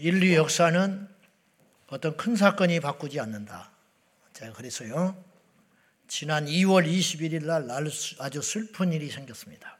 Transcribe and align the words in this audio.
인류 0.00 0.34
역사는 0.34 1.06
어떤 1.88 2.16
큰 2.16 2.34
사건이 2.34 2.80
바꾸지 2.80 3.20
않는다. 3.20 3.70
제가 4.32 4.54
그래서요. 4.54 5.22
지난 6.08 6.46
2월 6.46 6.88
21일 6.88 7.44
날 7.44 7.68
아주 7.70 8.40
슬픈 8.40 8.94
일이 8.94 9.10
생겼습니다. 9.10 9.76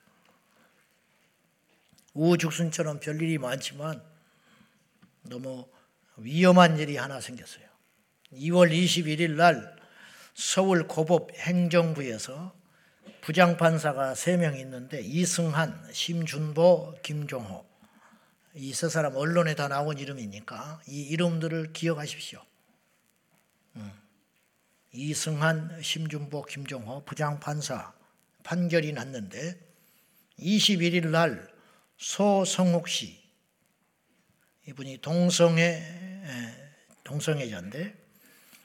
우후죽순처럼 2.13 3.01
별일이 3.01 3.39
많지만 3.39 4.03
너무 5.23 5.67
위험한 6.19 6.79
일이 6.79 6.99
하나 6.99 7.19
생겼어요. 7.23 7.65
2월 8.35 8.71
21일 8.71 9.37
날 9.37 9.75
서울 10.35 10.87
고법 10.87 11.33
행정부에서 11.33 12.55
부장판사가 13.23 14.13
3명 14.13 14.59
있는데 14.61 15.01
이승한, 15.01 15.89
심준보, 15.93 16.99
김종호 17.03 17.70
이 18.55 18.73
세 18.75 18.89
사람 18.89 19.17
언론에 19.17 19.55
다 19.55 19.69
나온 19.69 19.99
이름이니까 19.99 20.83
이 20.89 21.03
이름들을 21.03 21.73
기억하십시오. 21.73 22.43
음. 23.77 23.93
이승한, 24.93 25.81
심준보, 25.83 26.43
김종호 26.47 27.05
부장판사 27.05 27.93
판결이 28.43 28.93
났는데 28.93 29.57
21일 30.41 31.09
날 31.09 31.49
소성욱 31.97 32.89
씨 32.89 33.21
이분이 34.67 34.99
동성애 34.99 35.83
동성애자인데 37.05 37.95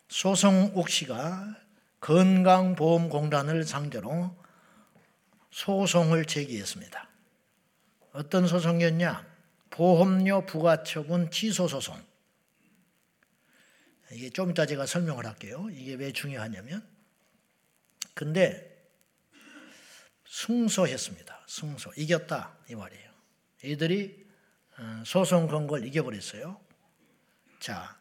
소성욱 0.07 0.89
씨가 0.89 1.57
건강보험공단을 1.99 3.63
상대로 3.65 4.35
소송을 5.51 6.25
제기했습니다. 6.25 7.07
어떤 8.13 8.47
소송이었냐? 8.47 9.34
보험료 9.75 10.45
부과처분 10.45 11.31
취소 11.31 11.67
소송. 11.67 12.01
이게 14.11 14.29
좀 14.29 14.51
이따 14.51 14.65
제가 14.65 14.85
설명을 14.85 15.25
할게요. 15.25 15.67
이게 15.71 15.95
왜 15.95 16.13
중요하냐면, 16.13 16.87
근데 18.13 18.73
승소했습니다. 20.25 21.45
승소. 21.47 21.91
이겼다. 21.97 22.57
이 22.69 22.75
말이에요. 22.75 23.11
이들이 23.63 24.25
어, 24.77 25.03
소송 25.05 25.47
건걸 25.47 25.85
이겨버렸어요. 25.85 26.59
자, 27.59 27.97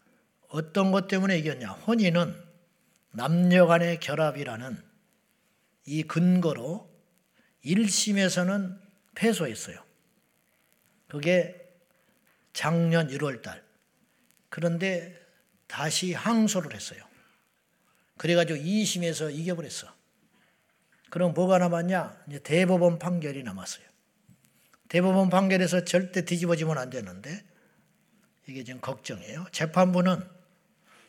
어떤 0.48 0.92
것 0.92 1.08
때문에 1.08 1.38
이겼냐? 1.38 1.70
혼인은 1.70 2.40
남녀 3.10 3.66
간의 3.66 3.98
결합이라는 3.98 4.80
이 5.86 6.02
근거로 6.04 6.88
1심에서는 7.64 8.80
패소했어요. 9.14 9.84
그게 11.08 11.63
작년 12.54 13.08
1월 13.08 13.42
달. 13.42 13.62
그런데 14.48 15.14
다시 15.66 16.14
항소를 16.14 16.74
했어요. 16.74 17.04
그래가지고 18.16 18.60
2심에서 18.60 19.34
이겨버렸어. 19.34 19.92
그럼 21.10 21.34
뭐가 21.34 21.58
남았냐? 21.58 22.24
이제 22.28 22.38
대법원 22.38 22.98
판결이 22.98 23.42
남았어요. 23.42 23.84
대법원 24.88 25.28
판결에서 25.30 25.84
절대 25.84 26.24
뒤집어지면 26.24 26.78
안 26.78 26.90
되는데 26.90 27.44
이게 28.46 28.62
지금 28.62 28.80
걱정이에요. 28.80 29.46
재판부는 29.50 30.22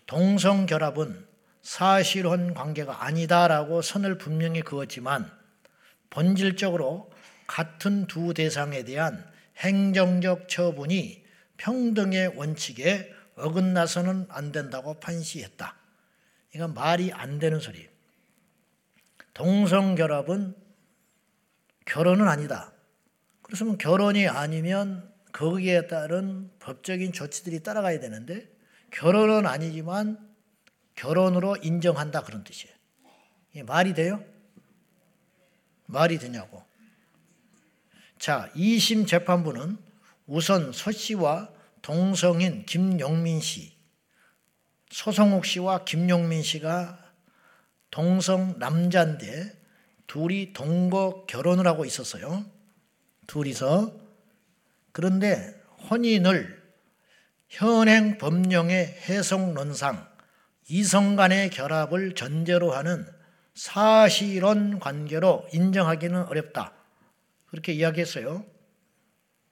동성 0.07 0.65
결합은 0.65 1.27
사실혼 1.61 2.53
관계가 2.53 3.03
아니다라고 3.03 3.81
선을 3.81 4.17
분명히 4.17 4.61
그었지만 4.61 5.31
본질적으로 6.09 7.11
같은 7.47 8.07
두 8.07 8.33
대상에 8.33 8.83
대한 8.83 9.27
행정적 9.57 10.47
처분이 10.47 11.24
평등의 11.57 12.35
원칙에 12.35 13.13
어긋나서는 13.35 14.27
안 14.29 14.51
된다고 14.51 14.99
판시했다. 14.99 15.75
이건 16.53 16.73
말이 16.73 17.11
안 17.11 17.39
되는 17.39 17.59
소리. 17.59 17.87
동성 19.33 19.95
결합은 19.95 20.55
결혼은 21.85 22.27
아니다. 22.27 22.71
그렇으면 23.41 23.77
결혼이 23.77 24.27
아니면 24.27 25.13
거기에 25.31 25.87
따른 25.87 26.49
법적인 26.59 27.11
조치들이 27.11 27.61
따라가야 27.61 27.99
되는데 27.99 28.49
결혼은 28.91 29.45
아니지만 29.45 30.17
결혼으로 30.95 31.57
인정한다 31.57 32.23
그런 32.23 32.43
뜻이에요. 32.45 32.73
이게 33.51 33.63
말이 33.63 33.93
돼요? 33.93 34.23
말이 35.87 36.17
되냐고. 36.17 36.63
자, 38.17 38.49
2심 38.55 39.05
재판부는 39.05 39.77
우선 40.27 40.71
서 40.71 40.91
씨와 40.91 41.49
동성인 41.81 42.65
김용민 42.65 43.39
씨, 43.41 43.75
소성욱 44.89 45.45
씨와 45.45 45.83
김용민 45.85 46.41
씨가 46.41 46.99
동성 47.91 48.57
남자인데 48.59 49.53
둘이 50.07 50.53
동거 50.53 51.25
결혼을 51.27 51.67
하고 51.67 51.85
있었어요. 51.85 52.45
둘이서. 53.27 53.93
그런데 54.91 55.61
혼인을 55.89 56.63
현행 57.49 58.17
법령의 58.17 58.85
해석론상 59.07 60.07
이성 60.69 61.15
간의 61.15 61.49
결합을 61.49 62.15
전제로 62.15 62.71
하는 62.71 63.05
사실혼 63.53 64.79
관계로 64.79 65.47
인정하기는 65.53 66.23
어렵다. 66.23 66.73
그렇게 67.47 67.73
이야기했어요. 67.73 68.45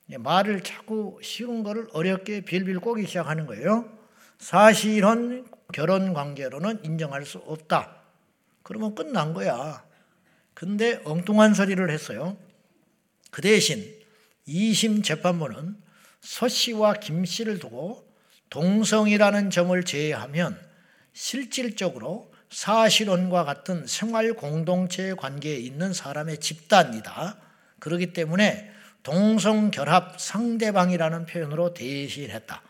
말을 0.08 0.62
자꾸 0.62 1.20
쉬운 1.22 1.64
거를 1.64 1.88
어렵게 1.94 2.42
빌빌 2.42 2.80
꼬기 2.80 3.06
시작하는 3.06 3.46
거예요. 3.46 3.90
사실혼 4.38 5.46
결혼 5.72 6.14
관계로는 6.14 6.84
인정할 6.84 7.26
수 7.26 7.38
없다. 7.40 7.96
그러면 8.62 8.96
끝난 8.96 9.34
거야. 9.34 9.84
근데 10.54 11.02
엉뚱한 11.06 11.54
소리를 11.54 11.90
했어요. 11.90 12.38
그 13.32 13.42
대신 13.42 13.94
2심 14.48 15.04
재판부는 15.04 15.78
서 16.22 16.48
씨와 16.48 16.94
김 16.96 17.26
씨를 17.26 17.60
두고 17.60 18.08
동성이라는 18.50 19.50
점을 19.50 19.84
제외하면 19.84 20.60
실질적으로 21.14 22.32
사실혼과 22.50 23.46
같은 23.46 23.88
생활 23.88 24.34
공동체 24.34 25.16
관계에 25.16 25.58
있는 25.58 25.92
사람의 25.92 26.40
집단이다. 26.40 27.38
그렇기 27.80 28.14
때문에 28.14 28.72
동성결합 29.04 30.20
상대방이라는 30.20 31.26
표현으로 31.26 31.74
대신했다. 31.74 32.62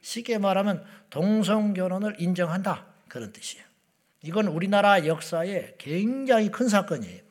쉽게 0.00 0.38
말하면 0.38 0.84
동성결혼을 1.10 2.16
인정한다. 2.18 2.86
그런 3.08 3.32
뜻이에요. 3.32 3.64
이건 4.22 4.48
우리나라 4.48 5.06
역사에 5.06 5.74
굉장히 5.78 6.50
큰 6.50 6.68
사건이에요. 6.68 7.22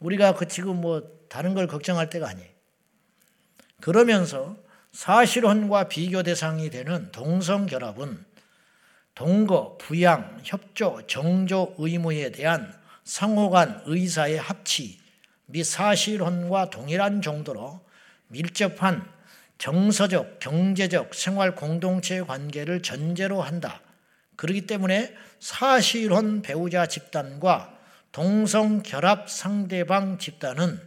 우리가 0.00 0.34
그 0.34 0.48
지금 0.48 0.80
뭐 0.80 1.02
다른 1.28 1.54
걸 1.54 1.66
걱정할 1.66 2.10
때가 2.10 2.28
아니에요. 2.28 2.48
그러면서 3.80 4.56
사실혼과 4.92 5.88
비교 5.88 6.22
대상이 6.22 6.70
되는 6.70 7.10
동성결합은 7.12 8.24
동거, 9.14 9.76
부양, 9.78 10.40
협조, 10.42 11.06
정조 11.06 11.74
의무에 11.78 12.32
대한 12.32 12.74
상호 13.04 13.50
간 13.50 13.82
의사의 13.84 14.38
합치 14.38 15.01
및 15.52 15.64
사실혼과 15.64 16.70
동일한 16.70 17.20
정도로 17.22 17.80
밀접한 18.28 19.06
정서적, 19.58 20.40
경제적, 20.40 21.14
생활 21.14 21.54
공동체 21.54 22.22
관계를 22.22 22.82
전제로 22.82 23.42
한다. 23.42 23.80
그렇기 24.36 24.66
때문에 24.66 25.14
사실혼 25.38 26.42
배우자 26.42 26.86
집단과 26.86 27.78
동성 28.10 28.82
결합 28.82 29.30
상대방 29.30 30.18
집단은 30.18 30.80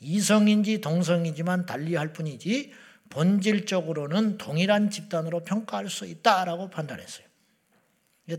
이성인지 0.00 0.80
동성이지만 0.80 1.66
달리할 1.66 2.12
뿐이지 2.12 2.72
본질적으로는 3.10 4.38
동일한 4.38 4.88
집단으로 4.88 5.40
평가할 5.40 5.90
수 5.90 6.06
있다라고 6.06 6.70
판단했어요. 6.70 7.26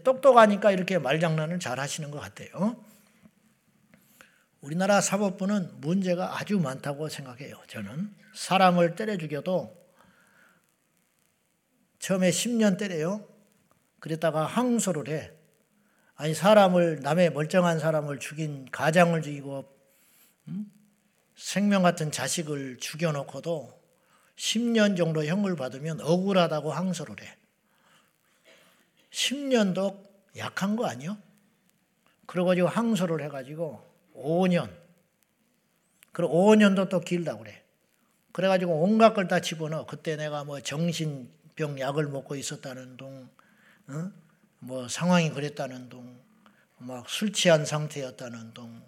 똑똑하니까 0.03 0.71
이렇게 0.71 0.97
말장난을 0.97 1.59
잘 1.59 1.79
하시는 1.79 2.09
것 2.09 2.19
같아요. 2.19 2.83
우리나라 4.63 5.01
사법부는 5.01 5.81
문제가 5.81 6.39
아주 6.39 6.57
많다고 6.57 7.09
생각해요. 7.09 7.61
저는 7.67 8.15
사람을 8.33 8.95
때려 8.95 9.17
죽여도 9.17 9.75
처음에 11.99 12.29
10년 12.29 12.77
때려요. 12.79 13.27
그랬다가 13.99 14.45
항소를 14.45 15.09
해. 15.09 15.33
아니 16.15 16.33
사람을 16.33 17.01
남의 17.01 17.33
멀쩡한 17.33 17.79
사람을 17.79 18.19
죽인 18.19 18.65
가장을 18.71 19.21
죽이고 19.21 19.69
음? 20.47 20.71
생명 21.35 21.83
같은 21.83 22.09
자식을 22.09 22.77
죽여놓고도 22.77 23.81
10년 24.37 24.95
정도 24.95 25.25
형을 25.25 25.57
받으면 25.57 25.99
억울하다고 25.99 26.71
항소를 26.71 27.21
해. 27.21 27.37
10년도 29.11 30.01
약한 30.37 30.77
거 30.77 30.85
아니요? 30.85 31.17
그래가지고 32.27 32.69
항소를 32.69 33.21
해가지고 33.25 33.92
5년. 34.15 34.69
그리고 36.11 36.33
5년도 36.55 36.89
또 36.89 36.99
길다고 37.01 37.39
그래. 37.43 37.63
그래가지고 38.31 38.83
온갖 38.83 39.13
걸 39.13 39.27
다 39.27 39.39
집어넣어. 39.39 39.85
그때 39.85 40.15
내가 40.15 40.43
뭐 40.43 40.59
정신 40.61 41.29
병 41.55 41.79
약을 41.79 42.07
먹고 42.07 42.35
있었다는 42.35 42.97
둥, 42.97 43.29
어? 43.87 44.11
뭐 44.59 44.87
상황이 44.87 45.29
그랬다는 45.29 45.89
둥, 45.89 46.19
막 46.79 47.05
술 47.07 47.31
취한 47.31 47.65
상태였다는 47.65 48.53
둥. 48.53 48.81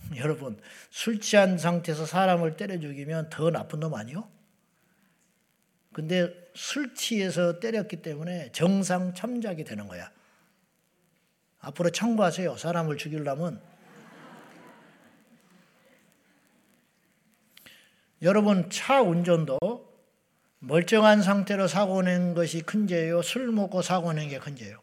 여러분 0.16 0.58
술 0.90 1.20
취한 1.20 1.58
상태에서 1.58 2.06
사람을 2.06 2.56
때려 2.56 2.78
죽이면 2.80 3.28
더 3.30 3.50
나쁜 3.50 3.80
놈 3.80 3.94
아니요? 3.94 4.28
근데 5.92 6.32
술 6.54 6.94
취해서 6.94 7.60
때렸기 7.60 8.00
때문에 8.00 8.50
정상 8.52 9.12
참작이 9.14 9.64
되는 9.64 9.88
거야. 9.88 10.10
앞으로 11.60 11.90
참고하세요. 11.90 12.56
사람을 12.56 12.96
죽이려면 12.96 13.60
여러분 18.22 18.68
차 18.70 19.00
운전도 19.02 19.58
멀쩡한 20.58 21.22
상태로 21.22 21.68
사고 21.68 22.02
낸 22.02 22.34
것이 22.34 22.60
큰 22.60 22.86
죄예요. 22.86 23.22
술 23.22 23.50
먹고 23.50 23.80
사고 23.82 24.12
낸 24.12 24.28
게 24.28 24.38
큰 24.38 24.56
죄예요. 24.56 24.78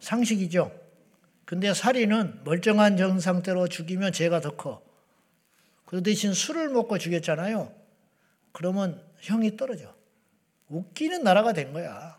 상식이죠. 0.00 0.78
근데 1.44 1.72
살인은 1.72 2.42
멀쩡한 2.44 2.96
정 2.96 3.18
상태로 3.18 3.68
죽이면 3.68 4.12
죄가 4.12 4.40
더 4.40 4.56
커. 4.56 4.82
그 5.86 6.02
대신 6.02 6.32
술을 6.34 6.68
먹고 6.70 6.98
죽였잖아요. 6.98 7.72
그러면 8.52 9.02
형이 9.20 9.56
떨어져. 9.56 9.94
웃기는 10.68 11.22
나라가 11.22 11.52
된 11.52 11.72
거야. 11.72 12.18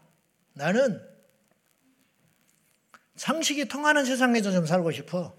나는 0.54 1.02
상식이 3.16 3.68
통하는 3.68 4.06
세상에서 4.06 4.52
좀 4.52 4.66
살고 4.66 4.92
싶어. 4.92 5.36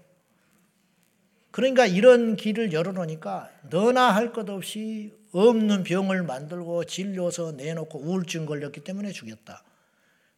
그러니까 1.55 1.85
이런 1.85 2.35
길을 2.35 2.73
열어놓으니까 2.73 3.49
너나 3.69 4.13
할 4.13 4.33
것 4.33 4.49
없이 4.49 5.13
없는 5.31 5.83
병을 5.83 6.23
만들고 6.23 6.83
진료서 6.83 7.53
내놓고 7.53 7.97
우울증 7.97 8.45
걸렸기 8.45 8.83
때문에 8.83 9.13
죽였다. 9.13 9.63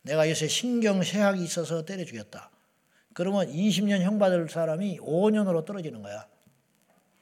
내가 0.03 0.29
요새 0.29 0.47
신경쇠약이 0.47 1.43
있어서 1.43 1.85
때려 1.85 2.05
죽였다. 2.05 2.51
그러면 3.15 3.51
20년 3.51 4.01
형 4.01 4.19
받을 4.19 4.47
사람이 4.47 4.99
5년으로 4.99 5.65
떨어지는 5.65 6.03
거야. 6.03 6.27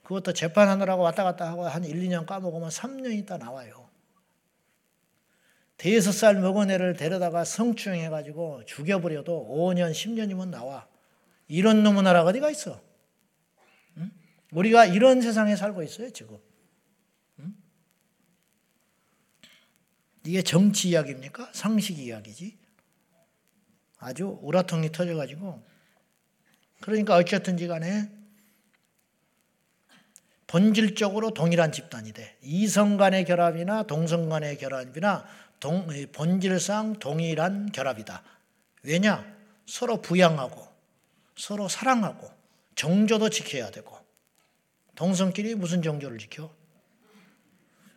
그것도 0.04 0.34
재판하느라고 0.34 1.02
왔다 1.02 1.24
갔다 1.24 1.50
하고 1.50 1.66
한 1.66 1.86
1, 1.86 1.96
2년 2.10 2.26
까먹으면 2.26 2.68
3년 2.68 3.18
있다 3.20 3.38
나와요. 3.38 3.88
대여섯 5.78 6.14
살 6.14 6.36
먹은 6.36 6.70
애를 6.70 6.98
데려다가 6.98 7.46
성추행해가지고 7.46 8.66
죽여버려도 8.66 9.48
5년, 9.50 9.92
10년이면 9.92 10.50
나와. 10.50 10.86
이런 11.48 11.82
놈의 11.84 12.04
나라가 12.04 12.32
어디가 12.32 12.50
있어? 12.50 12.82
우리가 14.56 14.86
이런 14.86 15.22
세상에 15.22 15.56
살고 15.56 15.84
있어요, 15.84 16.10
지금. 16.12 16.40
이게 20.26 20.42
정치 20.42 20.90
이야기입니까? 20.90 21.52
상식 21.54 22.00
이야기지. 22.00 22.58
아주 24.00 24.40
우라통이 24.42 24.92
터져가지고. 24.92 25.64
그러니까 26.80 27.16
어쨌든지 27.16 27.68
간에 27.68 28.10
본질적으로 30.48 31.32
동일한 31.32 31.72
집단이 31.72 32.14
돼. 32.14 32.38
이성 32.42 32.98
간의 32.98 33.26
결합이나 33.26 33.84
동성 33.84 34.30
간의 34.30 34.58
결합이나 34.58 35.26
동, 35.60 35.88
본질상 36.12 37.00
동일한 37.00 37.72
결합이다. 37.72 38.24
왜냐? 38.84 39.36
서로 39.66 40.02
부양하고, 40.02 40.66
서로 41.36 41.68
사랑하고, 41.68 42.30
정조도 42.76 43.30
지켜야 43.30 43.72
되고, 43.72 44.05
동성끼리 44.96 45.56
무슨 45.56 45.82
정조를 45.82 46.18
지켜? 46.18 46.54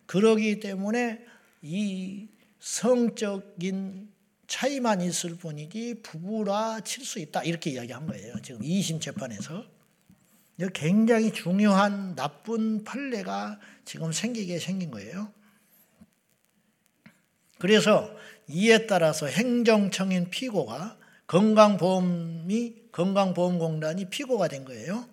그러기 0.06 0.61
때문에 0.61 1.25
이 1.62 2.29
성적인 2.61 4.11
차이만 4.47 5.00
있을 5.03 5.37
뿐이지 5.37 6.00
부부라 6.03 6.81
칠 6.81 7.05
수 7.05 7.19
있다 7.19 7.43
이렇게 7.45 7.71
이야기한 7.71 8.06
거예요. 8.06 8.35
지금 8.43 8.61
2심 8.61 9.00
재판에서 9.00 9.65
굉장히 10.75 11.33
중요한 11.33 12.17
나쁜 12.17 12.83
판례가 12.83 13.61
지금 13.85 14.11
생기게 14.11 14.59
생긴 14.59 14.91
거예요. 14.91 15.33
그래서 17.59 18.11
이에 18.49 18.87
따라서 18.87 19.27
행정청인 19.27 20.31
피고가 20.31 20.99
건강보험이 21.27 22.89
건강보험공단이 22.91 24.09
피고가 24.09 24.49
된 24.49 24.65
거예요. 24.65 25.06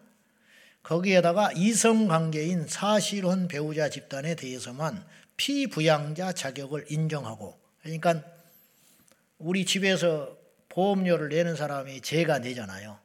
거기에다가 0.86 1.52
이성관계인 1.54 2.68
사실혼 2.68 3.48
배우자 3.48 3.90
집단에 3.90 4.36
대해서만 4.36 5.04
피부양자 5.36 6.32
자격을 6.34 6.86
인정하고 6.90 7.60
그러니까 7.82 8.24
우리 9.40 9.66
집에서 9.66 10.38
보험료를 10.70 11.30
내는 11.30 11.56
사람이 11.56 12.02
제가 12.02 12.40
내잖아요. 12.40 13.00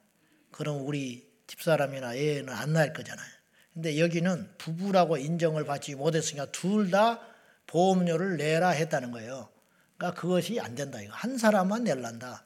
그럼 0.50 0.86
우리 0.86 1.26
집사람이나 1.46 2.14
애는 2.16 2.50
안 2.50 2.72
날 2.74 2.92
거잖아요. 2.92 3.26
근데 3.72 3.98
여기는 3.98 4.50
부부라고 4.58 5.16
인정을 5.16 5.64
받지 5.64 5.94
못했으니까 5.94 6.46
둘 6.52 6.90
다 6.90 7.20
보험료를 7.66 8.36
내라 8.36 8.70
했다는 8.70 9.10
거예요. 9.12 9.48
그러니까 9.96 10.20
그것이 10.20 10.60
안 10.60 10.74
된다. 10.74 11.00
이거 11.00 11.12
한 11.14 11.38
사람만 11.38 11.84
낼란다. 11.84 12.44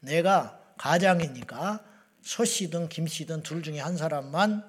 내가 0.00 0.58
가장이니까 0.78 1.84
소 2.28 2.44
씨든 2.44 2.90
김 2.90 3.06
씨든 3.06 3.42
둘 3.42 3.62
중에 3.62 3.80
한 3.80 3.96
사람만 3.96 4.62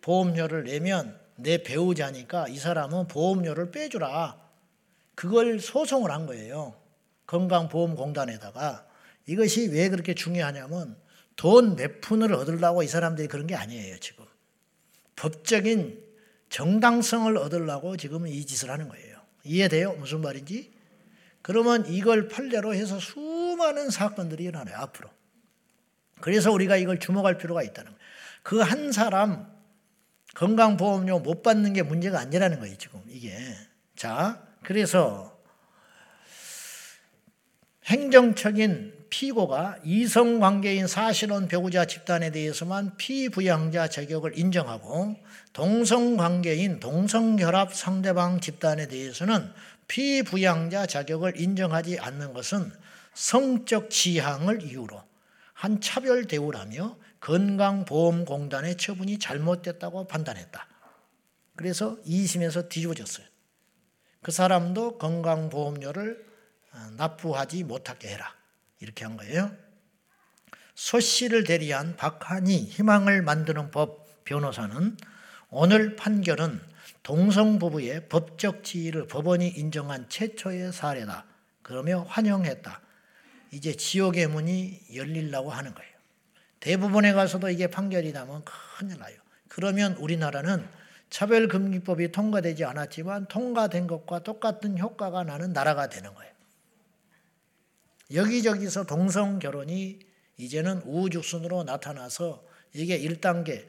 보험료를 0.00 0.62
내면 0.62 1.18
내 1.34 1.60
배우자니까 1.60 2.46
이 2.46 2.56
사람은 2.56 3.08
보험료를 3.08 3.72
빼주라. 3.72 4.38
그걸 5.16 5.58
소송을 5.58 6.12
한 6.12 6.26
거예요. 6.26 6.80
건강보험공단에다가 7.26 8.86
이것이 9.26 9.70
왜 9.72 9.88
그렇게 9.88 10.14
중요하냐면 10.14 10.96
돈 11.34 11.74
몇 11.74 12.00
푼을 12.00 12.32
얻으려고 12.32 12.84
이 12.84 12.86
사람들이 12.86 13.26
그런 13.26 13.48
게 13.48 13.56
아니에요, 13.56 13.98
지금. 13.98 14.24
법적인 15.16 16.00
정당성을 16.48 17.36
얻으려고 17.36 17.96
지금 17.96 18.28
이 18.28 18.46
짓을 18.46 18.70
하는 18.70 18.88
거예요. 18.88 19.18
이해돼요? 19.42 19.94
무슨 19.94 20.20
말인지? 20.20 20.72
그러면 21.42 21.86
이걸 21.86 22.28
판례로 22.28 22.72
해서 22.72 23.00
수많은 23.00 23.90
사건들이 23.90 24.44
일어나요, 24.44 24.76
앞으로. 24.76 25.10
그래서 26.20 26.50
우리가 26.52 26.76
이걸 26.76 26.98
주목할 26.98 27.38
필요가 27.38 27.62
있다는 27.62 27.90
거예요. 27.92 28.04
그 28.42 28.60
한 28.60 28.92
사람 28.92 29.52
건강보험료 30.34 31.20
못 31.20 31.42
받는 31.42 31.72
게 31.72 31.82
문제가 31.82 32.18
아니라는 32.18 32.60
거예요, 32.60 32.76
지금 32.76 33.00
이게. 33.08 33.36
자, 33.96 34.42
그래서 34.62 35.38
행정적인 37.86 39.04
피고가 39.10 39.78
이성관계인 39.84 40.86
사실혼 40.88 41.46
배우자 41.46 41.84
집단에 41.84 42.30
대해서만 42.32 42.96
피부양자 42.96 43.88
자격을 43.88 44.36
인정하고 44.36 45.16
동성관계인 45.52 46.80
동성결합 46.80 47.74
상대방 47.74 48.40
집단에 48.40 48.88
대해서는 48.88 49.52
피부양자 49.86 50.86
자격을 50.86 51.40
인정하지 51.40 52.00
않는 52.00 52.32
것은 52.32 52.72
성적 53.12 53.90
지향을 53.90 54.62
이유로 54.62 55.00
한 55.64 55.80
차별 55.80 56.26
대우라며 56.26 56.94
건강보험공단의 57.20 58.76
처분이 58.76 59.18
잘못됐다고 59.18 60.06
판단했다. 60.06 60.68
그래서 61.56 61.96
2심에서 62.06 62.68
뒤집어졌어요. 62.68 63.26
그 64.20 64.30
사람도 64.30 64.98
건강보험료를 64.98 66.22
어, 66.70 66.90
납부하지 66.98 67.64
못하게 67.64 68.08
해라. 68.08 68.34
이렇게 68.78 69.06
한 69.06 69.16
거예요. 69.16 69.56
소 70.74 71.00
씨를 71.00 71.44
대리한 71.44 71.96
박한희 71.96 72.64
희망을 72.64 73.22
만드는 73.22 73.70
법 73.70 74.24
변호사는 74.26 74.98
오늘 75.48 75.96
판결은 75.96 76.60
동성부부의 77.04 78.10
법적 78.10 78.64
지위를 78.64 79.06
법원이 79.06 79.48
인정한 79.48 80.10
최초의 80.10 80.74
사례다. 80.74 81.24
그러며 81.62 82.04
환영했다. 82.06 82.83
이제 83.54 83.76
지옥의 83.76 84.26
문이 84.26 84.80
열리려고 84.96 85.50
하는 85.50 85.74
거예요. 85.74 85.94
대부분에 86.58 87.12
가서도 87.12 87.50
이게 87.50 87.68
판결이 87.68 88.12
나면 88.12 88.42
큰일 88.44 88.98
나요. 88.98 89.16
그러면 89.48 89.94
우리나라는 89.94 90.66
차별금지법이 91.10 92.10
통과되지 92.10 92.64
않았지만 92.64 93.26
통과된 93.26 93.86
것과 93.86 94.24
똑같은 94.24 94.76
효과가 94.76 95.22
나는 95.22 95.52
나라가 95.52 95.88
되는 95.88 96.12
거예요. 96.14 96.32
여기저기서 98.12 98.86
동성 98.86 99.38
결혼이 99.38 100.00
이제는 100.36 100.82
우후죽순으로 100.84 101.62
나타나서 101.62 102.44
이게 102.72 102.98
1단계 102.98 103.68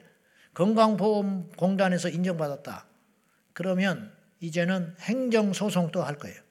건강보험공단에서 0.56 2.10
인정받았다. 2.10 2.88
그러면 3.54 4.12
이제는 4.40 4.96
행정소송도 5.00 6.02
할 6.02 6.18
거예요. 6.18 6.42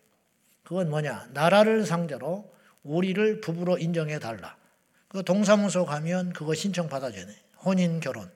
그건 0.62 0.88
뭐냐? 0.88 1.30
나라를 1.32 1.84
상대로 1.84 2.53
우리를 2.84 3.40
부부로 3.40 3.78
인정해 3.78 4.18
달라. 4.18 4.56
그 5.08 5.24
동사무소 5.24 5.84
가면 5.86 6.32
그거 6.32 6.54
신청 6.54 6.88
받아줘야 6.88 7.26
돼. 7.26 7.34
혼인 7.64 8.00
결혼. 8.00 8.30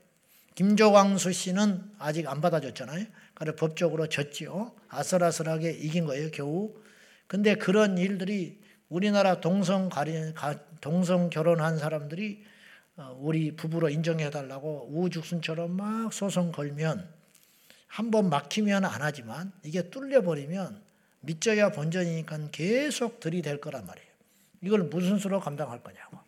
김조광수 0.54 1.32
씨는 1.32 1.92
아직 1.98 2.26
안 2.26 2.40
받아줬잖아요. 2.40 3.06
그래 3.34 3.52
법적으로 3.54 4.08
졌지요. 4.08 4.72
아슬아슬하게 4.88 5.70
이긴 5.70 6.04
거예요, 6.06 6.30
겨우. 6.32 6.74
근데 7.28 7.54
그런 7.54 7.98
일들이 7.98 8.60
우리나라 8.88 9.40
동성 9.40 9.88
가리, 9.88 10.32
동성 10.80 11.30
결혼한 11.30 11.78
사람들이 11.78 12.42
어, 12.96 13.16
우리 13.20 13.54
부부로 13.54 13.88
인정해 13.88 14.28
달라고 14.30 14.88
우죽순처럼 14.92 15.70
막 15.76 16.12
소송 16.12 16.50
걸면 16.50 17.08
한 17.86 18.10
번 18.10 18.28
막히면 18.28 18.84
안 18.84 19.02
하지만 19.02 19.52
이게 19.62 19.88
뚫려 19.90 20.22
버리면 20.22 20.82
믿져야 21.20 21.70
본전이니까 21.70 22.48
계속 22.50 23.20
들이댈 23.20 23.60
거란 23.60 23.86
말이에요. 23.86 24.07
이걸 24.60 24.84
무슨 24.84 25.18
수로 25.18 25.40
감당할 25.40 25.82
거냐고. 25.82 26.18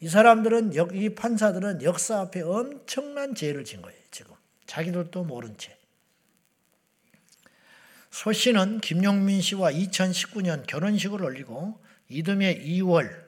이 0.00 0.08
사람들은 0.08 0.72
이 0.94 1.14
판사들은 1.14 1.82
역사 1.82 2.20
앞에 2.20 2.42
엄청난 2.42 3.34
죄를 3.34 3.64
진 3.64 3.82
거예요. 3.82 3.98
지금 4.10 4.34
자기들도 4.66 5.24
모른 5.24 5.56
채. 5.56 5.76
소 8.10 8.32
씨는 8.32 8.80
김용민 8.80 9.40
씨와 9.40 9.72
2019년 9.72 10.66
결혼식을 10.66 11.22
올리고 11.22 11.80
이듬해 12.08 12.58
2월 12.58 13.22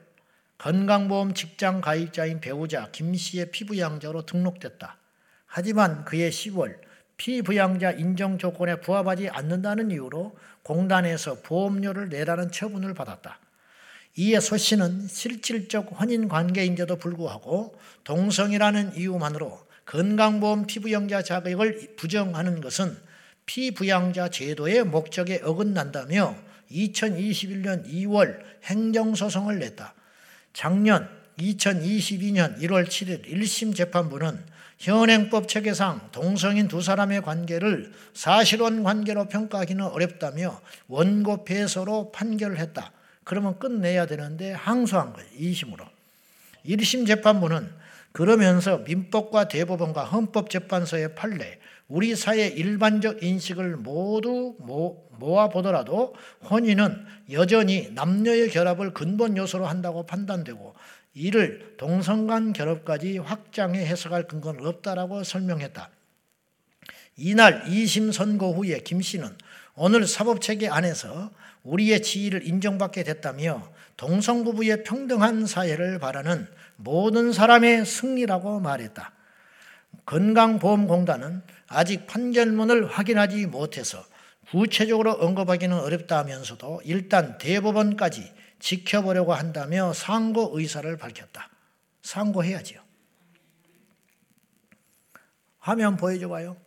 건강보험 0.57 1.33
직장 1.33 1.81
가입자인 1.81 2.39
배우자 2.39 2.91
김 2.91 3.15
씨의 3.15 3.51
피부양자로 3.51 4.25
등록됐다. 4.25 4.99
하지만 5.47 6.05
그해 6.05 6.29
10월 6.29 6.77
피부양자 7.17 7.91
인정 7.91 8.37
조건에 8.37 8.81
부합하지 8.81 9.29
않는다는 9.29 9.91
이유로 9.91 10.37
공단에서 10.63 11.41
보험료를 11.41 12.09
내라는 12.09 12.51
처분을 12.51 12.93
받았다. 12.93 13.39
이에 14.17 14.39
소 14.39 14.55
씨는 14.55 15.07
실질적 15.09 15.99
혼인 15.99 16.29
관계인데도 16.29 16.95
불구하고 16.95 17.77
동성이라는 18.05 18.95
이유만으로 18.95 19.59
건강보험 19.85 20.67
피부양자 20.67 21.21
자격을 21.21 21.95
부정하는 21.97 22.61
것은 22.61 22.95
피부양자 23.45 24.29
제도의 24.29 24.85
목적에 24.85 25.41
어긋난다며 25.43 26.35
2021년 26.71 27.85
2월 27.87 28.39
행정소송을 28.63 29.59
냈다. 29.59 29.93
작년 30.53 31.09
2022년 31.37 32.57
1월 32.61 32.87
7일 32.87 33.27
1심 33.27 33.75
재판부는 33.75 34.39
현행법 34.79 35.47
체계상 35.49 36.09
동성인 36.11 36.67
두 36.67 36.81
사람의 36.81 37.21
관계를 37.21 37.91
사실혼 38.13 38.83
관계로 38.83 39.27
평가하기는 39.27 39.83
어렵다며 39.85 40.61
원고 40.87 41.43
패소로 41.43 42.11
판결을 42.13 42.57
했다. 42.59 42.91
그러면 43.25 43.59
끝내야 43.59 44.05
되는데 44.05 44.53
항소한 44.53 45.11
거예요. 45.11 45.29
2심으로. 45.37 45.85
1심 46.65 47.05
재판부는 47.05 47.69
그러면서 48.13 48.77
민법과 48.77 49.49
대법원과 49.49 50.05
헌법재판소의 50.05 51.15
판례, 51.15 51.59
우리 51.87 52.15
사회 52.15 52.47
일반적 52.47 53.21
인식을 53.21 53.75
모두 53.75 54.55
모아 54.59 55.49
보더라도 55.49 56.15
혼인은 56.49 57.05
여전히 57.31 57.89
남녀의 57.91 58.49
결합을 58.51 58.93
근본 58.93 59.35
요소로 59.37 59.65
한다고 59.65 60.05
판단되고 60.05 60.73
이를 61.13 61.75
동성 61.77 62.27
간 62.27 62.53
결합까지 62.53 63.17
확장해 63.17 63.85
해석할 63.85 64.27
근거는 64.27 64.65
없다라고 64.65 65.23
설명했다. 65.23 65.89
이날 67.17 67.63
2심 67.65 68.11
선고 68.11 68.53
후에 68.53 68.79
김 68.79 69.01
씨는 69.01 69.35
오늘 69.75 70.07
사법체계 70.07 70.69
안에서 70.69 71.31
우리의 71.65 72.01
지위를 72.01 72.47
인정받게 72.47 73.03
됐다며 73.03 73.71
동성부부의 73.97 74.83
평등한 74.83 75.45
사회를 75.45 75.99
바라는 75.99 76.47
모든 76.77 77.33
사람의 77.33 77.85
승리라고 77.85 78.59
말했다. 78.59 79.11
건강보험공단은 80.05 81.41
아직 81.67 82.05
판결문을 82.05 82.87
확인하지 82.87 83.47
못해서 83.47 84.05
구체적으로 84.49 85.13
언급하기는 85.13 85.77
어렵다 85.77 86.19
하면서도 86.19 86.81
일단 86.85 87.37
대법원까지 87.39 88.31
지켜보려고 88.59 89.33
한다며 89.33 89.91
상고 89.93 90.57
의사를 90.57 90.95
밝혔다. 90.97 91.49
상고해야지요. 92.03 92.79
화면 95.59 95.97
보여줘 95.97 96.29
봐요. 96.29 96.57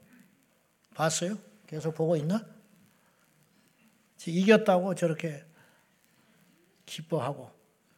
봤어요? 0.95 1.39
계속 1.69 1.95
보고 1.95 2.17
있나? 2.17 2.45
이겼다고 4.27 4.95
저렇게 4.95 5.45
기뻐하고 6.87 7.51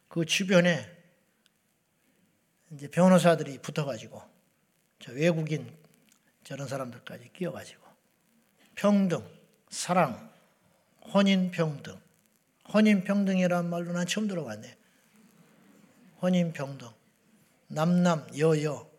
그 0.07 0.25
주변에 0.25 0.85
이제 2.71 2.87
변호사들이 2.89 3.59
붙어가지고 3.59 4.21
저 4.99 5.11
외국인 5.13 5.69
저런 6.43 6.67
사람들까지 6.67 7.31
끼어가지고 7.33 7.81
평등, 8.75 9.27
사랑, 9.69 10.31
혼인 11.13 11.51
평등, 11.51 11.99
혼인 12.73 13.03
평등이란 13.03 13.69
말로 13.69 13.91
난 13.91 14.05
처음 14.05 14.27
들어봤네. 14.27 14.77
혼인 16.21 16.53
평등, 16.53 16.89
남남, 17.67 18.27
여여, 18.37 18.89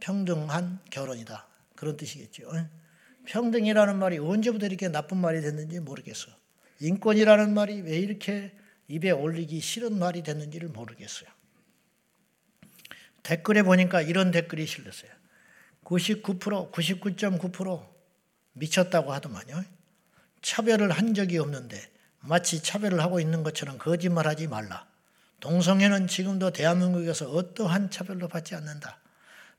평등한 0.00 0.80
결혼이다. 0.90 1.46
그런 1.76 1.96
뜻이겠죠. 1.96 2.50
평등이라는 3.26 3.98
말이 3.98 4.18
언제부터 4.18 4.66
이렇게 4.66 4.88
나쁜 4.88 5.18
말이 5.18 5.40
됐는지 5.40 5.80
모르겠어요. 5.80 6.39
인권이라는 6.80 7.54
말이 7.54 7.80
왜 7.82 7.98
이렇게 7.98 8.52
입에 8.88 9.10
올리기 9.10 9.60
싫은 9.60 9.98
말이 9.98 10.22
됐는지를 10.22 10.68
모르겠어요. 10.68 11.28
댓글에 13.22 13.62
보니까 13.62 14.02
이런 14.02 14.30
댓글이 14.30 14.66
실렸어요. 14.66 15.10
99%, 15.84 16.72
99.9% 16.72 17.86
미쳤다고 18.52 19.12
하더만요. 19.12 19.64
차별을 20.42 20.90
한 20.90 21.14
적이 21.14 21.38
없는데 21.38 21.80
마치 22.20 22.62
차별을 22.62 23.00
하고 23.00 23.20
있는 23.20 23.42
것처럼 23.42 23.78
거짓말하지 23.78 24.48
말라. 24.48 24.86
동성애는 25.40 26.06
지금도 26.06 26.50
대한민국에서 26.50 27.30
어떠한 27.30 27.90
차별도 27.90 28.28
받지 28.28 28.54
않는다. 28.54 29.00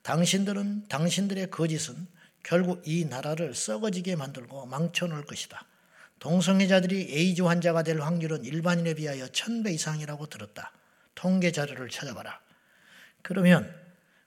당신들은 0.03 0.87
당신들의 0.87 1.49
거짓은 1.51 2.07
결국 2.43 2.81
이 2.85 3.05
나라를 3.05 3.53
썩어지게 3.53 4.15
만들고 4.15 4.65
망쳐놓을 4.65 5.25
것이다. 5.25 5.65
동성애자들이 6.21 7.07
에이즈 7.09 7.41
환자가 7.41 7.81
될 7.81 7.99
확률은 7.99 8.45
일반인에 8.45 8.93
비하여 8.93 9.27
천배 9.27 9.71
이상이라고 9.71 10.27
들었다. 10.27 10.71
통계 11.15 11.51
자료를 11.51 11.89
찾아봐라. 11.89 12.39
그러면 13.23 13.73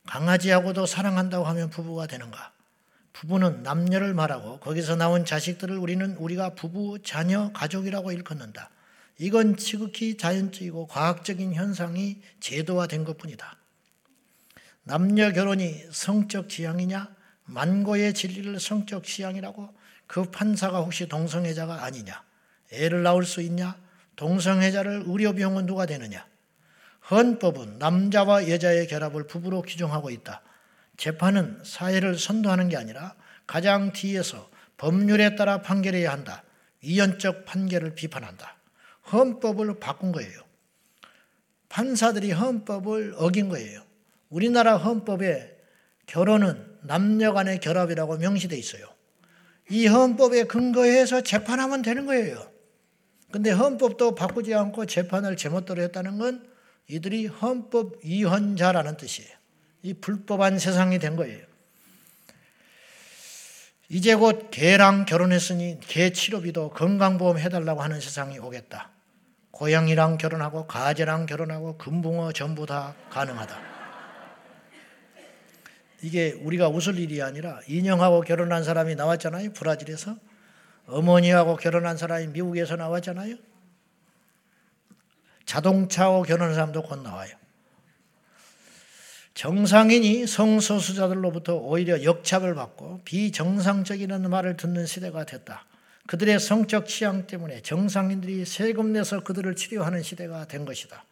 강아지하고도 0.07 0.87
사랑한다고 0.87 1.45
하면 1.47 1.71
부부가 1.71 2.09
되는가? 2.09 2.53
부부는 3.13 3.63
남녀를 3.63 4.13
말하고 4.13 4.59
거기서 4.59 4.97
나온 4.97 5.25
자식들을 5.25 5.79
우리는 5.79 6.17
우리가 6.17 6.57
부부, 6.57 6.99
자녀, 7.05 7.53
가족이라고 7.53 8.11
일컫는다. 8.11 8.71
이건 9.19 9.57
지극히 9.57 10.17
자연적이고 10.17 10.89
과학적인 10.89 11.55
현상이 11.55 12.21
제도화된 12.41 13.05
것 13.05 13.17
뿐이다. 13.19 13.57
남녀 14.83 15.31
결혼이 15.31 15.85
성적 15.93 16.49
지향이냐? 16.49 17.15
만고의 17.45 18.15
진리를 18.15 18.59
성적 18.59 19.05
지향이라고? 19.05 19.84
그 20.07 20.25
판사가 20.25 20.79
혹시 20.79 21.09
동성애자가 21.09 21.85
아니냐? 21.85 22.23
애를 22.73 23.03
낳을 23.03 23.25
수 23.25 23.41
있냐? 23.43 23.77
동성애자를 24.17 25.05
의료병원 25.07 25.67
누가 25.67 25.87
되느냐? 25.87 26.27
헌법은 27.11 27.79
남자와 27.79 28.49
여자의 28.49 28.87
결합을 28.87 29.27
부부로 29.27 29.63
규정하고 29.63 30.11
있다. 30.11 30.43
재판은 30.97 31.61
사회를 31.65 32.19
선도하는 32.19 32.69
게 32.69 32.77
아니라 32.77 33.15
가장 33.47 33.93
뒤에서 33.93 34.51
법률에 34.77 35.37
따라 35.37 35.61
판결해야 35.61 36.11
한다. 36.11 36.43
위헌적 36.83 37.45
판결을 37.45 37.95
비판한다. 37.95 38.57
헌법을 39.13 39.81
바꾼 39.81 40.13
거예요. 40.13 40.41
판사들이 41.69 42.33
헌법을 42.33 43.15
어긴 43.17 43.49
거예요. 43.49 43.83
우리나라 44.31 44.77
헌법에 44.77 45.57
결혼은 46.07 46.79
남녀 46.83 47.33
간의 47.33 47.61
결합이라고 47.61 48.19
명시되어 48.19 48.59
있어요. 48.59 48.94
이 49.71 49.87
헌법에 49.87 50.45
근거해서 50.45 51.23
재판하면 51.23 51.83
되는 51.83 52.07
거예요. 52.07 52.51
근데 53.31 53.51
헌법도 53.51 54.15
바꾸지 54.15 54.55
않고 54.55 54.87
재판을 54.87 55.37
제멋대로 55.37 55.83
했다는 55.83 56.19
건 56.19 56.49
이들이 56.89 57.27
헌법 57.27 58.05
위헌자라는 58.05 58.97
뜻이에요. 58.97 59.31
이 59.83 59.95
불법한 59.95 60.59
세상이 60.59 60.99
된 60.99 61.17
거예요. 61.17 61.45
이제 63.89 64.15
곧 64.15 64.51
개랑 64.51 65.05
결혼했으니 65.05 65.79
개 65.81 66.11
치료비도 66.11 66.71
건강보험 66.71 67.39
해달라고 67.39 67.83
하는 67.83 68.01
세상이 68.01 68.39
오겠다. 68.39 68.91
고양이랑 69.51 70.19
결혼하고 70.19 70.67
가재랑 70.67 71.27
결혼하고 71.27 71.77
금붕어 71.79 72.33
전부 72.33 72.67
다 72.67 72.95
가능하다. 73.11 73.74
이게 76.05 76.33
우리가 76.43 76.69
웃을 76.69 76.99
일이 76.99 77.23
아니라 77.23 77.61
인형하고 77.67 78.21
결혼한 78.21 78.63
사람이 78.63 78.95
나왔잖아요. 78.95 79.55
브라질에서. 79.55 80.17
어머니하고 80.87 81.57
결혼한 81.57 81.97
사람이 81.97 82.27
미국에서 82.27 82.77
나왔잖아요. 82.77 83.37
자동차하고 85.47 86.25
결혼한 86.25 86.53
사람도 86.55 86.83
곧 86.83 87.03
나와요. 87.03 87.35
정상인이 89.33 90.27
성소수자들로부터 90.27 91.57
오히려 91.57 92.03
역차별 92.05 92.55
받고 92.55 93.01
비정상적이라는 93.07 94.29
말을 94.29 94.59
듣는 94.59 94.85
시대가 94.85 95.25
됐다. 95.25 95.65
그들의 96.07 96.39
성적 96.39 96.87
취향 96.87 97.27
때문에 97.27 97.63
정상인들이 97.63 98.45
세금 98.45 98.93
내서 98.93 99.25
그들을 99.25 99.57
치료하는 99.57 100.03
시대가 100.03 100.47
된 100.47 100.67
것이다. 100.67 101.03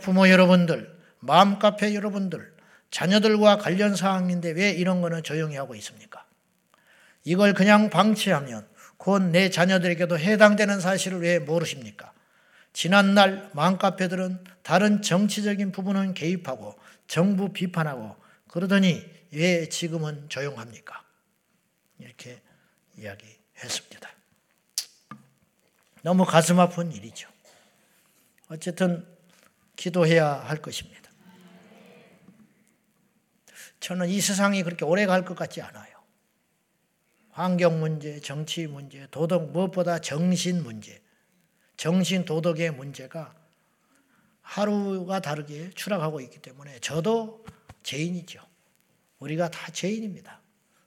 부모 0.00 0.28
여러분들, 0.28 0.92
마음카페 1.20 1.94
여러분들, 1.94 2.51
자녀들과 2.92 3.56
관련 3.56 3.96
사항인데 3.96 4.52
왜 4.52 4.70
이런 4.70 5.00
거는 5.00 5.24
조용히 5.24 5.56
하고 5.56 5.74
있습니까? 5.74 6.24
이걸 7.24 7.54
그냥 7.54 7.90
방치하면 7.90 8.68
곧 8.98 9.20
내 9.32 9.50
자녀들에게도 9.50 10.16
해당되는 10.18 10.78
사실을 10.80 11.22
왜 11.22 11.40
모르십니까? 11.40 12.12
지난날 12.72 13.50
마음카페들은 13.54 14.44
다른 14.62 15.02
정치적인 15.02 15.72
부분은 15.72 16.14
개입하고 16.14 16.78
정부 17.08 17.52
비판하고 17.52 18.14
그러더니 18.46 19.04
왜 19.32 19.68
지금은 19.68 20.28
조용합니까? 20.28 21.02
이렇게 21.98 22.40
이야기했습니다. 22.98 24.08
너무 26.02 26.24
가슴 26.24 26.60
아픈 26.60 26.92
일이죠. 26.92 27.28
어쨌든 28.48 29.06
기도해야 29.76 30.34
할 30.34 30.58
것입니다. 30.58 31.01
저는 33.82 34.08
이 34.08 34.20
세상이 34.20 34.62
그렇게 34.62 34.84
오래 34.84 35.06
갈 35.06 35.24
것 35.24 35.34
같지 35.36 35.60
않아요. 35.60 35.92
환경 37.30 37.80
문제, 37.80 38.20
정치 38.20 38.66
문제, 38.66 39.06
도덕 39.10 39.50
무엇보다 39.50 39.98
정신 39.98 40.62
문제, 40.62 41.02
정신 41.76 42.24
도덕의 42.24 42.72
문제가 42.72 43.34
하루가 44.42 45.20
다르게 45.20 45.70
추락하고 45.70 46.20
있기 46.20 46.38
때문에 46.40 46.78
저도 46.78 47.44
죄인이죠. 47.82 48.40
우리가 49.18 49.50
다 49.50 49.72
죄인입니다. 49.72 50.40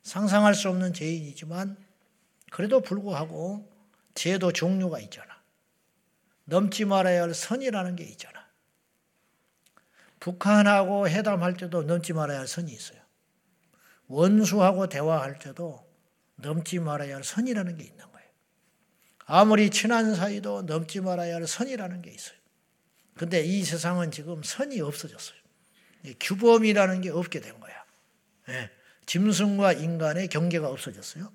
상상할 0.03 0.53
수 0.53 0.69
없는 0.69 0.93
죄인이지만 0.93 1.77
그래도 2.51 2.79
불구하고 2.79 3.69
죄도 4.13 4.53
종류가 4.53 4.99
있잖아. 4.99 5.35
넘지 6.45 6.85
말아야 6.85 7.23
할 7.23 7.33
선이라는 7.33 7.95
게 7.95 8.03
있잖아. 8.05 8.35
북한하고 10.25 11.08
회담할 11.08 11.55
때도 11.55 11.84
넘지 11.84 12.13
말아야 12.13 12.39
할 12.39 12.48
선이 12.48 12.72
있어요. 12.72 13.00
원수하고 14.08 14.89
대화할 14.89 15.38
때도 15.38 15.86
넘지 16.38 16.79
말아야 16.79 17.17
할 17.17 17.24
선이라는 17.24 17.77
게 17.77 17.84
있는 17.84 18.12
거예요. 18.12 18.27
아무리 19.27 19.70
친한 19.70 20.15
사이도 20.15 20.63
넘지 20.63 21.01
말아야 21.01 21.36
할 21.36 21.46
선이라는 21.46 22.01
게 22.01 22.10
있어요. 22.10 22.38
근데 23.15 23.44
이 23.44 23.63
세상은 23.63 24.10
지금 24.10 24.41
선이 24.41 24.82
없어졌어요. 24.82 25.38
규범이라는 26.20 27.01
게 27.01 27.12
없게 27.12 27.39
된 27.39 27.60
거야. 27.60 27.86
네. 28.48 28.72
짐승과 29.05 29.74
인간의 29.74 30.29
경계가 30.29 30.67
없어졌어요. 30.67 31.32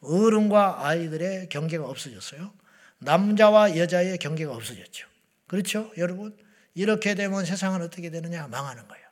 어른과 0.00 0.84
아이들의 0.84 1.48
경계가 1.48 1.86
없어졌어요. 1.86 2.52
남자와 2.98 3.76
여자의 3.76 4.18
경계가 4.18 4.52
없어졌죠. 4.52 5.06
그렇죠? 5.46 5.92
여러분? 5.96 6.36
이렇게 6.74 7.14
되면 7.14 7.44
세상은 7.44 7.82
어떻게 7.82 8.10
되느냐? 8.10 8.48
망하는 8.48 8.86
거예요. 8.88 9.06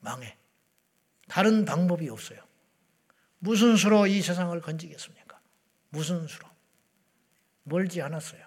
망해. 0.00 0.36
다른 1.28 1.64
방법이 1.64 2.08
없어요. 2.08 2.38
무슨 3.38 3.76
수로 3.76 4.06
이 4.06 4.20
세상을 4.22 4.58
건지겠습니까? 4.60 5.40
무슨 5.90 6.26
수로? 6.26 6.48
멀지 7.62 8.02
않았어요. 8.02 8.44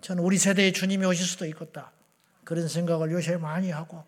저는 0.00 0.22
우리 0.22 0.38
세대에 0.38 0.72
주님이 0.72 1.04
오실 1.06 1.26
수도 1.26 1.44
있겠다. 1.46 1.92
그런 2.44 2.68
생각을 2.68 3.10
요새 3.12 3.36
많이 3.36 3.70
하고 3.70 4.04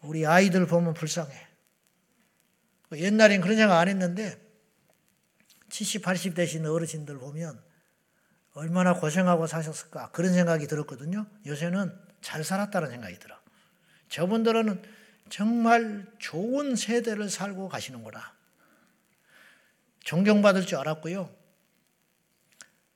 우리 0.00 0.26
아이들 0.26 0.66
보면 0.66 0.94
불쌍해. 0.94 1.46
옛날엔 2.92 3.40
그런 3.40 3.56
생각 3.56 3.78
안 3.78 3.88
했는데 3.88 4.40
70, 5.68 6.02
80 6.02 6.34
되신 6.34 6.66
어르신들 6.66 7.18
보면 7.18 7.62
얼마나 8.56 8.94
고생하고 8.94 9.46
사셨을까 9.46 10.10
그런 10.12 10.32
생각이 10.32 10.66
들었거든요. 10.66 11.26
요새는 11.44 11.94
잘 12.22 12.42
살았다는 12.42 12.88
생각이 12.88 13.18
들어. 13.18 13.38
저분들은 14.08 14.82
정말 15.28 16.06
좋은 16.18 16.74
세대를 16.74 17.28
살고 17.28 17.68
가시는구나. 17.68 18.32
존경받을 20.04 20.64
줄 20.64 20.78
알았고요. 20.78 21.28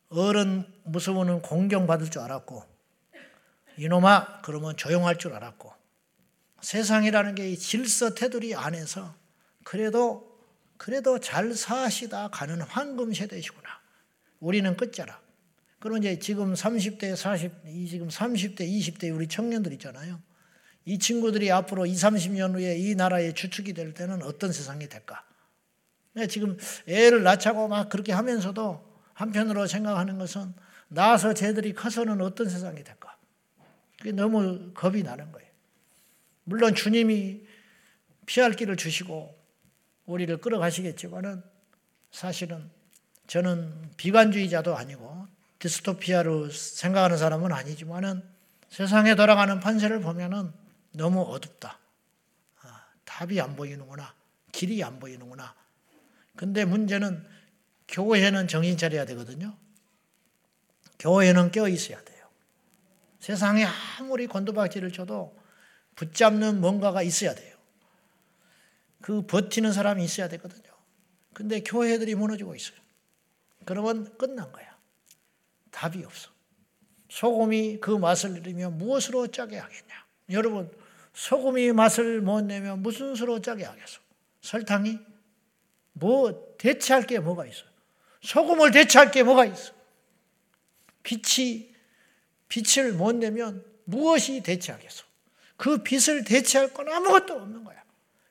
어른 0.09 0.64
무서우는 0.85 1.42
공경받을 1.42 2.11
줄 2.11 2.23
알았고 2.23 2.64
이놈아 3.77 4.40
그러면 4.40 4.79
조용할 4.79 5.18
줄 5.18 5.35
알았고 5.35 5.75
세상이라는 6.62 7.35
게 7.35 7.55
질서 7.55 8.14
테두리 8.14 8.55
안에서 8.55 9.14
그래도 9.64 10.27
그래도 10.79 11.20
잘 11.20 11.53
사시다 11.53 12.29
가는 12.29 12.62
황금 12.62 13.12
세대시구나. 13.12 13.68
우리는 14.40 14.75
끝자락. 14.75 15.30
그럼 15.81 15.99
이제 15.99 16.19
지금 16.19 16.53
30대, 16.53 17.16
40, 17.16 17.53
지금 17.88 18.09
30대, 18.09 18.61
20대 18.61 19.14
우리 19.14 19.27
청년들 19.27 19.73
있잖아요. 19.73 20.21
이 20.85 20.99
친구들이 20.99 21.51
앞으로 21.51 21.87
20, 21.87 22.11
30년 22.11 22.55
후에 22.55 22.79
이 22.79 22.95
나라의 22.95 23.35
주축이 23.35 23.73
될 23.73 23.95
때는 23.95 24.23
어떤 24.23 24.53
세상이 24.53 24.88
될까? 24.88 25.25
지금 26.29 26.57
애를 26.87 27.23
낳자고 27.23 27.69
막 27.69 27.88
그렇게 27.88 28.12
하면서도 28.12 28.88
한편으로 29.14 29.66
생각하는 29.66 30.19
것은 30.19 30.53
나서 30.88 31.33
쟤들이 31.35 31.73
커서는 31.73 32.21
어떤 32.21 32.49
세상이 32.49 32.85
될까? 32.85 33.16
그게 33.99 34.12
너무 34.12 34.73
겁이 34.75 35.03
나는 35.03 35.33
거예요. 35.33 35.49
물론 36.45 36.75
주님이 36.75 37.47
피할 38.27 38.53
길을 38.53 38.77
주시고 38.77 39.38
우리를 40.07 40.37
끌어가시겠지만은 40.38 41.43
사실은 42.11 42.71
저는 43.29 43.93
비관주의자도 43.97 44.77
아니고 44.77 45.27
디스토피아로 45.61 46.51
생각하는 46.51 47.16
사람은 47.16 47.53
아니지만은 47.53 48.23
세상에 48.68 49.14
돌아가는 49.14 49.61
판세를 49.61 50.01
보면은 50.01 50.53
너무 50.92 51.23
어둡다. 51.23 51.79
아, 52.62 52.85
답이 53.05 53.40
안 53.40 53.57
보이는구나. 53.57 54.14
길이 54.53 54.83
안 54.83 54.99
보이는구나. 54.99 55.55
근데 56.37 56.64
문제는 56.64 57.27
교회는 57.88 58.49
정신 58.49 58.77
차려야 58.77 59.05
되거든요. 59.07 59.57
교회는 60.99 61.51
껴 61.51 61.68
있어야 61.68 62.03
돼요. 62.03 62.27
세상에 63.18 63.66
아무리 63.99 64.27
곤두박질을 64.27 64.92
쳐도 64.92 65.38
붙잡는 65.96 66.61
뭔가가 66.61 67.03
있어야 67.03 67.35
돼요. 67.35 67.57
그 69.03 69.27
버티는 69.27 69.73
사람이 69.73 70.03
있어야 70.05 70.29
되거든요. 70.29 70.70
근데 71.35 71.61
교회들이 71.61 72.14
무너지고 72.14 72.55
있어요. 72.55 72.79
그러면 73.64 74.16
끝난 74.16 74.51
거야. 74.53 74.69
답이 75.70 76.04
없어. 76.04 76.30
소금이 77.09 77.78
그 77.80 77.90
맛을 77.90 78.35
내리면 78.35 78.78
무엇으로 78.78 79.26
짜게 79.28 79.59
하겠냐? 79.59 80.06
여러분, 80.30 80.70
소금이 81.12 81.72
맛을 81.72 82.20
못 82.20 82.42
내면 82.42 82.83
무슨 82.83 83.14
수로 83.14 83.40
짜게 83.40 83.64
하겠어? 83.64 84.00
설탕이? 84.42 84.98
뭐 85.92 86.54
대체할 86.56 87.06
게 87.06 87.18
뭐가 87.18 87.46
있어? 87.46 87.64
소금을 88.22 88.70
대체할 88.70 89.11
게 89.11 89.22
뭐가 89.22 89.44
있어? 89.46 89.72
빛이 91.02 91.74
빛을 92.48 92.92
못 92.92 93.14
내면 93.16 93.64
무엇이 93.85 94.42
대체하겠어? 94.42 95.04
그 95.56 95.83
빛을 95.83 96.24
대체할 96.24 96.72
건 96.72 96.88
아무것도 96.88 97.35
없는 97.35 97.64
거야. 97.64 97.83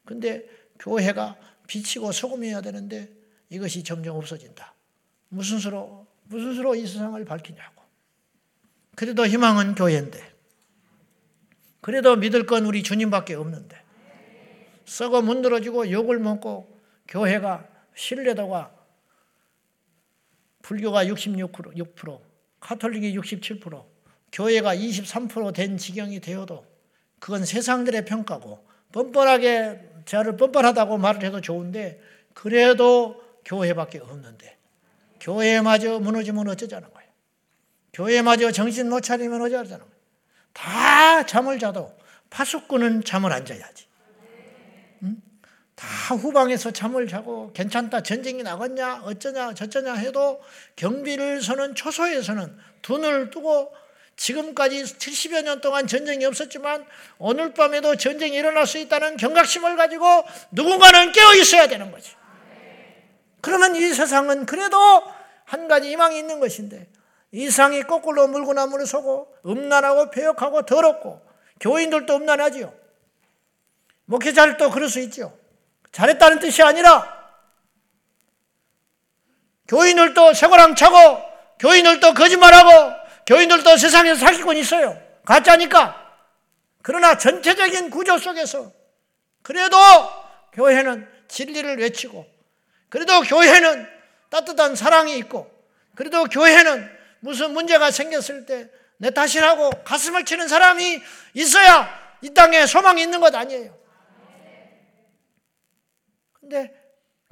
근데 0.06 0.48
교회가 0.80 1.38
빛이고 1.68 2.12
소금이어야 2.12 2.62
되는데 2.62 3.10
이것이 3.50 3.84
점점 3.84 4.16
없어진다. 4.16 4.74
무슨 5.30 5.60
수로 5.60 6.08
무슨 6.30 6.54
수로 6.54 6.76
이 6.76 6.86
세상을 6.86 7.24
밝히냐고. 7.26 7.84
그래도 8.96 9.26
희망은 9.26 9.76
교회인데. 9.76 10.20
그래도 11.82 12.16
믿을 12.16 12.46
건 12.46 12.66
우리 12.66 12.84
주님밖에 12.84 13.34
없는데. 13.34 13.82
썩어 14.86 15.22
문드러지고 15.22 15.92
욕을 15.92 16.20
먹고 16.20 16.80
교회가 17.08 17.68
신뢰도가 17.96 18.72
불교가 20.62 21.06
66%, 21.06 22.22
카톨릭이 22.60 23.18
67%, 23.18 23.86
교회가 24.32 24.76
23%된 24.76 25.78
지경이 25.78 26.20
되어도 26.20 26.66
그건 27.20 27.46
세상들의 27.46 28.06
평가고 28.06 28.68
뻔뻔하게 28.92 30.04
저를 30.06 30.38
뻔뻔하다고 30.38 30.98
말을 30.98 31.24
해도 31.24 31.42
좋은데 31.42 32.02
그래도 32.34 33.24
교회밖에 33.46 34.00
없는데 34.00 34.59
교회마저 35.20 36.00
무너지면 36.00 36.48
어쩌자는 36.48 36.92
거예요. 36.94 37.10
교회마저 37.94 38.52
정신 38.52 38.90
못 38.90 39.02
차리면 39.02 39.42
어쩌자는 39.42 39.80
거예요. 39.80 40.00
다 40.54 41.26
잠을 41.26 41.60
자도 41.60 41.98
파수꾼은 42.30 43.04
잠을 43.04 43.32
안 43.32 43.46
자야지. 43.46 43.88
응? 45.04 45.22
다 45.76 46.16
후방에서 46.16 46.72
잠을 46.72 47.08
자고 47.08 47.52
괜찮다 47.54 48.04
전쟁이 48.04 48.44
나갔냐 48.44 49.02
어쩌냐 49.04 49.54
저쩌냐 49.54 49.94
해도 49.94 50.42
경비를 50.76 51.42
서는 51.42 51.76
초소에서는 51.76 52.58
눈을 52.88 53.30
뜨고 53.30 53.74
지금까지 54.18 54.84
70여 54.84 55.44
년 55.44 55.62
동안 55.62 55.88
전쟁이 55.88 56.26
없었지만 56.26 56.86
오늘 57.18 57.54
밤에도 57.54 57.96
전쟁이 57.96 58.36
일어날 58.36 58.68
수 58.68 58.78
있다는 58.78 59.16
경각심을 59.16 59.78
가지고 59.78 60.26
누군가는 60.52 61.14
깨어 61.14 61.36
있어야 61.36 61.68
되는 61.68 61.90
거지. 61.90 62.19
그러면 63.42 63.76
이 63.76 63.94
세상은 63.94 64.46
그래도 64.46 64.78
한 65.46 65.68
가지 65.68 65.90
희망이 65.90 66.18
있는 66.18 66.40
것인데 66.40 66.88
이 67.32 67.50
상이 67.50 67.84
거꾸로 67.84 68.28
물고나무를 68.28 68.86
서고 68.86 69.36
음란하고 69.46 70.12
폐역하고 70.12 70.64
더럽고 70.64 71.22
교인들도 71.60 72.16
음란하지요. 72.16 72.74
목회자들도 74.06 74.72
그럴 74.72 74.90
수 74.90 75.00
있죠. 75.02 75.38
잘했다는 75.92 76.40
뜻이 76.40 76.64
아니라 76.64 77.18
교인들도 79.68 80.34
쇠고랑 80.34 80.76
차고 80.76 81.22
교인들도 81.60 82.14
거짓말하고 82.14 82.94
교인들도 83.28 83.78
세상에서 83.78 84.20
사기꾼 84.20 84.58
있어요. 84.58 85.00
가짜니까. 85.26 85.96
그러나 86.82 87.18
전체적인 87.18 87.92
구조 87.92 88.18
속에서 88.18 88.72
그래도 89.44 89.78
교회는 90.54 91.08
진리를 91.28 91.78
외치고 91.78 92.26
그래도 92.90 93.22
교회는 93.22 93.88
따뜻한 94.30 94.76
사랑이 94.76 95.18
있고 95.20 95.50
그래도 95.96 96.26
교회는 96.26 96.90
무슨 97.22 97.52
문제가 97.54 97.92
생겼을 97.92 98.46
때 98.46 98.80
내 99.00 99.12
탓이라고 99.12 99.70
가슴을 99.84 100.26
치는 100.26 100.48
사람이 100.48 101.00
있어야 101.34 102.18
이 102.22 102.34
땅에 102.34 102.66
소망이 102.66 103.02
있는 103.02 103.22
것 103.22 103.34
아니에요. 103.34 103.78
근데 106.34 106.74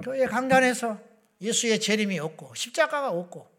교회 0.02 0.24
강단에서 0.26 0.98
예수의 1.40 1.78
재림이 1.78 2.18
없고 2.18 2.54
십자가가 2.54 3.10
없고 3.10 3.50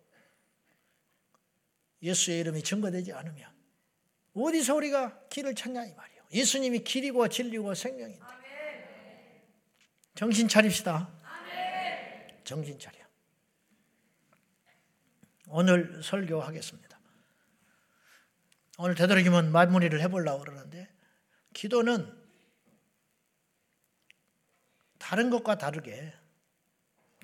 예수의 2.01 2.39
이름이 2.39 2.63
증거되지 2.63 3.13
않으면 3.13 3.47
어디서 4.33 4.75
우리가 4.75 5.19
길을 5.29 5.53
찾냐 5.53 5.85
이 5.85 5.93
말이에요. 5.93 6.23
예수님이 6.31 6.83
길이고 6.83 7.27
진리고 7.27 7.75
생명인데. 7.75 8.25
정신 10.15 10.47
차립시다. 10.47 11.09
정신 12.49 12.79
차려. 12.79 12.97
오늘 15.49 16.01
설교하겠습니다. 16.01 16.99
오늘 18.79 18.95
되도록이면 18.95 19.51
마무리를 19.51 20.01
해보려고 20.01 20.39
그러는데 20.39 20.91
기도는 21.53 22.11
다른 24.97 25.29
것과 25.29 25.59
다르게 25.59 26.11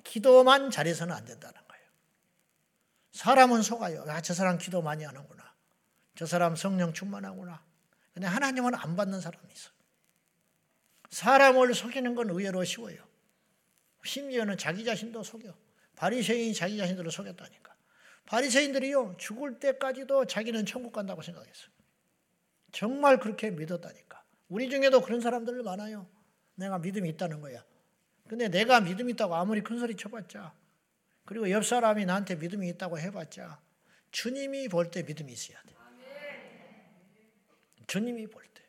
기도만 0.04 0.70
잘해서는 0.70 1.12
안 1.12 1.24
된다는 1.24 1.60
거예요. 1.66 1.84
사람은 3.10 3.62
속아요. 3.62 4.04
아, 4.06 4.20
저 4.20 4.32
사람 4.32 4.58
기도 4.58 4.80
많이 4.80 5.02
하는구나. 5.02 5.56
저 6.14 6.24
사람 6.24 6.54
성령 6.54 6.92
충만하구나. 6.92 7.64
근데 8.14 8.28
하나님은 8.28 8.76
안 8.76 8.94
받는 8.94 9.20
사람이 9.20 9.52
있어. 9.52 9.70
사람을 11.10 11.74
속이는 11.74 12.14
건 12.14 12.30
의외로 12.30 12.62
쉬워요. 12.62 13.15
심지어는 14.06 14.56
자기 14.58 14.84
자신도 14.84 15.22
속여. 15.22 15.54
바리새인이 15.96 16.54
자기 16.54 16.76
자신들을 16.76 17.10
속였다니까. 17.10 17.74
바리새인들이요 18.26 19.16
죽을 19.18 19.58
때까지도 19.58 20.26
자기는 20.26 20.66
천국 20.66 20.92
간다고 20.92 21.22
생각했어요. 21.22 21.68
정말 22.72 23.18
그렇게 23.18 23.50
믿었다니까. 23.50 24.22
우리 24.48 24.68
중에도 24.68 25.00
그런 25.00 25.20
사람들 25.20 25.62
많아요. 25.62 26.08
내가 26.54 26.78
믿음이 26.78 27.08
있다는 27.10 27.40
거야. 27.40 27.64
근데 28.28 28.48
내가 28.48 28.80
믿음이 28.80 29.12
있다고 29.12 29.36
아무리 29.36 29.62
큰 29.62 29.78
소리 29.78 29.94
쳐봤자 29.96 30.52
그리고 31.24 31.50
옆 31.50 31.64
사람이 31.64 32.04
나한테 32.06 32.34
믿음이 32.36 32.68
있다고 32.70 32.98
해봤자 32.98 33.60
주님이 34.10 34.68
볼 34.68 34.90
때 34.90 35.02
믿음이 35.02 35.32
있어야 35.32 35.60
돼. 35.62 35.74
주님이 37.86 38.26
볼 38.26 38.42
때. 38.52 38.62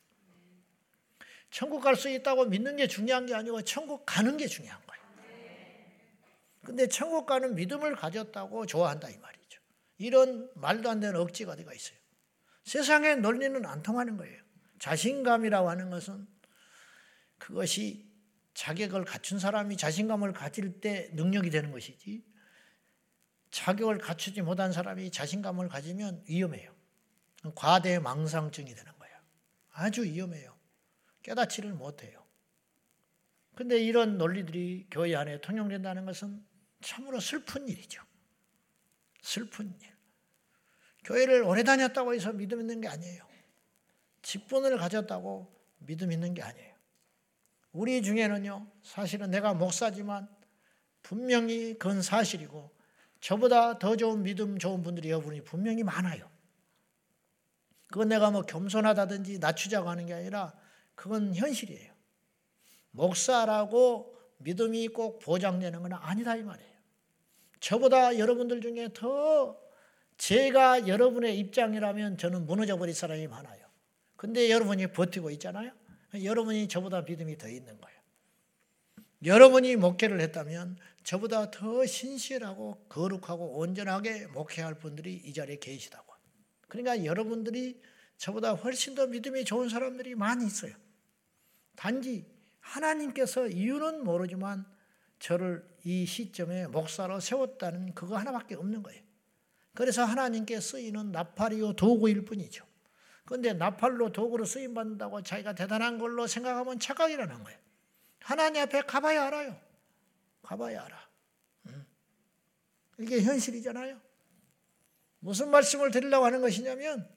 천국 1.49 1.81
갈 1.81 1.95
수 1.95 2.09
있다고 2.09 2.45
믿는 2.45 2.75
게 2.75 2.87
중요한 2.87 3.25
게 3.25 3.33
아니고 3.33 3.63
천국 3.63 4.03
가는 4.05 4.37
게 4.37 4.47
중요한. 4.47 4.79
근데 6.67 6.85
천국 6.89 7.25
가는 7.25 7.55
믿음을 7.55 7.95
가졌다고 7.95 8.65
좋아한다 8.65 9.09
이 9.09 9.17
말이죠. 9.19 9.61
이런 9.99 10.51
말도 10.53 10.89
안 10.89 10.99
되는 10.99 11.17
억지가 11.17 11.53
어디가 11.53 11.73
있어요. 11.73 11.97
세상의 12.65 13.21
논리는 13.21 13.65
안 13.65 13.81
통하는 13.81 14.17
거예요. 14.17 14.43
자신감이라고 14.77 15.69
하는 15.69 15.89
것은 15.89 16.27
그것이 17.37 18.11
자격을 18.53 19.05
갖춘 19.05 19.39
사람이 19.39 19.77
자신감을 19.77 20.33
가질 20.33 20.81
때 20.81 21.09
능력이 21.13 21.51
되는 21.51 21.71
것이지 21.71 22.25
자격을 23.51 23.99
갖추지 23.99 24.41
못한 24.41 24.73
사람이 24.73 25.11
자신감을 25.11 25.69
가지면 25.69 26.25
위험해요. 26.27 26.75
과대 27.55 27.97
망상증이 27.97 28.75
되는 28.75 28.91
거예요. 28.99 29.15
아주 29.71 30.03
위험해요. 30.03 30.53
깨닫지를 31.23 31.71
못해요. 31.71 32.27
근데 33.55 33.79
이런 33.79 34.17
논리들이 34.17 34.87
교회 34.91 35.15
안에 35.15 35.39
통용된다는 35.39 36.05
것은 36.05 36.45
참으로 36.81 37.19
슬픈 37.19 37.67
일이죠. 37.67 38.01
슬픈 39.21 39.73
일. 39.81 39.95
교회를 41.03 41.43
오래 41.43 41.63
다녔다고 41.63 42.13
해서 42.13 42.33
믿음 42.33 42.59
있는 42.59 42.81
게 42.81 42.87
아니에요. 42.87 43.25
직분을 44.21 44.77
가졌다고 44.77 45.53
믿음 45.79 46.11
있는 46.11 46.33
게 46.33 46.41
아니에요. 46.41 46.75
우리 47.71 48.01
중에는요, 48.01 48.67
사실은 48.83 49.29
내가 49.29 49.53
목사지만 49.53 50.27
분명히 51.01 51.77
그건 51.77 52.01
사실이고, 52.01 52.75
저보다 53.21 53.79
더 53.79 53.95
좋은 53.95 54.23
믿음 54.23 54.57
좋은 54.57 54.83
분들이 54.83 55.09
여러분이 55.09 55.43
분명히 55.43 55.83
많아요. 55.83 56.29
그건 57.87 58.09
내가 58.09 58.31
뭐 58.31 58.41
겸손하다든지 58.41 59.39
낮추자고 59.39 59.89
하는 59.89 60.05
게 60.05 60.13
아니라 60.13 60.53
그건 60.95 61.33
현실이에요. 61.33 61.93
목사라고 62.91 64.17
믿음이 64.39 64.89
꼭 64.89 65.19
보장되는 65.19 65.81
건 65.81 65.93
아니다 65.93 66.35
이 66.35 66.43
말이에요. 66.43 66.66
저보다 67.59 68.17
여러분들 68.17 68.61
중에 68.61 68.89
더 68.93 69.59
제가 70.17 70.87
여러분의 70.87 71.37
입장이라면 71.39 72.17
저는 72.17 72.45
무너져 72.45 72.77
버릴 72.77 72.93
사람이 72.93 73.27
많아요. 73.27 73.65
근데 74.15 74.49
여러분이 74.49 74.87
버티고 74.87 75.29
있잖아요. 75.31 75.71
여러분이 76.23 76.67
저보다 76.67 77.01
믿음이 77.01 77.37
더 77.37 77.47
있는 77.47 77.79
거예요. 77.79 77.97
여러분이 79.25 79.75
목회를 79.75 80.19
했다면 80.21 80.77
저보다 81.03 81.51
더 81.51 81.85
신실하고 81.85 82.85
거룩하고 82.89 83.57
온전하게 83.59 84.27
목회할 84.27 84.75
분들이 84.75 85.13
이 85.13 85.33
자리에 85.33 85.57
계시다고. 85.57 86.13
그러니까 86.67 87.05
여러분들이 87.05 87.79
저보다 88.17 88.53
훨씬 88.53 88.95
더 88.95 89.07
믿음이 89.07 89.45
좋은 89.45 89.69
사람들이 89.69 90.15
많이 90.15 90.45
있어요. 90.45 90.73
단지 91.75 92.25
하나님께서 92.59 93.47
이유는 93.47 94.03
모르지만 94.03 94.65
저를 95.19 95.67
이 95.87 96.05
시점에 96.05 96.67
목사로 96.67 97.21
세웠다는 97.21 97.93
그거 97.95 98.17
하나밖에 98.17 98.55
없는 98.55 98.83
거예요. 98.83 99.01
그래서 99.73 100.03
하나님께 100.03 100.59
쓰이는 100.59 101.13
나팔이요 101.13 101.77
도구일 101.77 102.25
뿐이죠. 102.25 102.65
그런데 103.23 103.53
나팔로 103.53 104.11
도구로 104.11 104.43
쓰임 104.43 104.73
받는다고 104.73 105.23
자기가 105.23 105.55
대단한 105.55 105.97
걸로 105.97 106.27
생각하면 106.27 106.77
착각이라는 106.77 107.41
거예요. 107.41 107.57
하나님 108.19 108.63
앞에 108.63 108.81
가봐야 108.81 109.27
알아요. 109.27 109.57
가봐야 110.43 110.83
알아. 110.83 111.09
음. 111.67 111.85
이게 112.99 113.21
현실이잖아요. 113.21 113.97
무슨 115.19 115.49
말씀을 115.51 115.91
드리려고 115.91 116.25
하는 116.25 116.41
것이냐면 116.41 117.09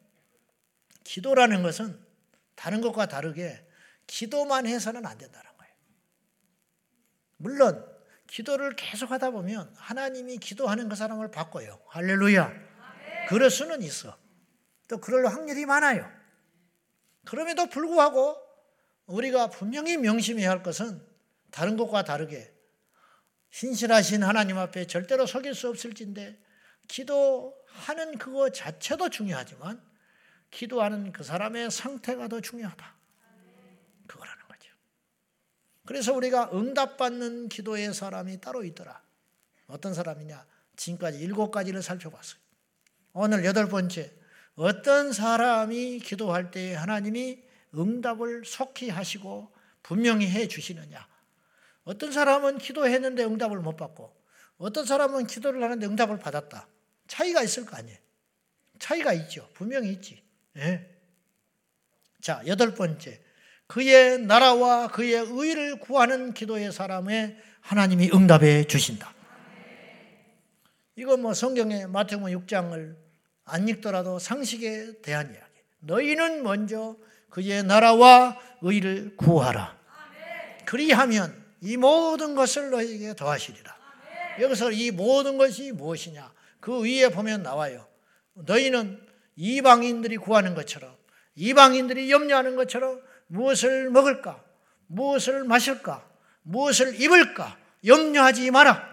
기도라는 1.03 1.65
것은 1.65 1.99
다른 2.55 2.81
것과 2.81 3.09
다르게 3.09 3.67
기도만 4.07 4.69
해서는 4.69 5.05
안 5.07 5.19
된다는 5.19 5.51
거예요. 5.57 5.75
물론 7.37 7.89
기도를 8.31 8.77
계속 8.77 9.11
하다 9.11 9.31
보면 9.31 9.75
하나님이 9.77 10.38
기도하는 10.38 10.88
그 10.88 10.95
사람을 10.95 11.33
바꿔요. 11.33 11.81
할렐루야. 11.88 12.53
그럴 13.29 13.51
수는 13.51 13.83
있어. 13.83 14.16
또 14.87 14.99
그럴 14.99 15.27
확률이 15.27 15.66
많아요. 15.66 16.09
그럼에도 17.25 17.66
불구하고 17.66 18.37
우리가 19.07 19.51
분명히 19.51 19.97
명심해야 19.97 20.49
할 20.49 20.62
것은 20.62 21.05
다른 21.51 21.77
것과 21.77 22.05
다르게 22.05 22.55
신실하신 23.51 24.23
하나님 24.23 24.59
앞에 24.59 24.87
절대로 24.87 25.27
속일 25.27 25.57
수 25.57 25.69
없을진데 25.69 26.40
기도하는 26.87 28.16
그거 28.16 28.51
자체도 28.51 29.11
중요하지만 29.11 29.83
기도하는 30.53 31.11
그 31.12 31.25
사람의 31.25 31.73
상태가 31.73 32.29
더 32.29 32.40
중요하다. 32.40 32.95
그거라는 34.07 34.38
거죠. 34.38 34.39
그래서 35.90 36.14
우리가 36.14 36.50
응답받는 36.53 37.48
기도의 37.48 37.92
사람이 37.92 38.40
따로 38.40 38.62
있더라. 38.62 39.03
어떤 39.66 39.92
사람이냐? 39.92 40.46
지금까지 40.76 41.18
일곱 41.18 41.50
가지를 41.50 41.83
살펴봤어요. 41.83 42.40
오늘 43.12 43.44
여덟 43.44 43.68
번째, 43.68 44.12
어떤 44.55 45.12
사람이 45.12 45.98
기도할 45.98 46.53
때 46.53 46.74
하나님이 46.74 47.42
응답을 47.74 48.44
속히 48.44 48.88
하시고 48.88 49.53
분명히 49.83 50.31
해 50.31 50.46
주시느냐. 50.46 51.09
어떤 51.83 52.12
사람은 52.12 52.59
기도했는데 52.59 53.24
응답을 53.24 53.59
못 53.59 53.76
받고, 53.76 54.16
어떤 54.59 54.87
사람은 54.87 55.26
기도를 55.26 55.61
하는데 55.61 55.85
응답을 55.85 56.20
받았다. 56.20 56.68
차이가 57.09 57.42
있을 57.42 57.66
거 57.66 57.76
아니에요. 57.76 57.98
차이가 58.79 59.12
있죠. 59.14 59.50
분명히 59.55 59.90
있지. 59.90 60.22
예. 60.57 60.88
자, 62.20 62.44
여덟 62.46 62.76
번째. 62.76 63.20
그의 63.71 64.19
나라와 64.19 64.89
그의 64.89 65.15
의를 65.15 65.79
구하는 65.79 66.35
기도의 66.35 66.73
사람에 66.73 67.37
하나님이 67.61 68.11
응답해 68.13 68.65
주신다. 68.65 69.15
이거 70.97 71.17
뭐 71.17 71.33
성경의 71.35 71.87
마태복음 71.87 72.33
6장을 72.33 72.97
안 73.45 73.69
읽더라도 73.69 74.19
상식에 74.19 75.01
대한 75.03 75.27
이야기. 75.33 75.53
너희는 75.83 76.43
먼저 76.43 76.97
그의 77.29 77.63
나라와 77.63 78.37
의를 78.61 79.17
구하라. 79.17 79.79
그리하면 80.65 81.41
이 81.61 81.77
모든 81.77 82.35
것을 82.35 82.71
너희에게 82.71 83.15
더하시리라. 83.15 83.77
여기서 84.41 84.73
이 84.73 84.91
모든 84.91 85.39
것이 85.39 85.71
무엇이냐? 85.71 86.33
그 86.59 86.83
위에 86.83 87.09
보면 87.09 87.45
나와요. 87.45 87.87
너희는 88.35 89.01
이방인들이 89.37 90.17
구하는 90.17 90.57
것처럼 90.57 90.93
이방인들이 91.37 92.11
염려하는 92.11 92.57
것처럼 92.57 93.10
무엇을 93.31 93.90
먹을까? 93.90 94.40
무엇을 94.88 95.45
마실까? 95.45 96.05
무엇을 96.43 97.01
입을까? 97.01 97.57
염려하지 97.87 98.51
마라. 98.51 98.88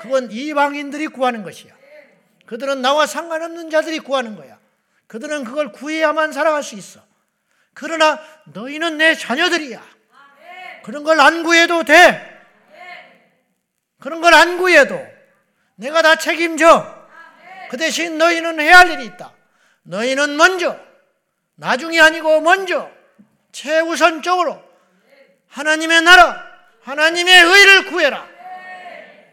그건 0.00 0.30
이방인들이 0.30 1.06
구하는 1.08 1.42
것이야. 1.44 1.72
그들은 2.46 2.82
나와 2.82 3.06
상관없는 3.06 3.70
자들이 3.70 4.00
구하는 4.00 4.34
거야. 4.36 4.58
그들은 5.06 5.44
그걸 5.44 5.70
구해야만 5.72 6.32
살아갈 6.32 6.62
수 6.64 6.74
있어. 6.74 7.00
그러나 7.74 8.18
너희는 8.46 8.98
내 8.98 9.14
자녀들이야. 9.14 9.82
그런 10.82 11.04
걸 11.04 11.20
안 11.20 11.42
구해도 11.44 11.84
돼. 11.84 12.34
그런 14.00 14.20
걸 14.20 14.34
안 14.34 14.58
구해도 14.58 15.00
내가 15.76 16.02
다 16.02 16.16
책임져. 16.16 16.94
그 17.70 17.76
대신 17.76 18.18
너희는 18.18 18.60
해야 18.60 18.78
할 18.80 18.90
일이 18.90 19.04
있다. 19.06 19.32
너희는 19.84 20.36
먼저, 20.36 20.78
나중이 21.56 22.00
아니고 22.00 22.40
먼저, 22.40 22.90
최우선적으로 23.56 24.62
하나님의 25.48 26.02
나라, 26.02 26.44
하나님의 26.82 27.42
의를 27.42 27.86
구해라. 27.86 28.28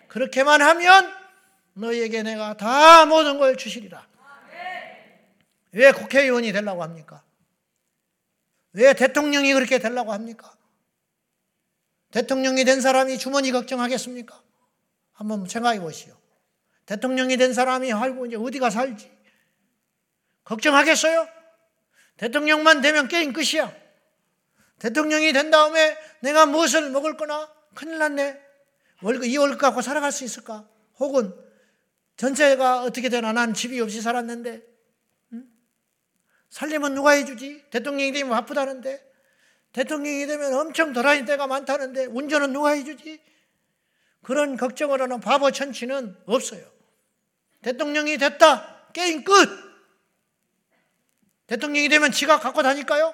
그렇게만 0.08 0.62
하면 0.62 1.14
너희에게 1.74 2.24
내가 2.24 2.56
다 2.56 3.06
모든 3.06 3.38
걸 3.38 3.58
주시리라. 3.58 4.08
왜 5.74 5.92
국회의원이 5.92 6.54
되려고 6.54 6.84
합니까? 6.84 7.22
왜 8.72 8.94
대통령이 8.94 9.54
그렇게 9.54 9.80
되려고 9.80 10.14
합니까? 10.14 10.56
대통령이 12.12 12.64
된 12.64 12.80
사람이 12.80 13.18
주머니 13.18 13.52
걱정하겠습니까? 13.52 14.42
한번 15.12 15.46
생각해 15.50 15.82
보시오. 15.82 16.16
대통령이 16.86 17.36
된 17.36 17.54
사람이 17.54 17.92
아이고 17.92 18.26
이제 18.28 18.38
어디가 18.38 18.70
살지? 18.70 19.12
걱정하겠어요? 20.46 21.28
대통령만 22.16 22.80
되면 22.80 23.10
게임 23.10 23.34
끝이야. 23.34 23.83
대통령이 24.80 25.34
된 25.34 25.52
다음에 25.52 25.98
내가 26.22 26.46
무엇을 26.46 26.90
먹을 26.90 27.16
거나 27.18 27.52
큰일 27.74 27.98
났네. 28.00 28.40
월급, 29.02 29.26
이 29.26 29.38
월급 29.38 29.60
갖고 29.60 29.82
살아갈 29.82 30.12
수 30.12 30.24
있을까? 30.24 30.68
혹은 31.00 31.34
전체가 32.18 32.84
어떻게 32.84 33.10
되나 33.10 33.34
난 33.34 33.54
집이 33.54 33.80
없이 33.82 34.02
살았는데 34.02 34.62
응? 35.34 35.48
살림은 36.50 36.96
누가 36.96 37.12
해주지? 37.12 37.66
대통령이 37.70 38.12
되면 38.12 38.30
바쁘다는데 38.30 39.14
대통령이 39.74 40.28
되면 40.28 40.54
엄청 40.54 40.94
덜하니 40.94 41.26
때가 41.26 41.48
많다는데 41.48 42.06
운전은 42.06 42.54
누가 42.54 42.72
해주지? 42.72 43.20
그런 44.22 44.56
걱정을 44.56 45.02
하는 45.02 45.20
바보 45.20 45.52
천치는 45.52 46.16
없어요. 46.26 46.64
대통령이 47.62 48.18
됐다. 48.18 48.90
게임 48.94 49.24
끝. 49.24 49.50
대통령이 51.48 51.90
되면 51.90 52.12
지가 52.12 52.40
갖고 52.40 52.62
다닐까요? 52.62 53.14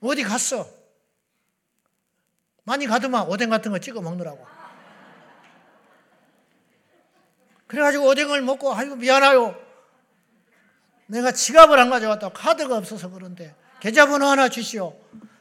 어디 0.00 0.22
갔어? 0.22 0.68
많이 2.64 2.86
가더만 2.86 3.26
오뎅 3.28 3.50
같은 3.50 3.70
거 3.70 3.78
찍어 3.78 4.00
먹느라고. 4.00 4.46
그래가지고 7.66 8.06
오뎅을 8.06 8.42
먹고 8.42 8.74
아이고 8.74 8.96
미안해요. 8.96 9.60
내가 11.06 11.32
지갑을 11.32 11.78
안 11.78 11.90
가져왔다. 11.90 12.30
카드가 12.30 12.76
없어서 12.76 13.10
그런데 13.10 13.54
계좌번호 13.80 14.26
하나 14.26 14.48
주시오. 14.48 14.98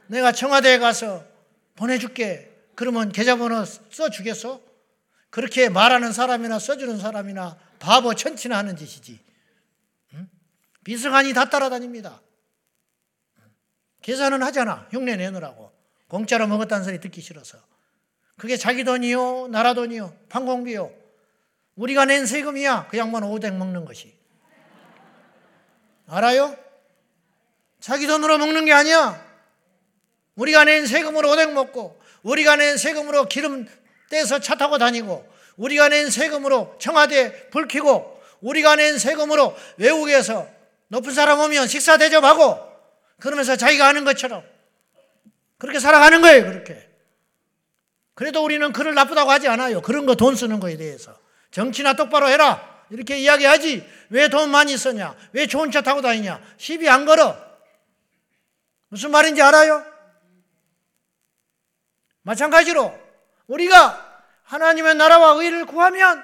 내가 0.08 0.32
청와대에 0.32 0.80
가서 0.80 1.24
보내줄게. 1.76 2.52
그러면 2.76 3.12
계좌번호 3.12 3.64
써주겠어? 3.66 4.60
그렇게 5.30 5.70
말하는 5.70 6.12
사람이나 6.12 6.60
써주는 6.60 6.98
사람이나 7.00 7.58
바보 7.80 8.14
천치나 8.14 8.58
하는 8.58 8.76
짓이지. 8.76 9.20
응? 10.14 10.30
비서관이 10.84 11.34
다 11.34 11.50
따라다닙니다. 11.50 12.22
계산은 14.04 14.44
하잖아. 14.44 14.88
흉내 14.92 15.16
내느라고. 15.16 15.72
공짜로 16.08 16.46
먹었다는 16.46 16.84
소리 16.84 17.00
듣기 17.00 17.22
싫어서. 17.22 17.58
그게 18.38 18.58
자기 18.58 18.84
돈이요, 18.84 19.48
나라 19.48 19.74
돈이요, 19.74 20.16
판공비요. 20.30 20.92
우리가 21.76 22.06
낸 22.06 22.26
세금이야. 22.28 22.88
그 22.92 22.98
양반 22.98 23.24
오뎅 23.24 23.58
먹는 23.58 23.86
것이. 23.86 24.14
알아요? 26.08 26.56
자기 27.80 28.06
돈으로 28.06 28.38
먹는 28.38 28.66
게 28.66 28.74
아니야. 28.74 29.26
우리가 30.36 30.66
낸 30.66 30.86
세금으로 30.86 31.32
오뎅 31.32 31.54
먹고, 31.54 32.00
우리가 32.24 32.56
낸 32.58 32.78
세금으로 32.78 33.26
기름 33.26 33.68
떼서 34.10 34.40
차 34.40 34.56
타고 34.56 34.78
다니고, 34.78 35.28
우리가 35.58 35.90
낸 35.90 36.10
세금으로 36.10 36.76
청와대 36.80 37.50
불 37.50 37.68
켜고, 37.68 38.22
우리가 38.42 38.76
낸 38.76 38.98
세금으로 38.98 39.56
외국에서 39.78 40.48
높은 40.90 41.14
사람 41.14 41.40
오면 41.40 41.68
식사 41.68 41.98
대접하고, 41.98 42.73
그러면서 43.20 43.56
자기가 43.56 43.88
하는 43.88 44.04
것처럼 44.06 44.44
그렇게 45.58 45.80
살아가는 45.80 46.22
거예요, 46.22 46.44
그렇게. 46.46 46.90
그래도 48.16 48.44
우리는 48.44 48.72
그를 48.74 48.94
나쁘다고 48.94 49.32
하지 49.32 49.48
않아요. 49.48 49.82
그런 49.82 50.06
거 50.06 50.16
돈 50.16 50.36
쓰는 50.36 50.60
거에 50.60 50.78
대해서. 50.78 51.18
정치나 51.52 51.94
똑바로 51.94 52.28
해라. 52.30 52.86
이렇게 52.90 53.18
이야기하지. 53.20 53.88
왜 54.10 54.28
돈 54.28 54.52
많이 54.52 54.78
쓰냐? 54.78 55.16
왜 55.32 55.48
좋은 55.48 55.72
차 55.72 55.82
타고 55.82 56.02
다니냐? 56.02 56.42
시비 56.58 56.88
안 56.90 57.06
걸어. 57.06 57.36
무슨 58.90 59.10
말인지 59.12 59.42
알아요? 59.42 59.84
마찬가지로 62.22 62.94
우리가 63.48 64.24
하나님의 64.44 64.96
나라와 64.96 65.32
의를 65.42 65.66
구하면 65.66 66.24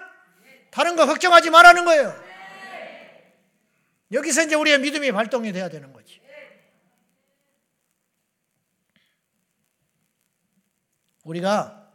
다른 0.70 0.96
거 0.96 1.06
걱정하지 1.08 1.50
말라는 1.50 1.86
거예요. 1.86 2.24
여기서 4.12 4.44
이제 4.44 4.56
우리의 4.56 4.80
믿음이 4.80 5.12
발동이 5.12 5.52
돼야 5.52 5.70
되는 5.70 5.92
거지. 5.94 5.99
우리가 11.24 11.92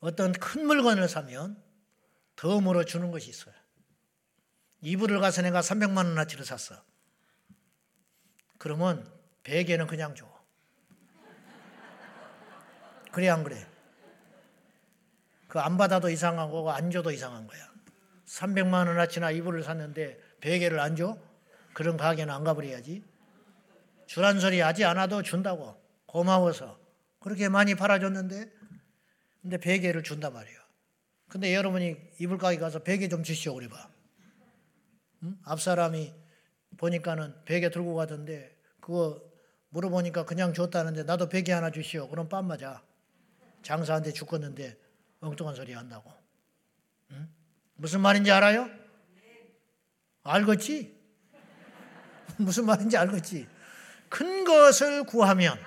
어떤 0.00 0.32
큰 0.32 0.66
물건을 0.66 1.08
사면 1.08 1.62
덤으로 2.36 2.84
주는 2.84 3.10
것이 3.10 3.30
있어요. 3.30 3.54
이불을 4.82 5.20
가서 5.20 5.42
내가 5.42 5.60
300만 5.60 5.96
원어치를 5.96 6.44
샀어. 6.44 6.82
그러면 8.58 9.10
베개는 9.44 9.86
그냥 9.86 10.14
줘. 10.14 10.26
그래 13.12 13.28
안 13.28 13.44
그래? 13.44 13.66
그 15.48 15.58
안 15.60 15.76
받아도 15.76 16.10
이상한 16.10 16.50
거고 16.50 16.72
안 16.72 16.90
줘도 16.90 17.12
이상한 17.12 17.46
거야. 17.46 17.70
300만 18.26 18.88
원어치나 18.88 19.30
이불을 19.30 19.62
샀는데 19.62 20.18
베개를 20.40 20.80
안 20.80 20.96
줘? 20.96 21.16
그런 21.72 21.96
가게는 21.96 22.34
안 22.34 22.42
가버려야지. 22.42 23.04
주란 24.06 24.40
소리 24.40 24.60
하지 24.60 24.84
않아도 24.84 25.22
준다고. 25.22 25.80
고마워서. 26.06 26.83
그렇게 27.24 27.48
많이 27.48 27.74
팔아줬는데 27.74 28.52
근데 29.40 29.56
베개를 29.56 30.02
준단 30.02 30.34
말이에요. 30.34 30.58
근데 31.30 31.54
여러분이 31.54 31.96
이불 32.20 32.36
가게 32.36 32.58
가서 32.58 32.80
베개 32.80 33.08
좀 33.08 33.22
주시오 33.22 33.54
그래 33.54 33.66
봐. 33.66 33.88
응? 35.22 35.38
앞 35.42 35.58
사람이 35.62 36.12
보니까는 36.76 37.34
베개 37.46 37.70
들고 37.70 37.94
가던데 37.94 38.54
그거 38.78 39.22
물어보니까 39.70 40.26
그냥 40.26 40.52
줬다는데 40.52 41.04
나도 41.04 41.30
베개 41.30 41.50
하나 41.50 41.70
주시오. 41.70 42.10
그럼 42.10 42.28
빰 42.28 42.44
맞아. 42.44 42.82
장사한테 43.62 44.12
죽겠는데 44.12 44.76
엉뚱한 45.20 45.54
소리 45.54 45.72
한다고. 45.72 46.12
응? 47.12 47.26
무슨 47.76 48.02
말인지 48.02 48.32
알아요? 48.32 48.68
알겠지? 50.24 50.94
무슨 52.36 52.66
말인지 52.66 52.98
알겠지? 52.98 53.48
큰 54.10 54.44
것을 54.44 55.04
구하면 55.04 55.58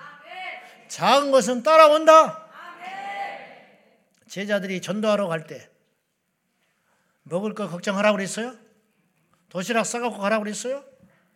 작은 0.88 1.30
것은 1.30 1.62
따라온다. 1.62 2.46
제자들이 4.28 4.80
전도하러 4.82 5.26
갈 5.28 5.46
때 5.46 5.70
먹을 7.22 7.54
거 7.54 7.68
걱정하라고 7.68 8.16
그랬어요? 8.16 8.54
도시락 9.48 9.84
싸갖고 9.84 10.18
가라고 10.18 10.44
그랬어요? 10.44 10.84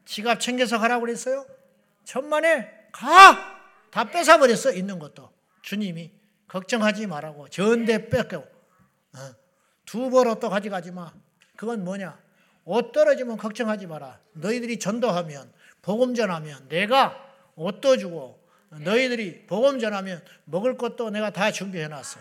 지갑 0.04 0.40
챙겨서 0.40 0.78
가라고 0.78 1.02
그랬어요? 1.02 1.46
천만에 2.04 2.88
가! 2.92 3.60
다 3.90 4.04
뺏어버렸어, 4.04 4.72
있는 4.72 4.98
것도. 4.98 5.30
주님이. 5.62 6.10
걱정하지 6.48 7.06
말라고. 7.06 7.48
전대 7.48 8.08
뺏고. 8.08 8.36
어. 8.38 9.34
두벌 9.86 10.28
옷도 10.28 10.48
가져가지 10.50 10.90
마. 10.90 11.12
그건 11.56 11.84
뭐냐? 11.84 12.18
옷 12.64 12.92
떨어지면 12.92 13.36
걱정하지 13.36 13.86
마라. 13.86 14.18
너희들이 14.32 14.78
전도하면, 14.78 15.52
복음 15.82 16.14
전하면 16.14 16.68
내가 16.68 17.16
옷도 17.54 17.96
주고, 17.98 18.41
너희들이 18.80 19.46
복음 19.46 19.78
전하면 19.78 20.22
먹을 20.44 20.76
것도 20.76 21.10
내가 21.10 21.30
다 21.30 21.50
준비해 21.50 21.88
놨어. 21.88 22.20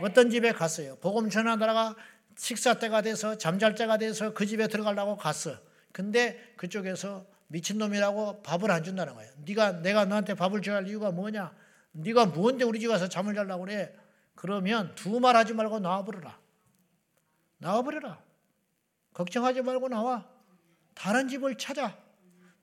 어떤 0.00 0.30
집에 0.30 0.52
갔어요. 0.52 0.96
복음 0.96 1.28
전하다가 1.28 1.96
식사 2.36 2.74
때가 2.74 3.02
돼서 3.02 3.36
잠잘 3.36 3.74
때가 3.74 3.98
돼서 3.98 4.32
그 4.32 4.46
집에 4.46 4.68
들어가려고 4.68 5.16
갔어. 5.16 5.56
근데 5.92 6.52
그쪽에서 6.56 7.26
미친놈이라고 7.48 8.42
밥을 8.42 8.70
안 8.70 8.84
준다는 8.84 9.14
거예요. 9.14 9.32
네가 9.44 9.80
내가 9.82 10.04
너한테 10.04 10.34
밥을 10.34 10.62
줘야 10.62 10.76
할 10.76 10.86
이유가 10.86 11.10
뭐냐? 11.10 11.52
네가 11.92 12.26
뭔데 12.26 12.64
우리 12.64 12.78
집 12.78 12.88
와서 12.90 13.08
잠을 13.08 13.34
자려고 13.34 13.64
그래? 13.64 13.92
그러면 14.36 14.94
두 14.94 15.18
말 15.18 15.34
하지 15.34 15.52
말고 15.54 15.80
나와 15.80 16.04
버려라. 16.04 16.38
나와 17.58 17.82
버려라. 17.82 18.22
걱정하지 19.14 19.62
말고 19.62 19.88
나와. 19.88 20.28
다른 20.94 21.26
집을 21.28 21.56
찾아. 21.58 21.96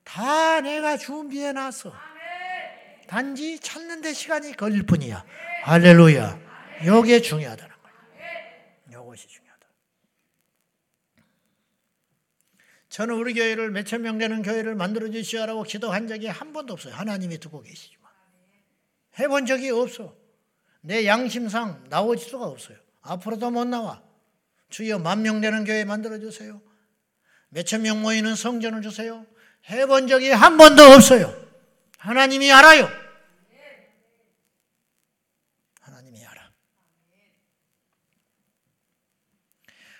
다 0.04 0.60
내가 0.62 0.96
준비해 0.96 1.52
놨어. 1.52 1.92
단지 3.06 3.58
찾는 3.58 4.00
데 4.00 4.12
시간이 4.12 4.52
걸릴 4.56 4.84
뿐이야. 4.84 5.24
할렐루야. 5.64 6.38
요게 6.86 7.22
중요하다는 7.22 7.74
거예요. 7.82 9.02
요것이 9.04 9.28
중요하다. 9.28 9.66
저는 12.88 13.14
우리 13.14 13.34
교회를 13.34 13.70
몇천 13.70 14.02
명 14.02 14.18
되는 14.18 14.42
교회를 14.42 14.74
만들어 14.74 15.10
주시오라고 15.10 15.62
기도한 15.64 16.08
적이 16.08 16.28
한 16.28 16.52
번도 16.52 16.72
없어요. 16.74 16.94
하나님이 16.94 17.38
듣고 17.38 17.62
계시지만. 17.62 18.10
해본 19.18 19.46
적이 19.46 19.70
없어. 19.70 20.14
내 20.80 21.06
양심상 21.06 21.84
나올 21.88 22.18
수가 22.18 22.44
없어요. 22.46 22.76
앞으로도 23.02 23.50
못 23.50 23.64
나와. 23.66 24.02
주여 24.68 24.98
만 24.98 25.22
명 25.22 25.40
되는 25.40 25.64
교회 25.64 25.84
만들어 25.84 26.18
주세요. 26.18 26.60
몇천 27.50 27.82
명 27.82 28.02
모이는 28.02 28.34
성전을 28.34 28.82
주세요. 28.82 29.24
해본 29.70 30.08
적이 30.08 30.30
한 30.30 30.56
번도 30.56 30.82
없어요. 30.82 31.45
하나님이 32.06 32.52
알아요. 32.52 32.88
하나님이 35.80 36.24
알아. 36.24 36.52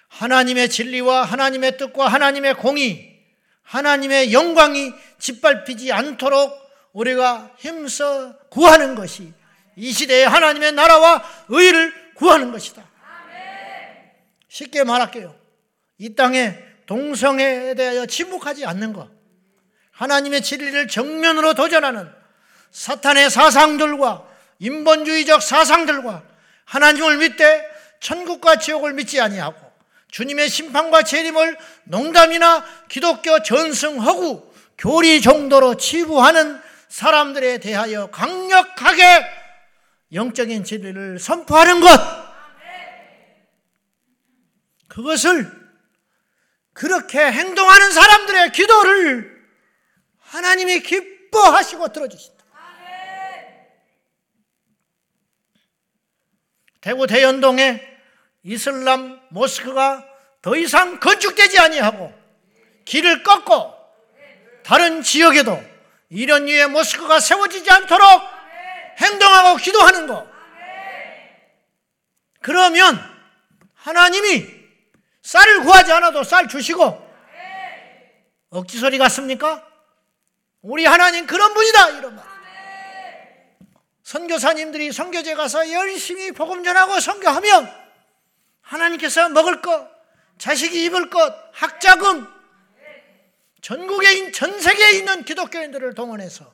하나님의 0.06 0.70
진리와 0.70 1.24
하나님의 1.24 1.78
뜻과 1.78 2.06
하나님의 2.06 2.54
공의, 2.54 3.26
하나님의 3.62 4.32
영광이 4.32 4.92
짓밟히지 5.18 5.92
않도록 5.92 6.56
우리가 6.92 7.52
힘써 7.58 8.38
구하는 8.50 8.94
것이 8.94 9.32
이 9.74 9.90
시대에 9.90 10.24
하나님의 10.26 10.72
나라와 10.72 11.24
의를 11.48 12.14
구하는 12.14 12.52
것이다. 12.52 12.88
쉽게 14.46 14.84
말할게요. 14.84 15.36
이 15.98 16.14
땅에 16.14 16.56
동성애에 16.86 17.74
대하여 17.74 18.06
침묵하지 18.06 18.64
않는 18.64 18.92
것, 18.92 19.10
하나님의 19.96 20.42
진리를 20.42 20.88
정면으로 20.88 21.54
도전하는 21.54 22.10
사탄의 22.70 23.30
사상들과 23.30 24.26
인본주의적 24.58 25.42
사상들과 25.42 26.22
하나님을 26.66 27.18
믿되 27.18 27.66
천국과 28.00 28.56
지옥을 28.58 28.92
믿지 28.92 29.20
아니하고 29.20 29.56
주님의 30.10 30.48
심판과 30.48 31.02
재림을 31.02 31.56
농담이나 31.84 32.64
기독교 32.88 33.42
전승허구 33.42 34.52
교리 34.78 35.22
정도로 35.22 35.76
치부하는 35.76 36.60
사람들에 36.88 37.58
대하여 37.58 38.08
강력하게 38.08 39.26
영적인 40.12 40.64
진리를 40.64 41.18
선포하는 41.18 41.80
것. 41.80 41.88
그것을 44.88 45.50
그렇게 46.72 47.18
행동하는 47.18 47.90
사람들의 47.90 48.52
기도를 48.52 49.35
하나님이 50.36 50.80
기뻐하시고 50.80 51.88
들어주신다. 51.92 52.44
대구 56.82 57.06
대연동에 57.06 57.80
이슬람 58.42 59.18
모스크가 59.30 60.06
더 60.42 60.54
이상 60.56 61.00
건축되지 61.00 61.58
아니하고 61.58 62.12
길을 62.84 63.22
꺾고 63.22 63.74
다른 64.62 65.02
지역에도 65.02 65.58
이런 66.10 66.44
류의 66.44 66.68
모스크가 66.68 67.18
세워지지 67.18 67.70
않도록 67.70 68.06
행동하고 69.00 69.56
기도하는 69.56 70.06
거. 70.06 70.28
그러면 72.42 73.00
하나님이 73.74 74.46
쌀을 75.22 75.62
구하지 75.62 75.92
않아도 75.92 76.22
쌀 76.22 76.46
주시고 76.46 77.06
억지 78.50 78.78
소리 78.78 78.98
같습니까? 78.98 79.65
우리 80.66 80.84
하나님 80.84 81.26
그런 81.26 81.54
분이다 81.54 81.90
이런 81.90 82.16
말. 82.16 82.26
선교사님들이 84.02 84.90
선교제 84.90 85.34
가서 85.34 85.70
열심히 85.70 86.32
복음 86.32 86.64
전하고 86.64 86.98
선교하면 86.98 87.72
하나님께서 88.62 89.28
먹을 89.28 89.62
것, 89.62 89.88
자식이 90.38 90.84
입을 90.86 91.08
것, 91.10 91.32
학자금 91.52 92.26
전국에 93.60 94.32
전 94.32 94.60
세계에 94.60 94.98
있는 94.98 95.24
기독교인들을 95.24 95.94
동원해서 95.94 96.52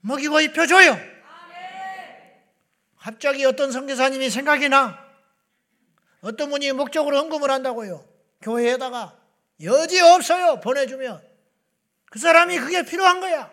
먹이고 0.00 0.40
입혀줘요. 0.40 0.98
갑자기 2.98 3.44
어떤 3.44 3.72
선교사님이 3.72 4.30
생각이 4.30 4.70
나. 4.70 5.04
어떤 6.22 6.48
분이 6.48 6.72
목적으로 6.72 7.18
헌금을 7.18 7.50
한다고요. 7.50 8.06
교회에다가 8.40 9.16
여지 9.62 10.00
없어요. 10.00 10.60
보내주면 10.60 11.25
그 12.16 12.20
사람이 12.20 12.58
그게 12.60 12.82
필요한 12.82 13.20
거야. 13.20 13.50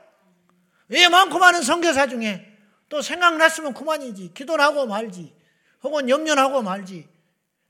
왜 0.87 1.09
많고 1.09 1.37
많은 1.37 1.63
선교사 1.63 2.07
중에 2.07 2.49
또 2.87 3.01
생각났으면 3.01 3.73
그만이지. 3.73 4.31
기도를 4.33 4.63
하고 4.63 4.85
말지. 4.85 5.35
혹은 5.83 6.07
염려하고 6.07 6.61
말지. 6.61 7.05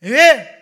왜 0.01 0.55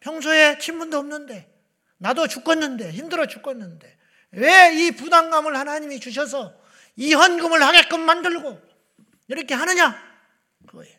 평소에 0.00 0.58
친분도 0.58 0.98
없는데 0.98 1.50
나도 1.96 2.26
죽겠는데 2.26 2.90
힘들어 2.90 3.24
죽겠는데 3.24 3.96
왜 4.32 4.74
이 4.74 4.90
부담감을 4.90 5.56
하나님이 5.56 5.98
주셔서 5.98 6.52
이 6.96 7.14
헌금을 7.14 7.62
하게끔 7.62 8.00
만들고 8.00 8.60
이렇게 9.28 9.54
하느냐? 9.54 9.96
그거예요. 10.66 10.94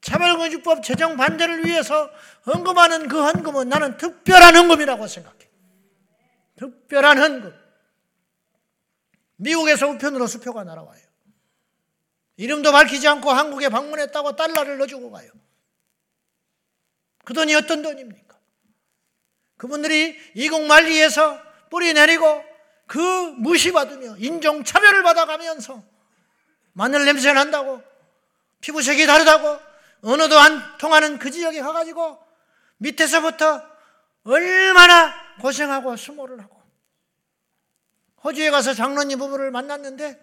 차별금지법 0.00 0.82
제정 0.82 1.16
반대를 1.16 1.64
위해서 1.64 2.10
헌금하는 2.44 3.06
그 3.06 3.22
헌금은 3.22 3.68
나는 3.68 3.96
특별한 3.98 4.56
헌금이라고 4.56 5.06
생각해. 5.06 5.38
특별한 6.56 7.18
헌금. 7.18 7.63
미국에서 9.36 9.88
우편으로 9.88 10.26
수표가 10.26 10.64
날아와요. 10.64 11.02
이름도 12.36 12.72
밝히지 12.72 13.06
않고 13.06 13.30
한국에 13.30 13.68
방문했다고 13.68 14.36
달러를 14.36 14.78
넣어주고 14.78 15.10
가요. 15.10 15.30
그 17.24 17.32
돈이 17.32 17.54
어떤 17.54 17.82
돈입니까? 17.82 18.38
그분들이 19.56 20.16
이국 20.34 20.62
만리에서 20.62 21.40
뿌리 21.70 21.92
내리고 21.92 22.44
그 22.86 22.98
무시받으며 22.98 24.16
인종차별을 24.18 25.02
받아가면서 25.02 25.82
마늘 26.72 27.04
냄새 27.04 27.32
난다고 27.32 27.82
피부색이 28.60 29.06
다르다고 29.06 29.58
언어도 30.02 30.38
안 30.38 30.76
통하는 30.78 31.18
그 31.18 31.30
지역에 31.30 31.60
가가지고 31.60 32.18
밑에서부터 32.78 33.62
얼마나 34.24 35.14
고생하고 35.40 35.96
수모를 35.96 36.40
하고 36.42 36.53
호주에 38.24 38.50
가서 38.50 38.72
장로님 38.74 39.18
부부를 39.18 39.50
만났는데 39.50 40.18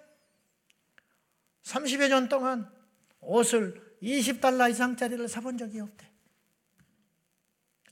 30여 1.64 2.10
년 2.10 2.28
동안 2.28 2.74
옷을 3.20 3.98
20달러 4.02 4.70
이상짜리를 4.72 5.28
사본 5.28 5.58
적이 5.58 5.82
없대. 5.82 6.12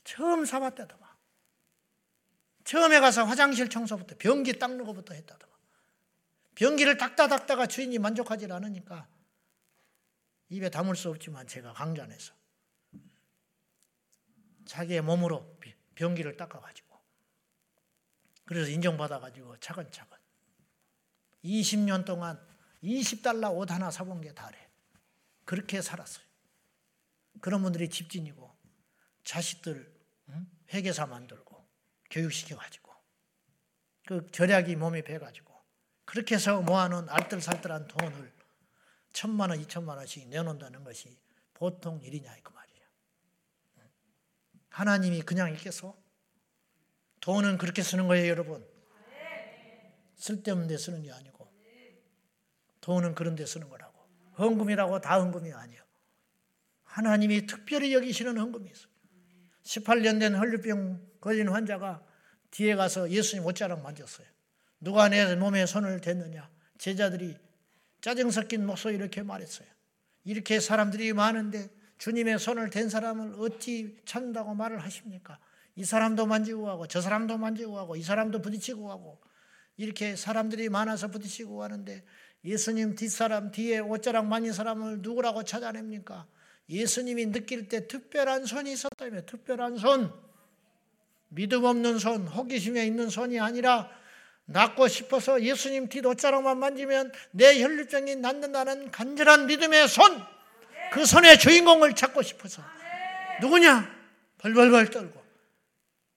처음 0.02 0.44
사봤다더만. 0.44 1.08
처음에 2.64 2.98
가서 2.98 3.24
화장실 3.24 3.70
청소부터 3.70 4.16
변기 4.18 4.58
닦는 4.58 4.84
것부터 4.84 5.14
했다더만. 5.14 5.56
변기를 6.56 6.98
닦다 6.98 7.28
닦다가 7.28 7.66
주인이 7.66 7.96
만족하지 7.98 8.50
않으니까 8.50 9.08
입에 10.48 10.68
담을 10.68 10.96
수 10.96 11.08
없지만 11.08 11.46
제가 11.46 11.72
강좌에서 11.72 12.34
자기의 14.66 15.02
몸으로 15.02 15.58
변기를 15.94 16.36
닦아가지고 16.36 16.89
그래서 18.50 18.68
인정받아가지고 18.68 19.58
차근차근 19.60 20.18
20년 21.44 22.04
동안 22.04 22.36
20달러 22.82 23.56
옷 23.56 23.70
하나 23.70 23.92
사본 23.92 24.20
게 24.20 24.34
다래. 24.34 24.68
그렇게 25.44 25.80
살았어요. 25.80 26.26
그런 27.40 27.62
분들이 27.62 27.88
집진이고 27.88 28.52
자식들 29.22 29.96
회계사 30.72 31.06
만들고 31.06 31.64
교육시켜가지고 32.10 32.92
그 34.06 34.28
절약이 34.32 34.74
몸에 34.74 35.02
배가지고 35.02 35.54
그렇게 36.04 36.34
해서 36.34 36.60
모아놓은 36.60 37.08
알뜰살뜰한 37.08 37.86
돈을 37.86 38.34
천만 39.12 39.50
원, 39.50 39.60
이천만 39.60 39.96
원씩 39.96 40.28
내놓는다는 40.28 40.82
것이 40.82 41.16
보통 41.54 42.00
일이냐 42.02 42.34
그 42.42 42.52
말이야. 42.52 42.84
하나님이 44.70 45.22
그냥 45.22 45.52
있겠어? 45.54 45.99
돈은 47.20 47.58
그렇게 47.58 47.82
쓰는 47.82 48.06
거예요, 48.08 48.28
여러분. 48.28 48.66
쓸데없는 50.16 50.68
데 50.68 50.76
쓰는 50.76 51.02
게 51.02 51.10
아니고 51.10 51.50
돈은 52.82 53.14
그런 53.14 53.36
데 53.36 53.46
쓰는 53.46 53.68
거라고. 53.68 53.98
헌금이라고 54.38 55.00
다 55.00 55.20
헌금이 55.20 55.52
아니야. 55.52 55.80
하나님이 56.84 57.46
특별히 57.46 57.94
여기시는 57.94 58.36
헌금이 58.38 58.70
있어. 58.70 58.88
18년 59.62 60.18
된 60.18 60.34
헐류병 60.34 61.10
걸린 61.20 61.48
환자가 61.48 62.04
뒤에 62.50 62.74
가서 62.74 63.10
예수님 63.10 63.44
옷자락 63.46 63.82
만졌어요. 63.82 64.26
누가 64.80 65.08
내 65.08 65.36
몸에 65.36 65.66
손을 65.66 66.00
댔느냐? 66.00 66.50
제자들이 66.78 67.36
짜증 68.00 68.30
섞인 68.30 68.66
목소리 68.66 68.94
이렇게 68.94 69.22
말했어요. 69.22 69.68
이렇게 70.24 70.58
사람들이 70.58 71.12
많은데 71.12 71.68
주님의 71.98 72.38
손을 72.38 72.70
댄 72.70 72.88
사람을 72.88 73.34
어찌 73.38 74.00
찾는다고 74.06 74.54
말을 74.54 74.82
하십니까? 74.82 75.38
이 75.76 75.84
사람도 75.84 76.26
만지고 76.26 76.64
가고 76.64 76.86
저 76.86 77.00
사람도 77.00 77.38
만지고 77.38 77.74
가고 77.74 77.96
이 77.96 78.02
사람도 78.02 78.42
부딪히고 78.42 78.86
가고 78.86 79.20
이렇게 79.76 80.16
사람들이 80.16 80.68
많아서 80.68 81.08
부딪히고 81.08 81.56
가는데 81.56 82.04
예수님 82.44 82.94
뒷사람 82.94 83.50
뒤에 83.50 83.78
옷자락 83.78 84.26
만진 84.26 84.52
사람을 84.52 84.98
누구라고 85.00 85.44
찾아냅니까? 85.44 86.26
예수님이 86.68 87.32
느낄 87.32 87.68
때 87.68 87.86
특별한 87.86 88.46
손이 88.46 88.72
있었다며 88.72 89.22
특별한 89.26 89.76
손 89.76 90.12
믿음 91.28 91.64
없는 91.64 91.98
손 91.98 92.26
호기심에 92.26 92.86
있는 92.86 93.08
손이 93.08 93.40
아니라 93.40 93.90
낫고 94.46 94.88
싶어서 94.88 95.42
예수님 95.42 95.88
뒷 95.88 96.04
옷자락만 96.04 96.58
만지면 96.58 97.12
내 97.30 97.62
혈류병이 97.62 98.16
낫는다는 98.16 98.90
간절한 98.90 99.46
믿음의 99.46 99.88
손 99.88 100.40
그 100.90 101.06
손의 101.06 101.38
주인공을 101.38 101.94
찾고 101.94 102.20
싶어서 102.22 102.62
누구냐? 103.40 103.98
벌벌벌 104.38 104.90
떨고 104.90 105.19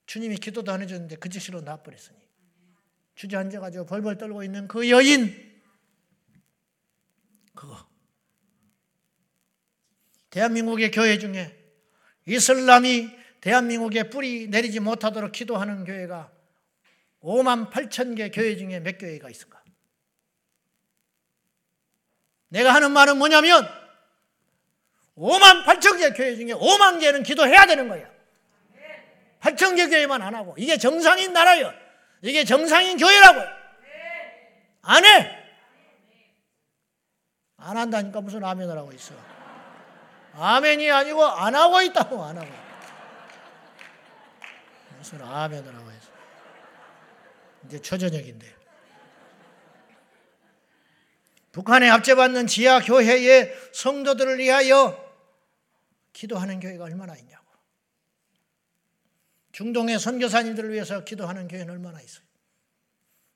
주님이 0.06 0.38
기도도 0.38 0.72
안 0.72 0.82
해줬는데 0.82 1.18
그 1.18 1.30
즉시로 1.30 1.62
나버렸으니 1.62 2.18
주저앉아가지고 3.16 3.86
벌벌 3.86 4.18
떨고 4.18 4.44
있는 4.44 4.68
그 4.68 4.90
여인 4.90 5.62
그거 7.56 7.88
대한민국의 10.30 10.92
교회 10.92 11.18
중에 11.18 11.56
이슬람이 12.26 13.10
대한민국에 13.42 14.10
뿌리 14.10 14.48
내리지 14.48 14.80
못하도록 14.80 15.32
기도하는 15.32 15.84
교회가 15.84 16.32
5만 17.22 17.70
8천 17.70 18.16
개 18.18 18.30
교회 18.30 18.56
중에 18.58 18.80
몇 18.80 18.98
교회가 18.98 19.30
있을까? 19.30 19.62
내가 22.50 22.74
하는 22.74 22.92
말은 22.92 23.18
뭐냐면 23.18 23.68
5만 25.16 25.66
8천 25.66 26.00
개 26.00 26.12
교회 26.12 26.36
중에 26.36 26.54
5만 26.54 27.00
개는 27.00 27.24
기도해야 27.24 27.66
되는 27.66 27.88
거야. 27.88 28.13
8천 29.44 29.76
개 29.76 29.90
교회만 29.90 30.22
안 30.22 30.34
하고 30.34 30.56
이게 30.58 30.78
정상인 30.78 31.34
나라요. 31.34 31.74
이게 32.22 32.46
정상인 32.46 32.98
교회라고. 32.98 33.42
안 34.84 35.06
해. 35.06 35.44
안 37.58 37.78
한다니까 37.78 38.22
무슨 38.22 38.44
아멘을 38.44 38.78
하고 38.78 38.92
있어. 38.94 39.14
아멘이 40.36 40.90
아니고 40.90 41.24
안 41.26 41.56
하고 41.56 41.82
있다고 41.82 42.24
안 42.24 42.38
하고. 42.38 42.50
무슨 44.98 45.22
아멘을 45.22 45.76
하고 45.76 45.92
있어. 45.92 46.10
이제 47.66 47.82
초저녁인데. 47.82 48.64
북한에 51.52 51.90
압제받는 51.90 52.48
지하 52.48 52.80
교회의 52.80 53.54
성도들을 53.74 54.40
위하여 54.40 54.98
기도하는 56.14 56.62
교회가 56.62 56.86
얼마나 56.86 57.16
있냐고. 57.16 57.43
중동의 59.54 60.00
선교사님들을 60.00 60.74
위해서 60.74 61.04
기도하는 61.04 61.48
교회는 61.48 61.74
얼마나 61.74 62.02
있어요. 62.02 62.26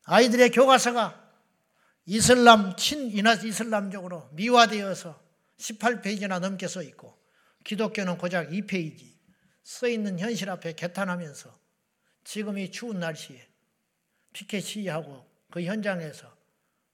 아이들의 0.03 0.49
교과서가 0.49 1.25
이슬람 2.05 2.75
친이나 2.75 3.35
이슬람적으로 3.35 4.29
미화되어서 4.33 5.19
18페이지나 5.57 6.39
넘게 6.39 6.67
써 6.67 6.81
있고 6.81 7.17
기독교는 7.63 8.17
고작 8.17 8.49
2페이지 8.49 9.15
써 9.63 9.87
있는 9.87 10.19
현실 10.19 10.49
앞에 10.49 10.73
개탄하면서 10.73 11.53
지금 12.23 12.57
이 12.57 12.71
추운 12.71 12.99
날씨에 12.99 13.47
피켓 14.33 14.63
시위하고 14.63 15.25
그 15.51 15.63
현장에서 15.63 16.35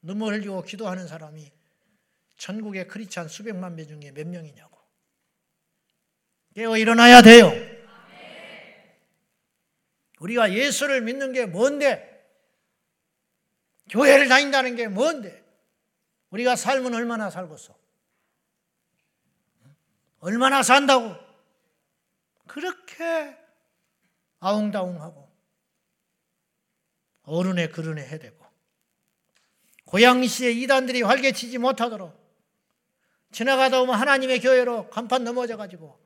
눈물 0.01 0.33
흘리고 0.33 0.63
기도하는 0.63 1.07
사람이 1.07 1.51
전국의 2.37 2.87
크리스찬 2.87 3.29
수백만 3.29 3.75
명 3.75 3.87
중에 3.87 4.11
몇 4.11 4.27
명이냐고. 4.27 4.77
깨어 6.55 6.77
일어나야 6.77 7.21
돼요. 7.21 7.72
우리가 10.23 10.53
예수를 10.53 11.01
믿는 11.01 11.33
게 11.33 11.45
뭔데? 11.45 12.09
교회를 13.89 14.29
다닌다는 14.29 14.77
게 14.77 14.87
뭔데? 14.87 15.43
우리가 16.29 16.55
삶은 16.55 16.93
얼마나 16.93 17.29
살겠어? 17.29 17.75
얼마나 20.19 20.63
산다고? 20.63 21.13
그렇게 22.47 23.37
아웅다웅하고 24.39 25.29
어른의 27.23 27.71
그른에 27.71 28.05
해대고 28.07 28.45
고양시의 29.85 30.61
이단들이 30.61 31.01
활개치지 31.01 31.57
못하도록 31.57 32.13
지나가다 33.31 33.79
보면 33.79 33.95
하나님의 33.95 34.39
교회로 34.39 34.89
간판 34.89 35.23
넘어져 35.23 35.57
가지고 35.57 35.99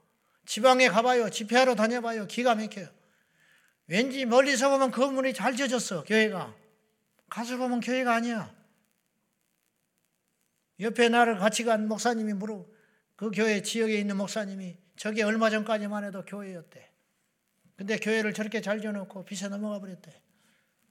지방에 0.45 0.87
가봐요 0.87 1.29
집회하러 1.29 1.75
다녀봐요 1.75 2.27
기가 2.27 2.55
막혀요 2.55 2.96
왠지 3.87 4.25
멀리서 4.25 4.69
보면 4.69 4.91
건물이 4.91 5.33
잘 5.33 5.55
지어졌어 5.55 6.03
교회가 6.03 6.53
가서 7.29 7.57
보면 7.57 7.79
교회가 7.79 8.15
아니야. 8.15 8.55
옆에 10.79 11.09
나를 11.09 11.37
같이 11.37 11.63
간 11.63 11.87
목사님이 11.87 12.33
물어 12.33 12.65
그 13.15 13.31
교회 13.31 13.61
지역에 13.61 13.97
있는 13.97 14.17
목사님이 14.17 14.77
저게 14.95 15.23
얼마 15.23 15.49
전까지만 15.49 16.03
해도 16.03 16.23
교회였대. 16.25 16.91
근데 17.75 17.97
교회를 17.97 18.33
저렇게 18.33 18.61
잘 18.61 18.81
지어놓고 18.81 19.25
빛에 19.25 19.47
넘어가 19.47 19.79
버렸대. 19.79 20.21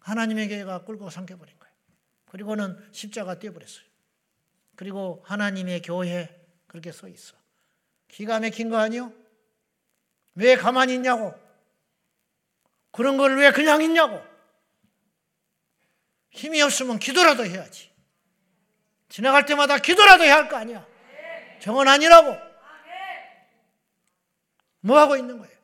하나님의 0.00 0.48
교회가 0.48 0.84
꿀고 0.84 1.10
삼켜버린 1.10 1.58
거예요. 1.58 1.74
그리고는 2.26 2.78
십자가 2.92 3.38
떼어버렸어요. 3.38 3.84
그리고 4.76 5.22
하나님의 5.24 5.82
교회 5.82 6.46
그렇게 6.66 6.92
써 6.92 7.08
있어. 7.08 7.34
기가 8.08 8.38
막힌 8.40 8.70
거 8.70 8.76
아니요? 8.76 9.12
왜 10.34 10.56
가만히 10.56 10.94
있냐고? 10.94 11.34
그런 12.96 13.16
걸 13.18 13.36
왜 13.36 13.52
그냥 13.52 13.82
있냐고? 13.82 14.20
힘이 16.30 16.62
없으면 16.62 16.98
기도라도 16.98 17.44
해야지. 17.44 17.90
지나갈 19.08 19.44
때마다 19.46 19.78
기도라도 19.78 20.24
해야 20.24 20.36
할 20.36 20.48
거 20.48 20.56
아니야. 20.56 20.86
정은 21.60 21.86
아니라고. 21.88 22.36
뭐 24.80 24.98
하고 24.98 25.16
있는 25.16 25.38
거예요? 25.38 25.56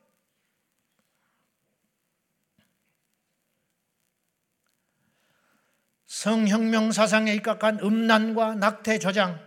성혁명 6.07 6.93
사상에 6.93 7.35
입각한 7.35 7.81
음란과 7.81 8.57
낙태 8.57 8.99
조장, 8.99 9.41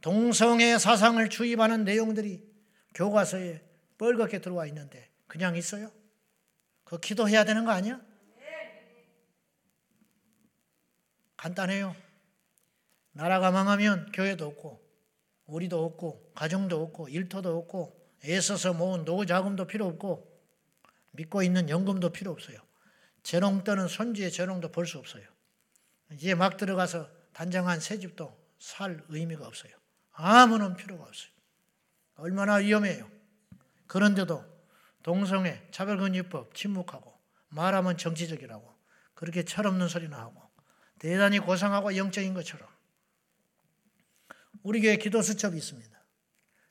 동성애 0.00 0.78
사상을 0.78 1.26
주입하는 1.30 1.84
내용들이 1.84 2.42
교과서에 2.94 3.62
뻘겋게 3.98 4.42
들어와 4.42 4.66
있는데 4.66 5.08
그냥 5.26 5.56
있어요? 5.56 5.90
그 6.92 7.00
기도해야 7.00 7.44
되는 7.44 7.64
거 7.64 7.70
아니야? 7.70 7.98
간단해요. 11.38 11.96
나라가 13.12 13.50
망하면 13.50 14.12
교회도 14.12 14.46
없고, 14.46 14.78
우리도 15.46 15.82
없고, 15.82 16.32
가정도 16.34 16.82
없고, 16.82 17.08
일터도 17.08 17.56
없고, 17.56 17.98
애써서 18.26 18.74
모은 18.74 19.06
노후 19.06 19.24
자금도 19.24 19.66
필요 19.66 19.86
없고, 19.86 20.30
믿고 21.12 21.42
있는 21.42 21.70
연금도 21.70 22.10
필요 22.10 22.30
없어요. 22.30 22.58
재롱 23.22 23.64
떠는 23.64 23.88
손주의 23.88 24.30
재롱도 24.30 24.70
볼 24.70 24.86
수 24.86 24.98
없어요. 24.98 25.24
이제 26.12 26.34
막 26.34 26.58
들어가서 26.58 27.08
단정한 27.32 27.80
새 27.80 27.98
집도 27.98 28.38
살 28.58 29.02
의미가 29.08 29.46
없어요. 29.46 29.72
아무런 30.10 30.76
필요가 30.76 31.04
없어요. 31.04 31.32
얼마나 32.16 32.56
위험해요. 32.56 33.10
그런데도 33.86 34.51
동성애, 35.02 35.66
차별금지법 35.70 36.54
침묵하고 36.54 37.12
말하면 37.48 37.98
정치적이라고 37.98 38.72
그렇게 39.14 39.44
철없는 39.44 39.88
소리나 39.88 40.18
하고 40.18 40.42
대단히 40.98 41.38
고상하고 41.38 41.96
영적인 41.96 42.34
것처럼 42.34 42.68
우리 44.62 44.80
교회 44.80 44.96
기도 44.96 45.22
수첩이 45.22 45.56
있습니다. 45.56 45.90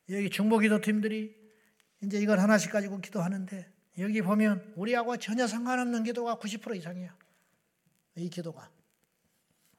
여기 0.10 0.30
중보 0.30 0.58
기도팀들이 0.60 1.36
이제 2.04 2.20
이걸 2.20 2.40
하나씩 2.40 2.72
가지고 2.72 3.00
기도하는데 3.00 3.72
여기 4.00 4.22
보면 4.22 4.74
우리하고 4.76 5.18
전혀 5.18 5.48
상관없는 5.48 6.04
기도가 6.04 6.36
90% 6.36 6.76
이상이야. 6.78 7.16
이 8.16 8.30
기도가. 8.30 8.70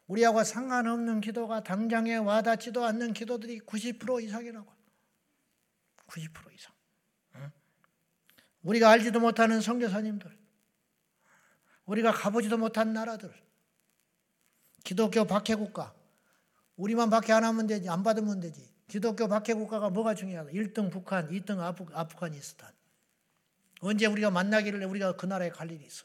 우리하고 0.07 0.45
상관없는 0.45 1.21
기도가 1.21 1.63
당장에 1.63 2.17
와닿지도 2.17 2.85
않는 2.85 3.15
기도들이 3.15 3.61
90% 3.61 4.23
이상이라고. 4.23 4.71
90% 6.07 6.55
이상. 6.55 6.75
우리가 8.63 8.91
알지도 8.91 9.21
못하는 9.21 9.61
성교사님들, 9.61 10.31
우리가 11.87 12.13
가보지도 12.13 12.59
못한 12.59 12.93
나라들, 12.93 13.33
기독교 14.85 15.25
박해국가. 15.25 15.95
우리만 16.77 17.11
박해 17.11 17.33
안 17.33 17.45
하면 17.45 17.67
되지. 17.67 17.89
안 17.89 18.03
받으면 18.03 18.41
되지. 18.41 18.69
기독교 18.89 19.29
박해국가가 19.29 19.91
뭐가 19.91 20.15
중요하다. 20.15 20.51
1등 20.51 20.91
북한, 20.91 21.29
2등 21.31 21.61
아프, 21.61 21.87
아프가니스탄. 21.93 22.71
언제 23.81 24.07
우리가 24.07 24.31
만나기를 24.31 24.85
우리가 24.85 25.17
그 25.17 25.27
나라에 25.27 25.51
갈 25.51 25.71
일이 25.71 25.85
있어. 25.85 26.05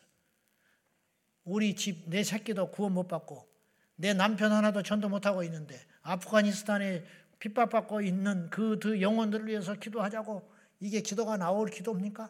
우리 1.43 1.75
집 1.75 2.07
내 2.09 2.23
새끼도 2.23 2.71
구원 2.71 2.93
못 2.93 3.07
받고 3.07 3.47
내 3.95 4.13
남편 4.13 4.51
하나도 4.51 4.83
전도 4.83 5.09
못 5.09 5.25
하고 5.25 5.43
있는데 5.43 5.79
아프가니스탄에 6.01 7.05
핍박받고 7.39 8.01
있는 8.01 8.49
그두 8.49 9.01
영혼들을 9.01 9.47
위해서 9.47 9.73
기도하자고 9.75 10.51
이게 10.79 11.01
기도가 11.01 11.37
나올 11.37 11.69
기도입니까? 11.69 12.29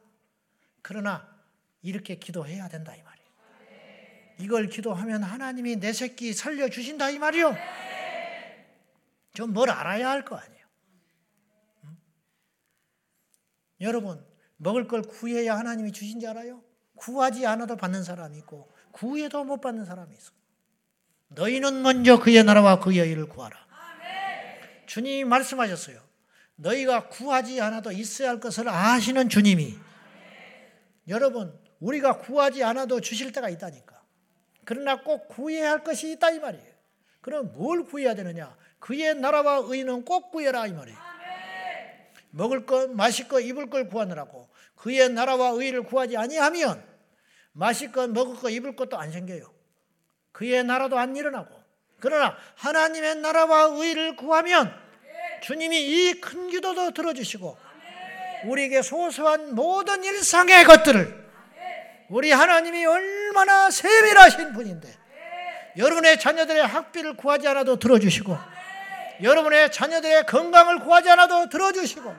그러나 0.81 1.27
이렇게 1.81 2.15
기도해야 2.15 2.67
된다 2.69 2.95
이 2.95 3.01
말이에요. 3.01 3.27
이걸 4.39 4.67
기도하면 4.69 5.23
하나님이 5.23 5.77
내 5.77 5.93
새끼 5.93 6.33
살려 6.33 6.69
주신다 6.69 7.09
이 7.09 7.17
말이요. 7.19 7.55
좀 9.33 9.53
뭘 9.53 9.69
알아야 9.69 10.09
할 10.09 10.25
거 10.25 10.35
아니에요. 10.35 10.65
응? 11.85 11.97
여러분 13.81 14.25
먹을 14.57 14.87
걸 14.87 15.01
구해야 15.03 15.55
하나님이 15.57 15.91
주신지 15.91 16.27
알아요? 16.27 16.63
구하지 16.95 17.45
않아도 17.45 17.77
받는 17.77 18.03
사람이 18.03 18.37
있고 18.39 18.71
구해도 18.91 19.43
못 19.43 19.61
받는 19.61 19.85
사람이 19.85 20.15
있어. 20.15 20.31
너희는 21.29 21.83
먼저 21.83 22.19
그의 22.19 22.43
나라와 22.43 22.79
그의 22.79 23.07
일을 23.11 23.27
구하라. 23.27 23.67
주님이 24.87 25.25
말씀하셨어요. 25.25 26.01
너희가 26.55 27.09
구하지 27.09 27.61
않아도 27.61 27.91
있어야 27.91 28.29
할 28.29 28.39
것을 28.39 28.67
아시는 28.69 29.29
주님이. 29.29 29.77
여러분, 31.07 31.57
우리가 31.79 32.17
구하지 32.17 32.63
않아도 32.63 32.99
주실 33.01 33.31
때가 33.31 33.49
있다니까. 33.49 34.01
그러나 34.65 35.01
꼭 35.01 35.27
구해야 35.29 35.71
할 35.71 35.83
것이 35.83 36.11
있다 36.11 36.31
이 36.31 36.39
말이에요. 36.39 36.73
그럼 37.21 37.51
뭘 37.53 37.83
구해야 37.83 38.13
되느냐? 38.15 38.55
그의 38.79 39.15
나라와 39.15 39.61
의는 39.63 40.03
꼭 40.03 40.31
구해라 40.31 40.67
이 40.67 40.73
말이에요. 40.73 40.97
먹을 42.31 42.65
것, 42.65 42.89
마실 42.91 43.27
것, 43.27 43.39
입을 43.39 43.69
걸 43.69 43.87
구하느라고 43.87 44.49
그의 44.75 45.09
나라와 45.09 45.49
의를 45.49 45.83
구하지 45.83 46.17
아니하면 46.17 46.83
마실 47.53 47.91
것, 47.91 48.09
먹을 48.09 48.35
것, 48.35 48.49
입을 48.49 48.75
것도 48.75 48.97
안 48.97 49.11
생겨요. 49.11 49.51
그의 50.31 50.63
나라도 50.63 50.99
안 50.99 51.15
일어나고. 51.15 51.55
그러나 51.99 52.37
하나님의 52.55 53.15
나라와 53.17 53.63
의를 53.63 54.15
구하면 54.15 54.71
주님이 55.41 55.81
이 55.81 56.21
큰 56.21 56.49
기도도 56.49 56.91
들어주시고 56.91 57.57
우리에게 58.45 58.81
소소한 58.81 59.55
모든 59.55 60.03
일상의 60.03 60.63
것들을 60.63 61.27
우리 62.09 62.31
하나님이 62.31 62.85
얼마나 62.85 63.69
세밀하신 63.69 64.53
분인데 64.53 64.87
여러분의 65.77 66.19
자녀들의 66.19 66.65
학비를 66.65 67.17
구하지 67.17 67.47
않아도 67.49 67.77
들어주시고 67.77 68.37
여러분의 69.21 69.71
자녀들의 69.71 70.25
건강을 70.25 70.79
구하지 70.79 71.09
않아도 71.11 71.49
들어주시고 71.49 72.15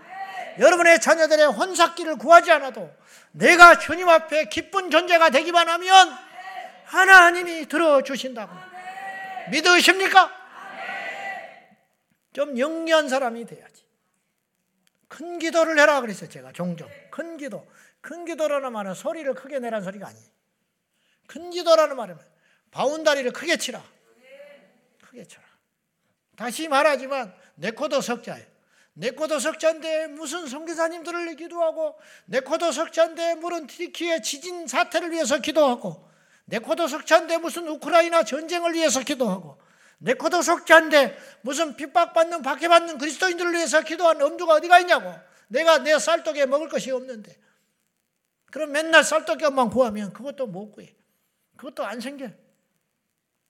여러분의 0.58 1.00
자녀들의 1.00 1.46
혼삭기를 1.46 2.16
구하지 2.18 2.50
않아도 2.52 2.90
내가 3.32 3.78
주님 3.78 4.08
앞에 4.08 4.46
기쁜 4.46 4.90
존재가 4.90 5.30
되기만 5.30 5.68
하면 5.68 6.18
하나님이 6.84 7.66
들어주신다고 7.66 8.52
믿으십니까? 9.50 10.32
좀 12.32 12.58
영리한 12.58 13.08
사람이 13.08 13.46
돼야지. 13.46 13.77
큰 15.08 15.38
기도를 15.38 15.78
해라 15.78 16.00
그랬어요 16.00 16.28
제가 16.28 16.52
종종. 16.52 16.88
큰 17.10 17.36
기도. 17.36 17.66
큰 18.00 18.24
기도라는 18.24 18.72
말은 18.72 18.94
소리를 18.94 19.32
크게 19.34 19.58
내라는 19.58 19.84
소리가 19.84 20.08
아니에요. 20.08 20.26
큰 21.26 21.50
기도라는 21.50 21.96
말은 21.96 22.16
바운다리를 22.70 23.32
크게 23.32 23.56
치라. 23.56 23.82
크게 25.02 25.24
쳐라. 25.24 25.46
다시 26.36 26.68
말하지만 26.68 27.34
내 27.56 27.70
코도 27.70 28.00
석자예요. 28.00 28.46
내 28.92 29.10
코도 29.10 29.38
석자인데 29.38 30.08
무슨 30.08 30.46
선교사님들을 30.46 31.36
기도하고 31.36 31.98
내 32.26 32.40
코도 32.40 32.72
석자인데 32.72 33.36
물은 33.36 33.68
트리키의 33.68 34.22
지진 34.22 34.66
사태를 34.66 35.12
위해서 35.12 35.38
기도하고 35.38 36.08
내 36.44 36.58
코도 36.58 36.88
석자인데 36.88 37.38
무슨 37.38 37.68
우크라이나 37.68 38.24
전쟁을 38.24 38.74
위해서 38.74 39.00
기도하고 39.00 39.58
내 39.98 40.14
코도 40.14 40.42
속자인데 40.42 41.18
무슨 41.42 41.76
핍박받는 41.76 42.42
박해받는 42.42 42.98
그리스도인들을 42.98 43.52
위해서 43.52 43.82
기도하는 43.82 44.22
엄두가 44.22 44.54
어디가 44.54 44.80
있냐고. 44.80 45.12
내가 45.48 45.78
내 45.78 45.98
쌀떡에 45.98 46.46
먹을 46.46 46.68
것이 46.68 46.90
없는데. 46.90 47.36
그럼 48.50 48.72
맨날 48.72 49.04
쌀떡에만 49.04 49.70
구하면 49.70 50.12
그것도 50.12 50.46
못 50.46 50.72
구해. 50.72 50.94
그것도 51.56 51.84
안 51.84 52.00
생겨. 52.00 52.30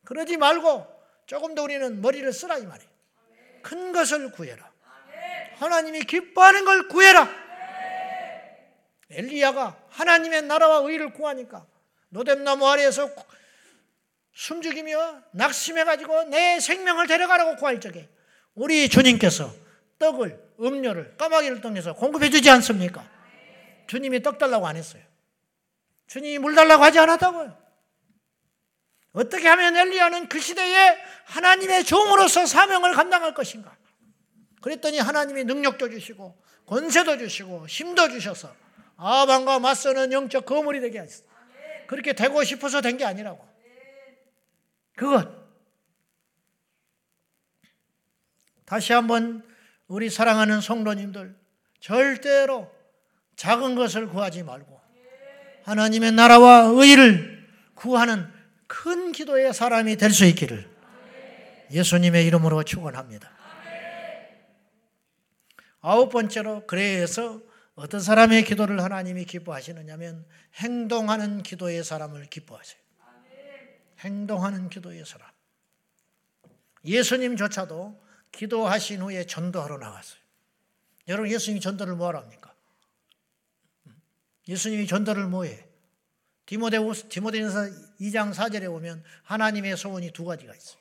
그러지 0.05 0.38
말고 0.38 0.86
조금 1.26 1.55
더 1.55 1.62
우리는 1.62 2.01
머리를 2.01 2.32
쓰라 2.32 2.57
이 2.59 2.64
말이에요. 2.64 2.90
큰 3.62 3.92
것을 3.92 4.32
구해라. 4.32 4.72
하나님이 5.57 6.01
기뻐하는 6.01 6.64
걸 6.64 6.88
구해라. 6.88 7.28
엘리야가 9.11 9.84
하나님의 9.88 10.42
나라와 10.42 10.78
의를 10.88 11.12
구하니까 11.12 11.66
노뎀나무 12.11 12.66
아래에서 12.66 13.11
숨죽이며 14.39 15.22
낙심해가지고 15.32 16.24
내 16.24 16.61
생명을 16.61 17.09
데려가라고 17.09 17.57
구할 17.57 17.80
적에 17.80 18.09
우리 18.55 18.89
주님께서 18.89 19.53
떡을, 19.99 20.41
음료를, 20.61 21.16
까마귀를 21.16 21.61
통해서 21.61 21.93
공급해 21.93 22.30
주지 22.30 22.49
않습니까? 22.51 23.05
주님이 23.89 24.22
떡 24.22 24.39
달라고 24.39 24.68
안 24.68 24.76
했어요. 24.76 25.03
주님이 26.07 26.39
물 26.39 26.55
달라고 26.55 26.84
하지 26.84 27.01
않았다고요. 27.01 27.59
어떻게 29.14 29.49
하면 29.49 29.76
엘리야는 29.76 30.28
그 30.28 30.39
시대에 30.39 30.97
하나님의 31.24 31.82
종으로서 31.82 32.47
사명을 32.47 32.93
감당할 32.95 33.34
것인가? 33.34 33.76
그랬더니 34.62 35.01
하나님이 35.01 35.45
능력도 35.45 35.91
주시고 35.91 36.41
권세도 36.66 37.18
주시고 37.18 37.66
힘도 37.66 38.09
주셔서 38.09 38.55
아방과 38.97 39.59
맞서는 39.59 40.12
영적 40.12 40.45
거물이 40.45 40.80
되게 40.80 41.01
하셨어요. 41.01 41.26
그렇게 41.89 42.12
되고 42.12 42.45
싶어서 42.45 42.80
된 42.80 42.99
게 42.99 43.05
아니라고. 43.05 43.47
그것. 44.99 45.28
다시 48.64 48.92
한번 48.92 49.42
우리 49.86 50.11
사랑하는 50.11 50.61
성도님들 50.61 51.34
절대로 51.80 52.70
작은 53.36 53.76
것을 53.76 54.09
구하지 54.09 54.42
말고 54.42 54.78
하나님의 55.62 56.12
나라와 56.12 56.64
의를 56.64 57.49
구하는 57.74 58.30
큰 58.66 59.12
기도의 59.12 59.55
사람이 59.55 59.96
될 59.96 60.11
수 60.11 60.24
있기를 60.26 60.68
예수님의 61.70 62.26
이름으로 62.26 62.64
축원합니다. 62.64 63.30
아홉 65.80 66.11
번째로 66.11 66.66
그래서 66.66 67.40
어떤 67.76 68.01
사람의 68.01 68.44
기도를 68.44 68.82
하나님이 68.82 69.24
기뻐하시느냐면 69.24 70.26
행동하는 70.57 71.42
기도의 71.42 71.84
사람을 71.84 72.26
기뻐하세요. 72.26 72.88
행동하는 74.01 74.68
기도의 74.68 75.05
사람. 75.05 75.28
예수님조차도 76.84 78.01
기도하신 78.32 79.03
후에 79.03 79.24
전도하러 79.26 79.78
나갔어요. 79.78 80.20
여러분 81.09 81.30
예수님이 81.30 81.61
전도를 81.61 81.96
뭐하러 81.96 82.20
합니까? 82.20 82.55
예수님이 84.46 84.86
전도를 84.86 85.26
뭐해? 85.26 85.66
디모데후서 86.46 87.09
디모데전서 87.09 87.61
2장 88.01 88.32
4절에 88.32 88.66
보면 88.68 89.03
하나님의 89.22 89.76
소원이 89.76 90.12
두 90.12 90.24
가지가 90.24 90.55
있어요. 90.55 90.80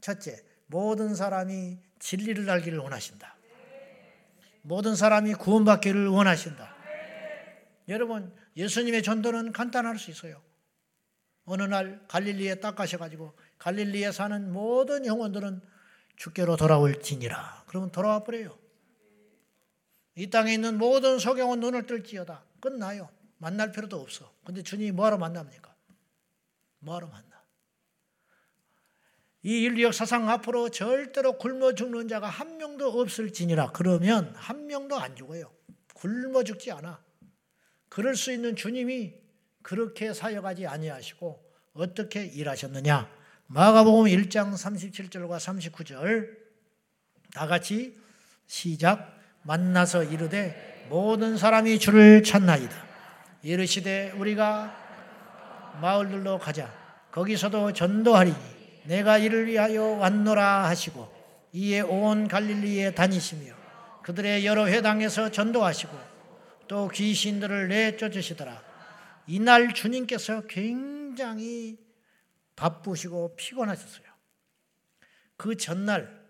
첫째, 0.00 0.44
모든 0.66 1.14
사람이 1.14 1.78
진리를 1.98 2.48
알기를 2.48 2.78
원하신다. 2.78 3.34
모든 4.60 4.94
사람이 4.94 5.34
구원받기를 5.34 6.08
원하신다. 6.08 6.74
여러분, 7.88 8.34
예수님의 8.56 9.02
전도는 9.02 9.52
간단할 9.52 9.98
수 9.98 10.10
있어요. 10.10 10.42
어느 11.44 11.62
날 11.62 12.04
갈릴리에 12.08 12.56
딱 12.56 12.74
가셔가지고 12.74 13.34
갈릴리에 13.58 14.12
사는 14.12 14.52
모든 14.52 15.06
영혼들은 15.06 15.60
주께로 16.16 16.56
돌아올지니라. 16.56 17.64
그러면 17.66 17.90
돌아와 17.90 18.22
버려요. 18.22 18.58
이 20.16 20.30
땅에 20.30 20.54
있는 20.54 20.78
모든 20.78 21.18
소경은 21.18 21.60
눈을 21.60 21.86
뜰지어다. 21.86 22.44
끝나요. 22.60 23.10
만날 23.38 23.72
필요도 23.72 24.00
없어. 24.00 24.32
근데 24.44 24.62
주님이 24.62 24.92
뭐하러 24.92 25.18
만납니까? 25.18 25.74
뭐하러 26.78 27.08
만나? 27.08 27.42
이 29.42 29.62
인류 29.62 29.82
역사상 29.82 30.30
앞으로 30.30 30.70
절대로 30.70 31.36
굶어 31.36 31.74
죽는 31.74 32.08
자가 32.08 32.28
한 32.28 32.56
명도 32.56 33.00
없을지니라. 33.00 33.72
그러면 33.72 34.32
한 34.36 34.66
명도 34.66 34.96
안 34.96 35.14
죽어요. 35.16 35.52
굶어 35.92 36.44
죽지 36.44 36.70
않아. 36.72 37.02
그럴 37.90 38.16
수 38.16 38.32
있는 38.32 38.56
주님이 38.56 39.23
그렇게 39.64 40.12
사역하지 40.12 40.66
아니하시고 40.66 41.42
어떻게 41.72 42.22
일하셨느냐? 42.26 43.08
마가복음 43.46 44.04
1장 44.04 44.52
37절과 44.52 45.38
39절 45.38 46.28
다 47.32 47.46
같이 47.46 47.96
시작 48.46 49.18
만나서 49.42 50.04
이르되 50.04 50.86
모든 50.90 51.38
사람이 51.38 51.78
주를 51.78 52.22
찾나이다. 52.22 52.76
이르시되 53.42 54.12
우리가 54.18 55.74
마을들로 55.80 56.38
가자. 56.38 56.70
거기서도 57.10 57.72
전도하리니 57.72 58.36
내가 58.84 59.16
이를 59.16 59.46
위하여 59.46 59.82
왔노라 59.82 60.68
하시고 60.68 61.10
이에 61.52 61.80
온 61.80 62.28
갈릴리에 62.28 62.90
다니시며 62.92 63.54
그들의 64.02 64.44
여러 64.44 64.68
회당에서 64.68 65.30
전도하시고 65.30 65.98
또 66.68 66.88
귀신들을 66.88 67.68
내쫓으시더라. 67.68 68.73
이날 69.26 69.72
주님께서 69.74 70.46
굉장히 70.46 71.78
바쁘시고 72.56 73.36
피곤하셨어요. 73.36 74.04
그 75.36 75.56
전날 75.56 76.24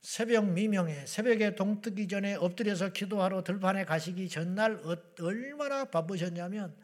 새벽 0.00 0.46
미명에 0.46 1.06
새벽에 1.06 1.54
동뜨기 1.54 2.08
전에 2.08 2.34
엎드려서 2.34 2.90
기도하러 2.90 3.42
들판에 3.42 3.84
가시기 3.84 4.28
전날 4.28 4.80
어, 4.84 4.96
얼마나 5.20 5.84
바쁘셨냐면 5.84 6.74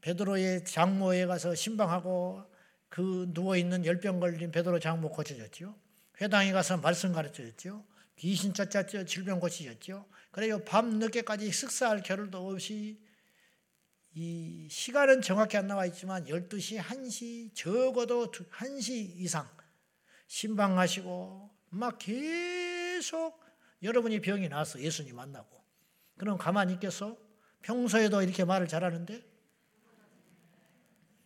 베드로의 0.00 0.64
장모에 0.64 1.26
가서 1.26 1.54
신방하고 1.54 2.44
그 2.88 3.30
누워 3.32 3.56
있는 3.56 3.86
열병 3.86 4.20
걸린 4.20 4.50
베드로 4.50 4.80
장모 4.80 5.10
고쳐졌죠. 5.10 5.74
회당에 6.20 6.52
가서 6.52 6.76
말씀 6.76 7.12
가르쳐줬죠. 7.12 7.84
귀신 8.16 8.52
쫓았죠. 8.52 9.06
질병 9.06 9.40
고치셨죠. 9.40 10.04
그래요. 10.30 10.62
밤 10.64 10.98
늦게까지 10.98 11.50
식사할 11.50 12.02
겨를도 12.02 12.50
없이 12.50 13.00
이 14.14 14.68
시간은 14.70 15.22
정확히 15.22 15.56
안 15.56 15.66
나와 15.66 15.86
있지만 15.86 16.24
12시, 16.26 16.78
1시, 16.78 17.54
적어도 17.54 18.30
1시 18.30 19.16
이상 19.16 19.48
신방하시고 20.26 21.50
막 21.70 21.98
계속 21.98 23.40
여러분이 23.82 24.20
병이 24.20 24.48
나서 24.48 24.80
예수님 24.80 25.16
만나고 25.16 25.62
그럼 26.18 26.36
가만히 26.36 26.74
있겠어? 26.74 27.16
평소에도 27.62 28.22
이렇게 28.22 28.44
말을 28.44 28.68
잘하는데? 28.68 29.24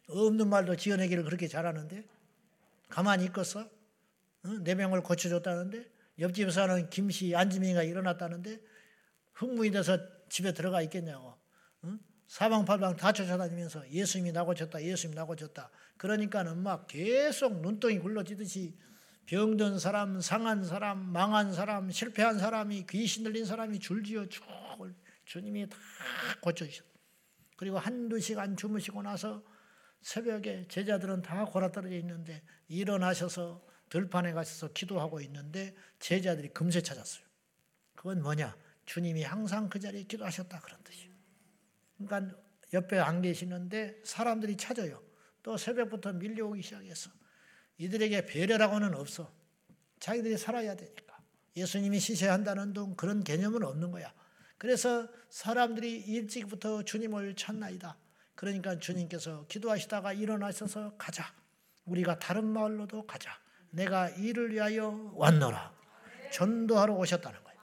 없는 0.09 0.49
말도 0.49 0.77
지어내기를 0.77 1.25
그렇게 1.25 1.49
잘하는데? 1.49 2.05
가만히 2.89 3.25
있겠어? 3.25 3.69
내 4.61 4.77
병을 4.77 5.03
고쳐줬다는데? 5.03 5.91
옆집 6.21 6.53
사는 6.53 6.89
김씨 6.89 7.35
안지민이가 7.35 7.83
일어났다는데? 7.83 8.61
흥분이 9.35 9.73
돼서 9.73 9.99
집에 10.29 10.53
들어가 10.53 10.81
있겠냐고 10.83 11.35
사방팔방 12.27 12.97
다 12.97 13.13
쫓아다니면서 13.13 13.91
예수님이 13.91 14.33
나 14.33 14.45
고쳤다 14.45 14.83
예수님이 14.83 15.17
나 15.17 15.25
고쳤다 15.25 15.71
그러니까는 15.97 16.59
막 16.59 16.87
계속 16.87 17.61
눈덩이 17.61 17.99
굴러지듯이 17.99 18.77
병든 19.27 19.81
사람, 19.81 20.21
상한 20.21 20.65
사람, 20.65 21.01
망한 21.01 21.53
사람, 21.53 21.91
실패한 21.91 22.39
사람이 22.39 22.87
귀신 22.89 23.25
들린 23.25 23.45
사람이 23.45 23.81
줄지어 23.81 24.27
쭉 24.27 24.45
주님이 25.25 25.69
다 25.69 25.77
고쳐주셨다. 26.41 26.89
그리고 27.57 27.79
한두 27.79 28.21
시간 28.21 28.57
주무시고 28.57 29.03
나서 29.03 29.43
새벽에 30.01 30.67
제자들은 30.69 31.23
다 31.23 31.45
골아떨어져 31.47 31.97
있는데 31.97 32.43
일어나셔서 32.69 33.67
들판에 33.89 34.33
가셔서 34.33 34.73
기도하고 34.73 35.21
있는데 35.23 35.75
제자들이 35.99 36.49
금세 36.51 36.81
찾았어요. 36.81 37.25
그건 37.97 38.23
뭐냐? 38.23 38.57
주님이 38.85 39.25
항상 39.25 39.69
그 39.69 39.81
자리에 39.81 40.05
기도하셨다 40.05 40.61
그런 40.61 40.81
뜻이에요. 40.85 41.06
그러니까 41.99 42.37
옆에 42.73 42.99
안 42.99 43.23
계시는데 43.23 44.01
사람들이 44.05 44.57
찾아요. 44.57 45.03
또 45.43 45.57
새벽부터 45.57 46.13
밀려오기 46.13 46.63
시작했어. 46.63 47.11
이들에게 47.79 48.27
배려라고는 48.27 48.95
없어. 48.95 49.33
자기들이 50.01 50.37
살아야 50.37 50.75
되니까. 50.75 51.19
예수님이 51.57 52.01
시셔야 52.01 52.33
한다는 52.33 52.73
등 52.73 52.95
그런 52.97 53.25
개념은 53.25 53.63
없는 53.63 53.91
거야. 53.91 54.13
그래서 54.59 55.09
사람들이 55.31 56.01
일찍부터 56.01 56.83
주님을 56.83 57.35
찾나이다. 57.35 57.97
그러니까 58.35 58.79
주님께서 58.79 59.47
기도하시다가 59.47 60.13
일어나셔서 60.13 60.97
가자. 60.97 61.33
우리가 61.85 62.19
다른 62.19 62.45
마을로도 62.45 63.07
가자. 63.07 63.31
내가 63.71 64.09
이를 64.11 64.53
위하여 64.53 65.13
왔노라. 65.15 65.75
전도하러 66.33 66.95
오셨다는 66.95 67.43
거예요. 67.43 67.61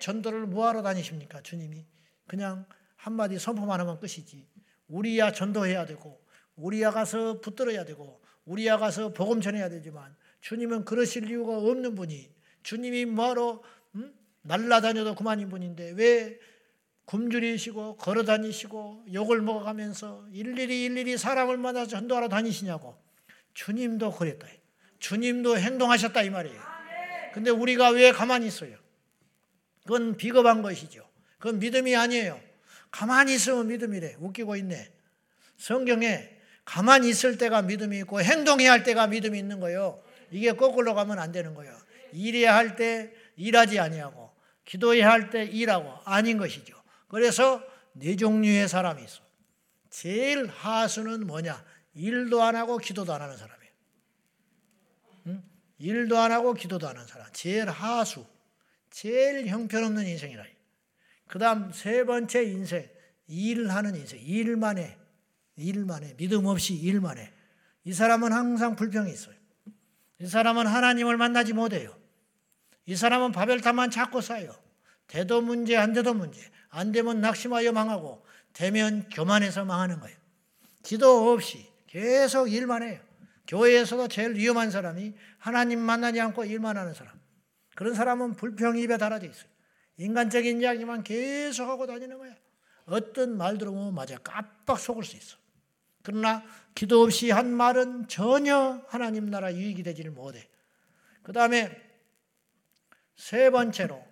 전도를 0.00 0.46
뭐하러 0.46 0.82
다니십니까? 0.82 1.42
주님이. 1.42 1.86
그냥 2.26 2.66
한마디 3.02 3.36
선포만 3.36 3.80
하면 3.80 3.98
끝이지. 3.98 4.46
우리야 4.86 5.32
전도해야 5.32 5.86
되고, 5.86 6.20
우리야 6.54 6.92
가서 6.92 7.40
붙들어야 7.40 7.84
되고, 7.84 8.20
우리야 8.44 8.78
가서 8.78 9.12
복음 9.12 9.40
전해야 9.40 9.68
되지만 9.68 10.14
주님은 10.40 10.84
그러실 10.84 11.28
이유가 11.28 11.56
없는 11.58 11.94
분이 11.94 12.30
주님이 12.62 13.06
뭐로 13.06 13.64
음? 13.94 14.14
날라다녀도 14.42 15.14
그만인 15.14 15.48
분인데 15.48 15.92
왜 15.96 16.38
굶주리시고 17.04 17.96
걸어 17.96 18.24
다니시고 18.24 19.06
욕을 19.12 19.42
먹어가면서 19.42 20.26
일일이 20.32 20.84
일일이 20.84 21.18
사람을 21.18 21.56
만나서 21.56 21.90
전도하러 21.90 22.28
다니시냐고 22.28 22.96
주님도 23.54 24.12
그랬다. 24.12 24.46
주님도 24.98 25.58
행동하셨다 25.58 26.22
이 26.22 26.30
말이에요. 26.30 26.60
근데 27.34 27.50
우리가 27.50 27.90
왜 27.90 28.12
가만히 28.12 28.46
있어요? 28.46 28.76
그건 29.82 30.16
비겁한 30.16 30.62
것이죠. 30.62 31.08
그건 31.38 31.58
믿음이 31.58 31.94
아니에요. 31.96 32.51
가만히 32.92 33.34
있으면 33.34 33.66
믿음이래. 33.66 34.16
웃기고 34.20 34.54
있네. 34.56 34.92
성경에 35.56 36.30
가만히 36.64 37.08
있을 37.08 37.38
때가 37.38 37.62
믿음이 37.62 37.98
있고 38.00 38.22
행동해야 38.22 38.70
할 38.70 38.84
때가 38.84 39.08
믿음이 39.08 39.36
있는 39.36 39.58
거예요. 39.58 40.00
이게 40.30 40.52
거꾸로 40.52 40.94
가면 40.94 41.18
안 41.18 41.32
되는 41.32 41.54
거예요. 41.54 41.76
일해야 42.12 42.54
할 42.54 42.76
때 42.76 43.12
일하지 43.36 43.80
아니하고 43.80 44.30
기도해야 44.64 45.10
할 45.10 45.30
때 45.30 45.44
일하고 45.44 45.92
아닌 46.04 46.38
것이죠. 46.38 46.80
그래서 47.08 47.62
네 47.94 48.14
종류의 48.16 48.68
사람이 48.68 49.02
있어. 49.02 49.20
제일 49.90 50.46
하수는 50.46 51.26
뭐냐? 51.26 51.64
일도 51.94 52.42
안 52.42 52.56
하고 52.56 52.78
기도도 52.78 53.12
안 53.12 53.20
하는 53.20 53.36
사람이에요. 53.36 53.72
응? 55.26 55.42
일도 55.78 56.18
안 56.18 56.32
하고 56.32 56.54
기도도 56.54 56.88
안 56.88 56.96
하는 56.96 57.06
사람. 57.06 57.26
제일 57.32 57.68
하수. 57.68 58.24
제일 58.90 59.46
형편없는 59.46 60.06
인생이라. 60.06 60.44
그 61.32 61.38
다음 61.38 61.72
세 61.72 62.04
번째 62.04 62.44
인생. 62.44 62.86
일하는 63.26 63.96
인생. 63.96 64.20
일만 64.20 64.76
해. 64.76 64.98
일만 65.56 66.04
해. 66.04 66.14
믿음 66.18 66.44
없이 66.44 66.74
일만 66.74 67.16
해. 67.16 67.32
이 67.84 67.94
사람은 67.94 68.34
항상 68.34 68.76
불평이 68.76 69.10
있어요. 69.10 69.34
이 70.18 70.26
사람은 70.26 70.66
하나님을 70.66 71.16
만나지 71.16 71.54
못해요. 71.54 71.96
이 72.84 72.94
사람은 72.94 73.32
바벨탑만 73.32 73.90
찾고 73.90 74.20
쌓요. 74.20 74.54
대도 75.06 75.40
문제, 75.40 75.74
안 75.74 75.94
돼도 75.94 76.12
문제. 76.12 76.38
안 76.68 76.92
되면 76.92 77.22
낙심하여 77.22 77.72
망하고, 77.72 78.22
되면 78.52 79.08
교만해서 79.08 79.64
망하는 79.64 80.00
거예요. 80.00 80.14
기도 80.82 81.32
없이 81.32 81.66
계속 81.86 82.52
일만 82.52 82.82
해요. 82.82 83.00
교회에서도 83.46 84.08
제일 84.08 84.34
위험한 84.34 84.70
사람이 84.70 85.14
하나님 85.38 85.80
만나지 85.80 86.20
않고 86.20 86.44
일만 86.44 86.76
하는 86.76 86.92
사람. 86.92 87.18
그런 87.74 87.94
사람은 87.94 88.34
불평이 88.34 88.82
입에 88.82 88.98
달아져 88.98 89.28
있어요. 89.28 89.51
인간적인 89.96 90.60
이야기만 90.60 91.02
계속 91.02 91.68
하고 91.68 91.86
다니는 91.86 92.18
거야. 92.18 92.34
어떤 92.86 93.36
말 93.36 93.58
들어보면 93.58 93.94
맞아. 93.94 94.18
깜빡 94.18 94.78
속을 94.78 95.04
수 95.04 95.16
있어. 95.16 95.36
그러나 96.02 96.44
기도 96.74 97.02
없이 97.02 97.30
한 97.30 97.52
말은 97.52 98.08
전혀 98.08 98.82
하나님 98.88 99.30
나라 99.30 99.54
유익이 99.54 99.82
되지를 99.82 100.10
못해. 100.10 100.48
그 101.22 101.32
다음에 101.32 101.70
세 103.14 103.50
번째로 103.50 104.04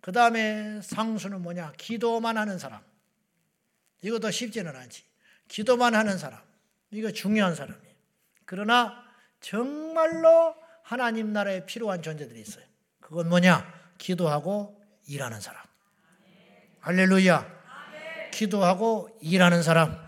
그 0.00 0.12
다음에 0.12 0.80
상수는 0.82 1.42
뭐냐? 1.42 1.72
기도만 1.76 2.36
하는 2.36 2.58
사람. 2.58 2.80
이것도 4.02 4.30
쉽지는 4.30 4.74
않지. 4.74 5.04
기도만 5.48 5.94
하는 5.94 6.18
사람. 6.18 6.40
이거 6.90 7.10
중요한 7.10 7.54
사람이에요. 7.54 7.94
그러나 8.44 9.04
정말로 9.40 10.54
하나님 10.82 11.32
나라에 11.32 11.66
필요한 11.66 12.02
존재들이 12.02 12.40
있어요. 12.40 12.64
그건 13.00 13.28
뭐냐? 13.28 13.66
기도하고 13.98 14.75
일하는 15.06 15.40
사람. 15.40 15.64
할렐루야. 16.80 17.56
기도하고 18.32 19.18
일하는 19.20 19.62
사람. 19.62 20.06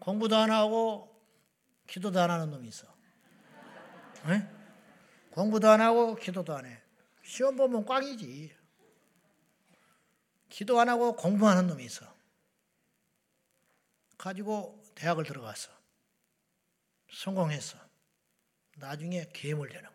공부도 0.00 0.36
안 0.36 0.50
하고 0.50 1.08
기도도 1.86 2.20
안 2.20 2.30
하는 2.30 2.50
놈이 2.50 2.68
있어. 2.68 2.92
네? 4.26 4.48
공부도 5.30 5.70
안 5.70 5.80
하고 5.80 6.16
기도도 6.16 6.56
안 6.56 6.66
해. 6.66 6.82
시험 7.22 7.56
보면 7.56 7.84
꽝이지. 7.84 8.56
기도 10.48 10.80
안 10.80 10.88
하고 10.88 11.14
공부하는 11.14 11.68
놈이 11.68 11.84
있어. 11.84 12.12
가지고 14.18 14.82
대학을 14.94 15.24
들어갔어. 15.24 15.70
성공했어. 17.10 17.78
나중에 18.76 19.30
괴물 19.32 19.68
되는. 19.68 19.91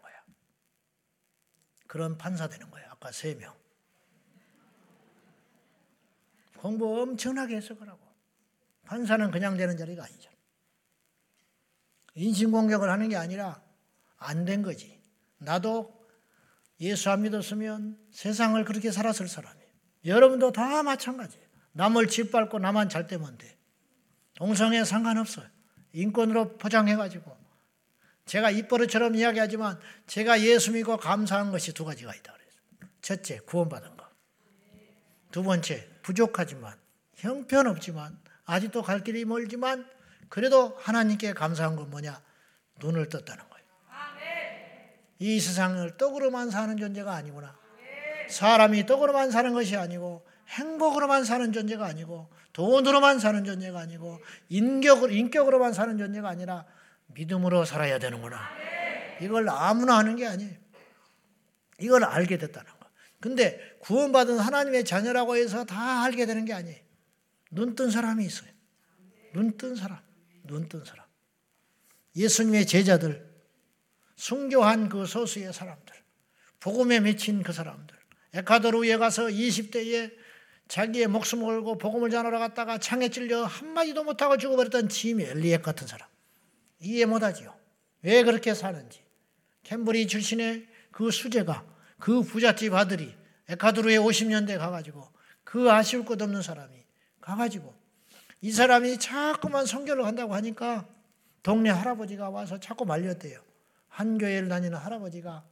그런 1.88 2.17
판사 2.17 2.47
되는 2.47 2.69
거야. 2.69 2.85
아까 2.91 3.11
세 3.11 3.35
명. 3.35 3.53
공부 6.57 7.01
엄청나게 7.01 7.55
해서 7.55 7.75
그러고. 7.75 8.05
판사는 8.85 9.29
그냥 9.31 9.57
되는 9.57 9.77
자리가 9.77 10.03
아니죠. 10.03 10.29
인신공격을 12.15 12.89
하는 12.89 13.09
게 13.09 13.15
아니라 13.15 13.61
안 14.17 14.45
된 14.45 14.63
거지. 14.63 15.01
나도 15.38 15.95
예수 16.79 17.09
안 17.09 17.21
믿었으면 17.23 17.97
세상을 18.11 18.63
그렇게 18.65 18.91
살았을 18.91 19.27
사람이에요. 19.27 19.67
여러분도 20.05 20.51
다 20.51 20.83
마찬가지예요. 20.83 21.45
남을 21.73 22.07
짓밟고 22.07 22.59
나만 22.59 22.89
잘 22.89 23.07
되면 23.07 23.38
돼. 23.38 23.57
동성애 24.33 24.83
상관없어요. 24.83 25.47
인권으로 25.93 26.57
포장해가지고. 26.57 27.46
제가 28.28 28.51
입버릇처럼 28.51 29.15
이야기하지만 29.15 29.80
제가 30.05 30.41
예수 30.41 30.71
믿고 30.71 30.97
감사한 30.97 31.51
것이 31.51 31.73
두 31.73 31.84
가지가 31.86 32.13
있다. 32.13 32.34
그랬어요. 32.34 32.91
첫째, 33.01 33.39
구원받은 33.39 33.97
것. 33.97 34.05
두 35.32 35.43
번째, 35.43 35.88
부족하지만, 36.03 36.78
형편없지만, 37.15 38.19
아직도 38.45 38.84
갈 38.84 39.03
길이 39.03 39.25
멀지만, 39.25 39.89
그래도 40.30 40.78
하나님께 40.80 41.34
감사한 41.34 41.75
건 41.75 41.89
뭐냐? 41.89 42.21
눈을 42.80 43.09
떴다는 43.09 43.43
거예요. 43.49 43.57
이 45.19 45.39
세상을 45.39 45.97
떡으로만 45.97 46.51
사는 46.51 46.78
존재가 46.78 47.13
아니구나. 47.13 47.57
사람이 48.30 48.86
떡으로만 48.86 49.32
사는 49.32 49.53
것이 49.53 49.75
아니고 49.78 50.28
행복으로만 50.49 51.23
사는 51.23 51.51
존재가 51.51 51.86
아니고 51.86 52.30
돈으로만 52.53 53.19
사는 53.19 53.43
존재가 53.43 53.80
아니고 53.80 54.19
인격으로, 54.49 55.11
인격으로만 55.11 55.73
사는 55.73 55.97
존재가 55.97 56.28
아니라 56.28 56.65
믿음으로 57.18 57.65
살아야 57.65 57.97
되는구나. 57.99 58.39
이걸 59.22 59.49
아무나 59.49 59.97
하는 59.97 60.15
게 60.15 60.28
아니에요. 60.28 60.53
이걸 61.80 62.03
알게 62.03 62.38
됐다는 62.38 62.72
거. 62.72 62.78
근데 63.20 63.59
구원받은 63.80 64.38
하나님의 64.38 64.86
자녀라고 64.86 65.36
해서 65.36 65.65
다 65.65 66.03
알게 66.03 66.26
되는 66.26 66.45
게 66.45 66.53
아니에요. 66.53 66.78
눈 67.51 67.76
뜬 67.76 67.89
사람이 67.89 68.24
있어요. 68.26 68.49
눈 69.34 69.57
뜬 69.57 69.76
사람. 69.76 69.99
눈 70.43 70.70
뜬 70.70 70.84
사람. 70.86 71.05
예수님의 72.15 72.65
제자들, 72.65 73.28
순교한 74.15 74.89
그 74.89 75.05
소수의 75.05 75.53
사람들, 75.53 75.95
복음에 76.59 76.99
미친 76.99 77.43
그 77.43 77.53
사람들, 77.53 77.95
에콰도르에 78.34 78.97
가서 78.97 79.26
20대에 79.26 80.11
자기의 80.68 81.07
목숨을 81.07 81.45
걸고 81.45 81.78
복음을 81.78 82.09
전하러 82.09 82.39
갔다가 82.39 82.78
창에 82.78 83.09
찔려 83.09 83.45
한마디도 83.45 84.03
못하고 84.03 84.38
죽어버렸던 84.38 84.89
짐 84.89 85.22
엘리엣 85.22 85.61
같은 85.61 85.88
사람. 85.88 86.07
이해 86.80 87.05
못하지요. 87.05 87.55
왜 88.01 88.23
그렇게 88.23 88.53
사는지. 88.53 89.03
캠브리 89.63 90.07
출신의 90.07 90.67
그 90.91 91.11
수제가 91.11 91.65
그 91.99 92.21
부잣집 92.21 92.73
아들이 92.73 93.13
에콰도르에 93.49 93.97
50년대 93.97 94.57
가가지고 94.57 95.07
그 95.43 95.71
아쉬울 95.71 96.05
것 96.05 96.21
없는 96.21 96.41
사람이 96.41 96.75
가가지고 97.21 97.73
이 98.41 98.51
사람이 98.51 98.99
자꾸만 98.99 99.65
성교를 99.65 100.05
한다고 100.05 100.36
하니까 100.36 100.88
동네 101.43 101.69
할아버지가 101.69 102.30
와서 102.30 102.59
자꾸 102.59 102.86
말렸대요. 102.86 103.41
한 103.88 104.17
교회를 104.17 104.47
다니는 104.47 104.78
할아버지가 104.78 105.43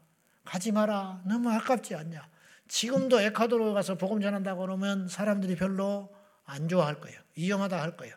가지 0.44 0.72
마라. 0.72 1.24
너무 1.26 1.50
아깝지 1.50 1.96
않냐. 1.96 2.30
지금도 2.68 3.20
에콰도르 3.22 3.74
가서 3.74 3.96
복음 3.96 4.22
전한다고 4.22 4.62
그러면 4.62 5.08
사람들이 5.08 5.56
별로 5.56 6.14
안 6.44 6.68
좋아할 6.68 7.00
거예요. 7.00 7.20
위험하다 7.36 7.82
할 7.82 7.98
거예요. 7.98 8.16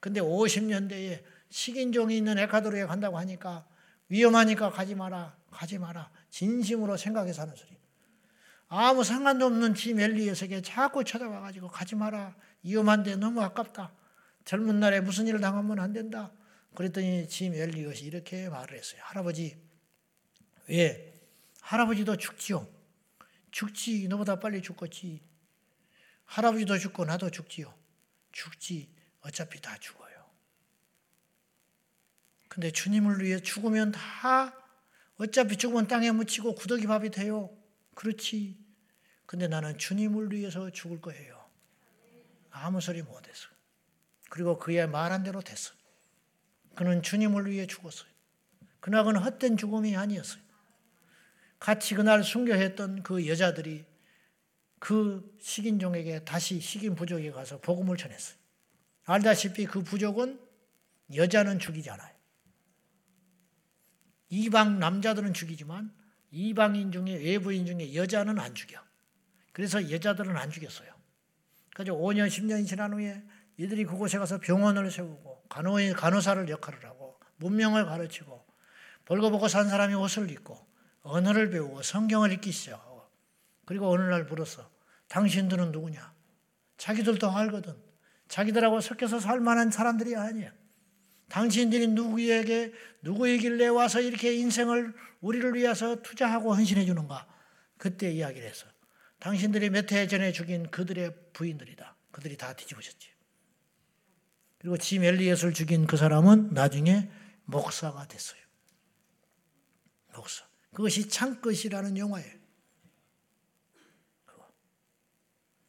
근데 0.00 0.20
50년대에 0.20 1.22
식인종이 1.52 2.16
있는 2.16 2.38
에콰도르에 2.38 2.86
간다고 2.86 3.18
하니까 3.18 3.66
위험하니까 4.08 4.70
가지 4.70 4.94
마라. 4.94 5.36
가지 5.50 5.78
마라. 5.78 6.10
진심으로 6.30 6.96
생각해서 6.96 7.42
하는 7.42 7.54
소리. 7.54 7.76
아무 8.68 9.04
상관도 9.04 9.46
없는 9.46 9.74
지 9.74 9.92
멜리에서게 9.92 10.62
자꾸 10.62 11.04
쳐다봐가지고 11.04 11.68
가지 11.68 11.94
마라. 11.94 12.34
위험한데 12.62 13.16
너무 13.16 13.42
아깝다. 13.42 13.92
젊은 14.46 14.80
날에 14.80 15.00
무슨 15.00 15.26
일을 15.26 15.40
당하면 15.40 15.78
안 15.78 15.92
된다. 15.92 16.32
그랬더니 16.74 17.28
짐 17.28 17.52
엘리엇이 17.54 18.06
이렇게 18.06 18.48
말을 18.48 18.78
했어요. 18.78 19.02
할아버지, 19.04 19.58
왜? 20.68 21.12
할아버지도 21.60 22.16
죽지요. 22.16 22.66
죽지. 23.50 24.08
너보다 24.08 24.40
빨리 24.40 24.62
죽겠지. 24.62 25.20
할아버지도 26.24 26.78
죽고 26.78 27.04
나도 27.04 27.30
죽지요. 27.30 27.74
죽지. 28.32 28.88
어차피 29.20 29.60
다 29.60 29.76
죽어요. 29.78 30.11
근데 32.52 32.70
주님을 32.70 33.24
위해 33.24 33.40
죽으면 33.40 33.92
다 33.92 34.54
어차피 35.16 35.56
죽으면 35.56 35.86
땅에 35.86 36.10
묻히고 36.10 36.54
구더기 36.54 36.86
밥이 36.86 37.10
돼요. 37.10 37.48
그렇지. 37.94 38.58
근데 39.24 39.48
나는 39.48 39.78
주님을 39.78 40.30
위해서 40.32 40.68
죽을 40.68 41.00
거예요. 41.00 41.42
아무 42.50 42.82
소리 42.82 43.00
못했어. 43.00 43.48
그리고 44.28 44.58
그의 44.58 44.86
말한 44.86 45.22
대로 45.22 45.40
됐어. 45.40 45.72
그는 46.74 47.02
주님을 47.02 47.50
위해 47.50 47.66
죽었어요. 47.66 48.10
그나그는 48.80 49.22
헛된 49.22 49.56
죽음이 49.56 49.96
아니었어요. 49.96 50.42
같이 51.58 51.94
그날 51.94 52.22
순교했던 52.22 53.02
그 53.02 53.26
여자들이 53.28 53.86
그 54.78 55.38
식인종에게 55.40 56.26
다시 56.26 56.60
식인 56.60 56.96
부족에 56.96 57.30
가서 57.30 57.62
복음을 57.62 57.96
전했어요. 57.96 58.36
알다시피 59.04 59.64
그 59.64 59.82
부족은 59.82 60.38
여자는 61.14 61.58
죽이잖아요. 61.58 62.11
이방 64.32 64.78
남자들은 64.78 65.34
죽이지만 65.34 65.92
이방인 66.30 66.90
중에 66.90 67.16
외부인 67.16 67.66
중에 67.66 67.94
여자는 67.94 68.38
안 68.38 68.54
죽여. 68.54 68.80
그래서 69.52 69.90
여자들은 69.90 70.34
안 70.34 70.50
죽였어요. 70.50 70.90
그래서 71.74 71.92
5년 71.92 72.28
10년이 72.28 72.66
지난 72.66 72.94
후에 72.94 73.22
이들이 73.58 73.84
그곳에 73.84 74.16
가서 74.16 74.38
병원을 74.38 74.90
세우고 74.90 75.44
간호, 75.50 75.74
간호사를 75.94 76.48
역할을 76.48 76.82
하고 76.86 77.20
문명을 77.36 77.84
가르치고 77.84 78.42
벌거벗고 79.04 79.48
산 79.48 79.68
사람이 79.68 79.92
옷을 79.92 80.30
입고 80.30 80.66
언어를 81.02 81.50
배우고 81.50 81.82
성경을 81.82 82.32
읽기 82.32 82.52
시작하고 82.52 83.06
그리고 83.66 83.90
어느 83.90 84.00
날 84.00 84.24
물었어. 84.24 84.66
당신들은 85.08 85.72
누구냐? 85.72 86.10
자기들도 86.78 87.30
알거든. 87.30 87.76
자기들하고 88.28 88.80
섞여서 88.80 89.20
살 89.20 89.40
만한 89.40 89.70
사람들이 89.70 90.16
아니야. 90.16 90.52
당신들이 91.32 91.86
누구에게 91.88 92.74
누구이길래 93.00 93.68
와서 93.68 94.02
이렇게 94.02 94.34
인생을 94.34 94.92
우리를 95.22 95.54
위해서 95.54 96.02
투자하고 96.02 96.54
헌신해 96.54 96.84
주는가? 96.84 97.26
그때 97.78 98.12
이야기를 98.12 98.46
해서 98.46 98.66
당신들이 99.18 99.70
몇 99.70 99.90
해 99.92 100.06
전에 100.06 100.30
죽인 100.32 100.70
그들의 100.70 101.32
부인들이다. 101.32 101.96
그들이 102.10 102.36
다 102.36 102.52
뒤집어졌지. 102.52 103.08
그리고 104.58 104.76
짐 104.76 105.04
엘리엇을 105.04 105.54
죽인 105.54 105.86
그 105.86 105.96
사람은 105.96 106.50
나중에 106.52 107.10
목사가 107.44 108.06
됐어요. 108.06 108.40
목사. 110.14 110.44
그것이 110.74 111.08
창끝이라는 111.08 111.96
영화예요. 111.96 112.42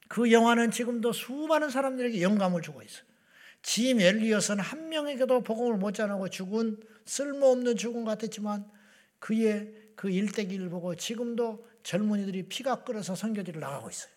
그 0.10 0.30
영화는 0.30 0.72
지금도 0.72 1.14
수많은 1.14 1.70
사람들에게 1.70 2.22
영감을 2.22 2.62
주고 2.62 2.82
있어요. 2.82 3.13
짐 3.64 4.00
엘리엇은 4.02 4.60
한 4.60 4.90
명에게도 4.90 5.42
복음을 5.42 5.78
못 5.78 5.94
전하고 5.94 6.30
죽은 6.30 6.78
쓸모없는 7.06 7.78
죽음 7.78 8.06
같았지만 8.06 8.70
그의 9.20 9.74
그 9.96 10.10
일대기를 10.10 10.70
보고 10.70 10.96
지금도 10.96 11.66
젊은이들이 11.84 12.44
피가 12.50 12.84
끓어서 12.84 13.16
선교지를 13.16 13.62
나가고 13.62 13.90
있어요. 13.90 14.12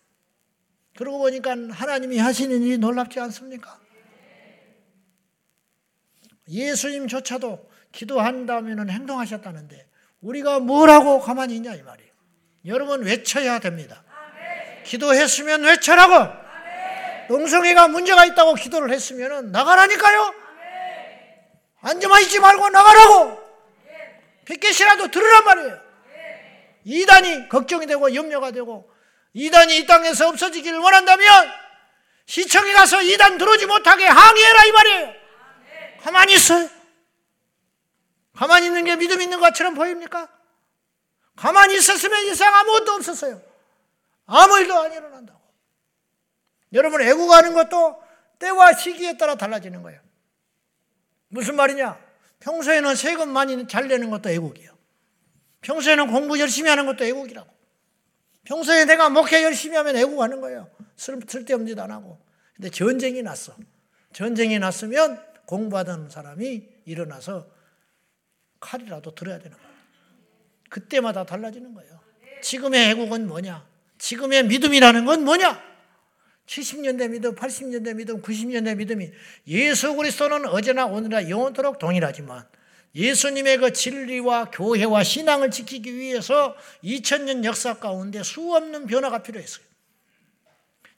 그러고 0.97 1.19
보니까 1.19 1.55
하나님이 1.71 2.17
하시는 2.17 2.61
일이 2.61 2.77
놀랍지 2.77 3.19
않습니까? 3.19 3.79
예수님조차도 6.49 7.69
기도한다면 7.91 8.89
행동하셨다는데 8.89 9.89
우리가 10.21 10.59
뭘 10.59 10.89
하고 10.89 11.19
가만히 11.19 11.55
있냐 11.55 11.73
이 11.75 11.83
말이에요. 11.83 12.11
여러분 12.65 13.03
외쳐야 13.03 13.59
됩니다. 13.59 14.03
기도했으면 14.83 15.63
외쳐라고. 15.63 16.46
농성이가 17.29 17.87
문제가 17.89 18.25
있다고 18.25 18.53
기도를 18.55 18.91
했으면 18.91 19.51
나가라니까요. 19.51 20.33
앉아만 21.81 22.21
있지 22.23 22.39
말고 22.39 22.69
나가라고. 22.69 23.47
빗개시라도 24.45 25.11
들으란 25.11 25.43
말이에요. 25.43 25.79
이단이 26.85 27.49
걱정이 27.49 27.85
되고 27.85 28.13
염려가 28.15 28.51
되고 28.51 28.89
이단이 29.33 29.77
이 29.77 29.85
땅에서 29.85 30.29
없어지기를 30.29 30.79
원한다면 30.79 31.51
시청에 32.25 32.73
가서 32.73 33.01
이단 33.01 33.37
들어오지 33.37 33.65
못하게 33.65 34.05
항의해라 34.05 34.65
이 34.65 34.71
말이에요. 34.71 35.13
가만히 36.01 36.33
있어요. 36.33 36.69
가만히 38.35 38.67
있는 38.67 38.85
게 38.85 38.95
믿음 38.95 39.21
있는 39.21 39.39
것처럼 39.39 39.73
보입니까? 39.73 40.29
가만히 41.35 41.75
있었으면 41.75 42.23
이상 42.25 42.53
아무것도 42.55 42.93
없었어요. 42.93 43.41
아무 44.25 44.59
일도 44.59 44.77
안 44.77 44.93
일어난다고. 44.93 45.36
여러분, 46.73 47.01
애국하는 47.01 47.53
것도 47.53 48.01
때와 48.39 48.73
시기에 48.73 49.17
따라 49.17 49.35
달라지는 49.35 49.81
거예요. 49.83 49.99
무슨 51.29 51.55
말이냐? 51.55 51.99
평소에는 52.39 52.95
세금 52.95 53.29
많이 53.29 53.67
잘 53.67 53.87
내는 53.87 54.09
것도 54.09 54.29
애국이에요. 54.29 54.77
평소에는 55.61 56.07
공부 56.11 56.39
열심히 56.39 56.69
하는 56.69 56.85
것도 56.85 57.03
애국이라고. 57.03 57.49
평소에 58.43 58.85
내가 58.85 59.09
목회 59.09 59.43
열심히 59.43 59.75
하면 59.75 59.95
애국하는 59.97 60.39
거예요. 60.39 60.69
쓸데없는 60.95 61.67
짓 61.67 61.79
안 61.79 61.91
하고. 61.91 62.19
근데 62.55 62.69
전쟁이 62.69 63.21
났어. 63.21 63.55
전쟁이 64.13 64.57
났으면 64.59 65.21
공부하던 65.45 66.09
사람이 66.09 66.67
일어나서 66.85 67.47
칼이라도 68.59 69.13
들어야 69.15 69.39
되는 69.39 69.57
거예요. 69.57 69.71
그때마다 70.69 71.25
달라지는 71.25 71.73
거예요. 71.73 71.99
지금의 72.41 72.89
애국은 72.91 73.27
뭐냐? 73.27 73.67
지금의 73.97 74.45
믿음이라는 74.45 75.05
건 75.05 75.23
뭐냐? 75.23 75.61
70년대 76.47 77.09
믿음, 77.11 77.35
80년대 77.35 77.95
믿음, 77.95 78.21
90년대 78.21 78.75
믿음이 78.77 79.11
예수 79.47 79.93
그리스도는 79.95 80.47
어제나 80.47 80.85
오늘이나 80.85 81.29
영원토록 81.29 81.77
동일하지만 81.77 82.47
예수님의 82.95 83.57
그 83.57 83.73
진리와 83.73 84.51
교회와 84.51 85.03
신앙을 85.03 85.51
지키기 85.51 85.93
위해서 85.93 86.55
2000년 86.83 87.43
역사 87.43 87.75
가운데 87.75 88.23
수없는 88.23 88.87
변화가 88.87 89.21
필요했어요. 89.21 89.65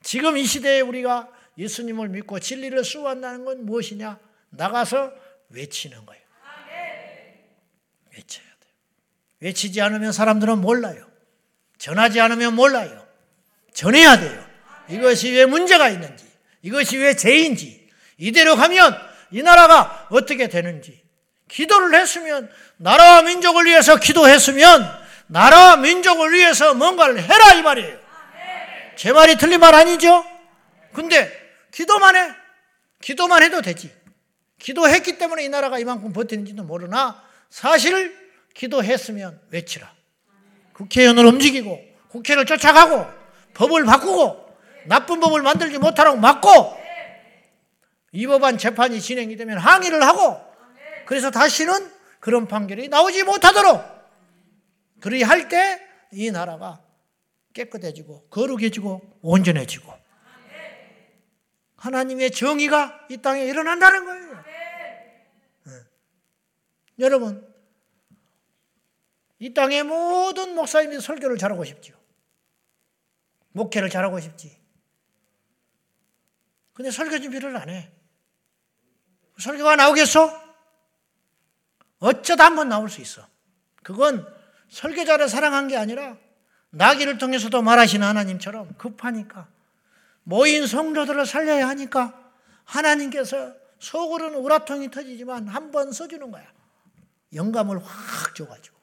지금 0.02 0.38
이 0.38 0.46
시대에 0.46 0.80
우리가 0.80 1.28
예수님을 1.58 2.08
믿고 2.08 2.38
진리를 2.38 2.82
수호한다는 2.84 3.44
건 3.44 3.66
무엇이냐? 3.66 4.18
나가서 4.50 5.12
외치는 5.50 6.06
거예요. 6.06 6.22
외쳐야 8.14 8.44
돼요. 8.44 8.72
외치지 9.40 9.80
않으면 9.82 10.12
사람들은 10.12 10.60
몰라요. 10.60 11.06
전하지 11.76 12.20
않으면 12.20 12.54
몰라요. 12.54 13.06
전해야 13.74 14.18
돼요. 14.18 14.49
이것이 14.90 15.30
왜 15.32 15.46
문제가 15.46 15.88
있는지, 15.88 16.24
이것이 16.62 16.96
왜 16.98 17.14
죄인지, 17.14 17.88
이대로 18.18 18.56
가면 18.56 18.96
이 19.30 19.42
나라가 19.42 20.06
어떻게 20.10 20.48
되는지, 20.48 21.02
기도를 21.48 21.98
했으면, 21.98 22.50
나라와 22.76 23.22
민족을 23.22 23.66
위해서 23.66 23.96
기도했으면, 23.96 25.00
나라와 25.26 25.76
민족을 25.76 26.32
위해서 26.32 26.74
뭔가를 26.74 27.22
해라 27.22 27.54
이 27.54 27.62
말이에요. 27.62 27.98
제 28.96 29.12
말이 29.12 29.36
틀린 29.38 29.60
말 29.60 29.74
아니죠? 29.74 30.24
근데 30.92 31.30
기도만 31.72 32.16
해. 32.16 32.34
기도만 33.00 33.42
해도 33.42 33.62
되지. 33.62 33.90
기도했기 34.58 35.16
때문에 35.18 35.44
이 35.44 35.48
나라가 35.48 35.78
이만큼 35.78 36.12
버티는지도 36.12 36.64
모르나 36.64 37.22
사실 37.48 38.14
기도했으면 38.54 39.40
외치라. 39.50 39.90
국회의원을 40.74 41.24
움직이고 41.26 41.80
국회를 42.08 42.44
쫓아가고 42.44 43.06
법을 43.54 43.84
바꾸고 43.84 44.49
나쁜 44.90 45.20
법을 45.20 45.42
만들지 45.42 45.78
못하라고 45.78 46.18
막고 46.18 46.76
이 48.12 48.26
법안 48.26 48.58
재판이 48.58 49.00
진행이 49.00 49.36
되면 49.36 49.56
항의를 49.56 50.02
하고 50.02 50.40
그래서 51.06 51.30
다시는 51.30 51.90
그런 52.18 52.48
판결이 52.48 52.88
나오지 52.88 53.22
못하도록 53.22 53.80
그리 55.00 55.22
할 55.22 55.48
때 55.48 55.88
이 56.12 56.32
나라가 56.32 56.82
깨끗해지고 57.52 58.26
거룩해지고 58.30 59.18
온전해지고 59.22 59.92
하나님의 61.76 62.32
정의가 62.32 63.06
이 63.10 63.16
땅에 63.18 63.44
일어난다는 63.44 64.04
거예요. 64.04 64.44
네. 65.66 65.72
여러분, 66.98 67.48
이 69.38 69.54
땅의 69.54 69.84
모든 69.84 70.54
목사님이 70.56 71.00
설교를 71.00 71.38
잘하고 71.38 71.64
싶죠. 71.64 71.94
목회를 73.52 73.88
잘하고 73.88 74.20
싶지. 74.20 74.59
근데 76.80 76.90
설교 76.90 77.20
준비를 77.20 77.54
안 77.58 77.68
해. 77.68 77.92
설교가 79.38 79.76
나오겠어? 79.76 80.32
어쩌다 81.98 82.46
한번 82.46 82.70
나올 82.70 82.88
수 82.88 83.02
있어. 83.02 83.28
그건 83.82 84.26
설교자를 84.70 85.28
사랑한 85.28 85.68
게 85.68 85.76
아니라 85.76 86.16
나기를 86.70 87.18
통해서도 87.18 87.60
말하시는 87.60 88.06
하나님처럼 88.06 88.72
급하니까 88.78 89.46
모인 90.22 90.66
성도들을 90.66 91.26
살려야 91.26 91.68
하니까 91.68 92.32
하나님께서 92.64 93.52
속으로는 93.78 94.38
우라통이 94.38 94.90
터지지만 94.90 95.48
한 95.48 95.72
번 95.72 95.92
써주는 95.92 96.30
거야. 96.30 96.50
영감을 97.34 97.84
확 97.84 98.34
줘가지고. 98.34 98.74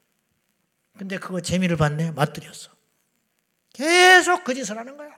근데 0.99 1.17
그거 1.17 1.41
재미를 1.41 1.77
봤네. 1.77 2.11
맞들였어. 2.11 2.69
계속 3.73 4.43
그 4.43 4.53
짓을 4.53 4.77
하는 4.77 4.97
거야. 4.97 5.17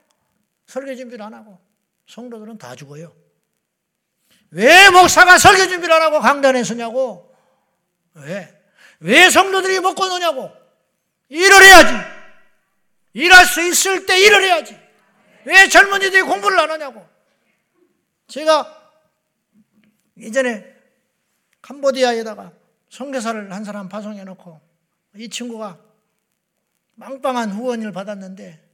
설교 0.64 0.94
준비를 0.96 1.22
안 1.26 1.34
하고. 1.34 1.60
성도들은 2.10 2.58
다 2.58 2.74
죽어요. 2.74 3.14
왜 4.50 4.90
목사가 4.90 5.38
설교 5.38 5.68
준비를 5.68 5.94
강단에 6.20 6.64
서냐고? 6.64 7.32
왜? 8.14 8.62
왜 8.98 9.30
성도들이 9.30 9.78
먹고 9.80 10.06
노냐고? 10.08 10.50
일을 11.28 11.62
해야지. 11.62 11.92
일할 13.12 13.46
수 13.46 13.62
있을 13.62 14.06
때 14.06 14.18
일을 14.18 14.42
해야지. 14.42 14.76
왜 15.44 15.68
젊은이들이 15.68 16.22
공부를 16.22 16.58
안 16.58 16.70
하냐고. 16.72 17.08
제가 18.26 18.92
이전에 20.16 20.66
캄보디아에다가 21.62 22.52
선교사를 22.88 23.52
한 23.52 23.64
사람 23.64 23.88
파송해 23.88 24.24
놓고 24.24 24.60
이 25.16 25.28
친구가 25.28 25.78
빵빵한 26.98 27.52
후원을 27.52 27.92
받았는데 27.92 28.68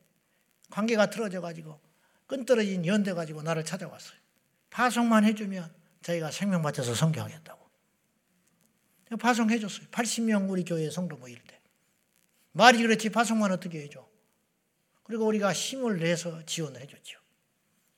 관계가 0.70 1.10
틀어져 1.10 1.40
가지고 1.40 1.85
끈떨어진 2.26 2.86
연대 2.86 3.12
가지고 3.12 3.42
나를 3.42 3.64
찾아왔어요. 3.64 4.18
파송만 4.70 5.24
해주면 5.24 5.72
저희가 6.02 6.30
생명 6.30 6.62
바쳐서 6.62 6.94
선교하겠다고. 6.94 7.66
파송해 9.20 9.58
줬어요. 9.58 9.86
80명 9.88 10.50
우리 10.50 10.64
교회 10.64 10.90
성도 10.90 11.16
모일 11.16 11.42
때. 11.44 11.60
말이 12.52 12.82
그렇지 12.82 13.10
파송만 13.10 13.52
어떻게 13.52 13.82
해줘. 13.82 14.06
그리고 15.04 15.26
우리가 15.26 15.52
힘을 15.52 15.98
내서 15.98 16.44
지원을 16.44 16.80
해줬죠. 16.80 17.20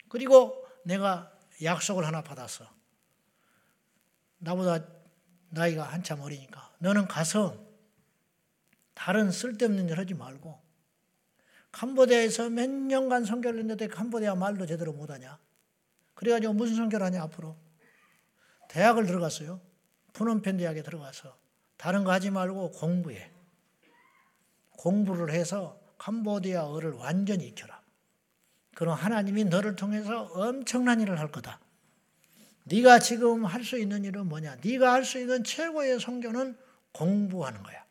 그리고 0.08 0.66
내가 0.84 1.32
약속을 1.62 2.06
하나 2.06 2.22
받았어. 2.22 2.68
나보다 4.38 4.86
나이가 5.50 5.84
한참 5.84 6.20
어리니까 6.20 6.74
너는 6.78 7.08
가서 7.08 7.66
다른 8.94 9.30
쓸데없는 9.30 9.88
일 9.88 9.98
하지 9.98 10.14
말고 10.14 10.60
캄보디아에서 11.78 12.50
몇 12.50 12.68
년간 12.68 13.24
선교를 13.24 13.60
했는데 13.60 13.86
캄보디아 13.86 14.34
말도 14.34 14.66
제대로 14.66 14.92
못하냐? 14.92 15.38
그래가지고 16.14 16.52
무슨 16.52 16.74
선교를 16.74 17.06
하냐 17.06 17.22
앞으로? 17.22 17.56
대학을 18.68 19.06
들어갔어요. 19.06 19.60
푸놈펜 20.12 20.56
대학에 20.56 20.82
들어가서 20.82 21.38
다른 21.76 22.02
거 22.02 22.10
하지 22.10 22.30
말고 22.30 22.72
공부해. 22.72 23.30
공부를 24.72 25.30
해서 25.32 25.80
캄보디아어를 25.98 26.94
완전히 26.94 27.46
익혀라. 27.46 27.80
그럼 28.74 28.94
하나님이 28.94 29.44
너를 29.44 29.76
통해서 29.76 30.22
엄청난 30.34 31.00
일을 31.00 31.20
할 31.20 31.30
거다. 31.30 31.60
네가 32.64 32.98
지금 32.98 33.44
할 33.44 33.62
수 33.62 33.78
있는 33.78 34.04
일은 34.04 34.26
뭐냐? 34.26 34.56
네가 34.64 34.92
할 34.92 35.04
수 35.04 35.20
있는 35.20 35.44
최고의 35.44 36.00
성교는 36.00 36.58
공부하는 36.92 37.62
거야. 37.62 37.84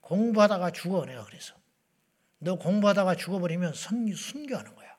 공부하다가 0.00 0.72
죽어 0.72 1.06
내가 1.06 1.24
그래서. 1.24 1.59
너 2.40 2.56
공부하다가 2.56 3.16
죽어버리면 3.16 3.74
선, 3.74 4.12
순교하는 4.12 4.74
거야. 4.74 4.96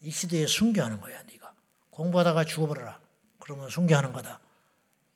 이 0.00 0.10
시대에 0.10 0.46
순교하는 0.46 1.00
거야, 1.00 1.22
네가. 1.24 1.52
공부하다가 1.90 2.44
죽어버려라. 2.44 3.00
그러면 3.40 3.68
순교하는 3.68 4.12
거다. 4.12 4.40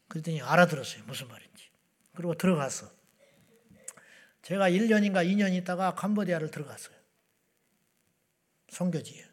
그랬더니 0.08 0.42
알아들었어요. 0.42 1.04
무슨 1.04 1.28
말인지. 1.28 1.70
그리고 2.14 2.34
들어갔어. 2.34 2.90
제가 4.42 4.68
1년인가 4.68 5.24
2년 5.24 5.54
있다가 5.54 5.94
캄보디아를 5.94 6.50
들어갔어요. 6.50 6.96
성교지에. 8.70 9.24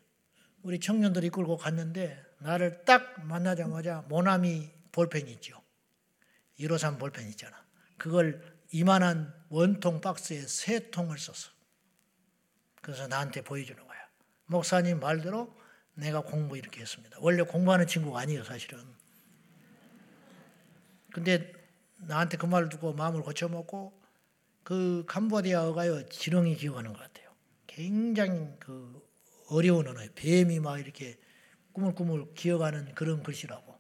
우리 0.62 0.80
청년들 0.80 1.24
이 1.24 1.30
끌고 1.30 1.58
갔는데 1.58 2.22
나를 2.40 2.84
딱 2.86 3.26
만나자마자 3.26 4.06
모나미 4.08 4.70
볼펜 4.92 5.28
있죠. 5.30 5.62
153 6.60 7.00
볼펜 7.00 7.28
있잖아. 7.30 7.66
그걸 7.98 8.60
이만한 8.72 9.34
원통 9.50 10.02
박스에 10.02 10.42
세 10.42 10.92
통을 10.92 11.18
썼어. 11.18 11.59
그래서 12.90 13.08
나한테 13.08 13.42
보여주는 13.44 13.80
거야. 13.86 14.00
목사님 14.48 15.00
말대로 15.00 15.56
내가 15.94 16.22
공부 16.22 16.58
이렇게 16.58 16.82
했습니다. 16.82 17.18
원래 17.22 17.44
공부하는 17.44 17.86
친구가 17.86 18.22
아니에요, 18.22 18.44
사실은. 18.44 18.84
근데 21.14 21.54
나한테 21.98 22.38
그 22.38 22.48
말을 22.48 22.70
듣고 22.70 22.94
마음을 22.94 23.22
고쳐먹고 23.22 23.94
그 24.64 25.04
캄보디아어가요 25.08 26.10
지렁이 26.10 26.56
기어가는 26.56 26.92
것 26.94 27.00
같아요. 27.00 27.30
굉장히 27.68 28.48
그 28.60 29.00
어려운 29.50 29.88
언어예요. 29.88 30.10
뱀이 30.16 30.60
막 30.60 30.80
이렇게 30.80 31.20
꾸물꾸물 31.74 32.34
기어가는 32.34 32.96
그런 32.96 33.22
글씨라고. 33.22 33.78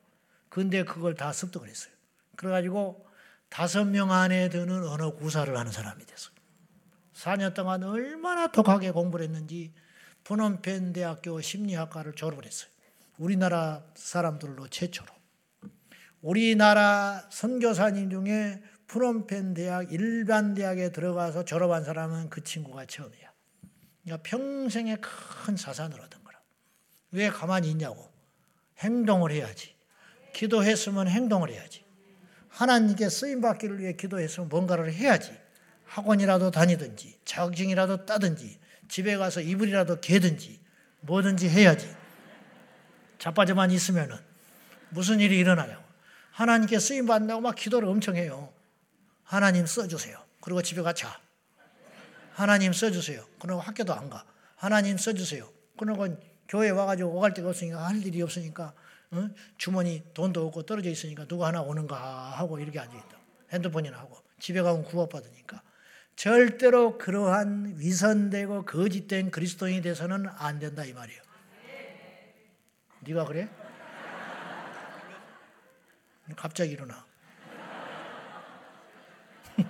근데 0.49 0.84
그걸 0.84 1.16
다 1.16 1.34
습득을 1.34 1.68
했어요. 1.68 1.93
그래가지고 2.36 3.07
다섯 3.49 3.86
명 3.86 4.12
안에 4.12 4.49
드는 4.49 4.88
언어 4.88 5.16
구사를 5.16 5.55
하는 5.57 5.72
사람이 5.72 6.05
됐어요. 6.05 6.39
4년 7.20 7.54
동안 7.54 7.84
얼마나 7.84 8.48
독하게 8.48 8.92
공부를 8.92 9.26
했는지 9.26 9.74
푸놈펜 10.24 10.94
대학교 10.94 11.42
심리학과를 11.42 12.14
졸업을 12.14 12.46
했어요. 12.46 12.70
우리나라 13.18 13.84
사람들로 13.96 14.70
최초로. 14.70 15.08
우리나라 16.22 17.28
선교사님 17.30 18.10
중에 18.10 18.62
프롬펜 18.88 19.54
대학 19.54 19.92
일반 19.92 20.54
대학에 20.54 20.92
들어가서 20.92 21.44
졸업한 21.44 21.84
사람은 21.84 22.30
그 22.30 22.44
친구가 22.44 22.86
처음이야. 22.86 23.32
그러니까 24.04 24.24
평생에 24.24 24.98
큰 24.98 25.56
자산을 25.56 26.00
얻은 26.00 26.24
거라. 26.24 26.40
왜 27.12 27.30
가만히 27.30 27.70
있냐고. 27.72 28.10
행동을 28.80 29.32
해야지. 29.32 29.76
기도했으면 30.34 31.10
행동을 31.10 31.50
해야지. 31.50 31.84
하나님께 32.48 33.10
쓰임 33.10 33.42
받기를 33.42 33.80
위해 33.80 33.94
기도했으면 33.94 34.48
뭔가를 34.48 34.92
해야지. 34.94 35.38
학원이라도 35.90 36.52
다니든지, 36.52 37.20
자격증이라도 37.26 38.06
따든지, 38.06 38.60
집에 38.88 39.18
가서 39.18 39.42
이불이라도 39.42 40.00
개든지, 40.00 40.60
뭐든지 41.02 41.50
해야지. 41.50 41.94
자빠져만 43.18 43.72
있으면은 43.72 44.18
무슨 44.90 45.20
일이 45.20 45.38
일어나요? 45.38 45.84
하나님께 46.32 46.80
쓰임 46.80 47.06
받는다고 47.06 47.42
막 47.42 47.56
기도를 47.56 47.88
엄청 47.90 48.16
해요. 48.16 48.54
하나님 49.24 49.66
써주세요. 49.66 50.18
그리고 50.42 50.62
집에 50.62 50.82
가 50.82 50.94
자. 50.94 51.20
하나님 52.34 52.72
써주세요. 52.72 53.26
그러고 53.40 53.62
학교도 53.62 53.94
안 53.94 54.10
가. 54.10 54.24
하나님 54.56 54.98
써주세요. 54.98 55.50
그러고 55.78 56.08
교회 56.48 56.70
와가지고 56.70 57.10
오갈 57.10 57.34
데가 57.34 57.50
없으니까 57.50 57.86
할 57.86 58.04
일이 58.06 58.22
없으니까 58.22 58.74
어? 59.12 59.30
주머니 59.58 60.04
돈도 60.14 60.48
없고 60.48 60.64
떨어져 60.64 60.90
있으니까 60.90 61.26
누가 61.26 61.48
하나 61.48 61.62
오는가 61.62 61.98
하고 61.98 62.60
이렇게 62.60 62.80
앉아있다. 62.80 63.18
핸드폰이나 63.52 63.98
하고 63.98 64.18
집에 64.40 64.62
가면 64.62 64.84
구원받으니까 64.84 65.62
절대로 66.20 66.98
그러한 66.98 67.76
위선되고 67.78 68.66
거짓된 68.66 69.32
그리스도인이 69.32 69.82
돼서는 69.82 70.28
안 70.38 70.60
된다 70.60 70.84
이 70.84 70.92
말이에요. 70.92 71.22
네가 73.06 73.24
그래? 73.24 73.48
갑자기 76.36 76.74
일어나. 76.74 77.06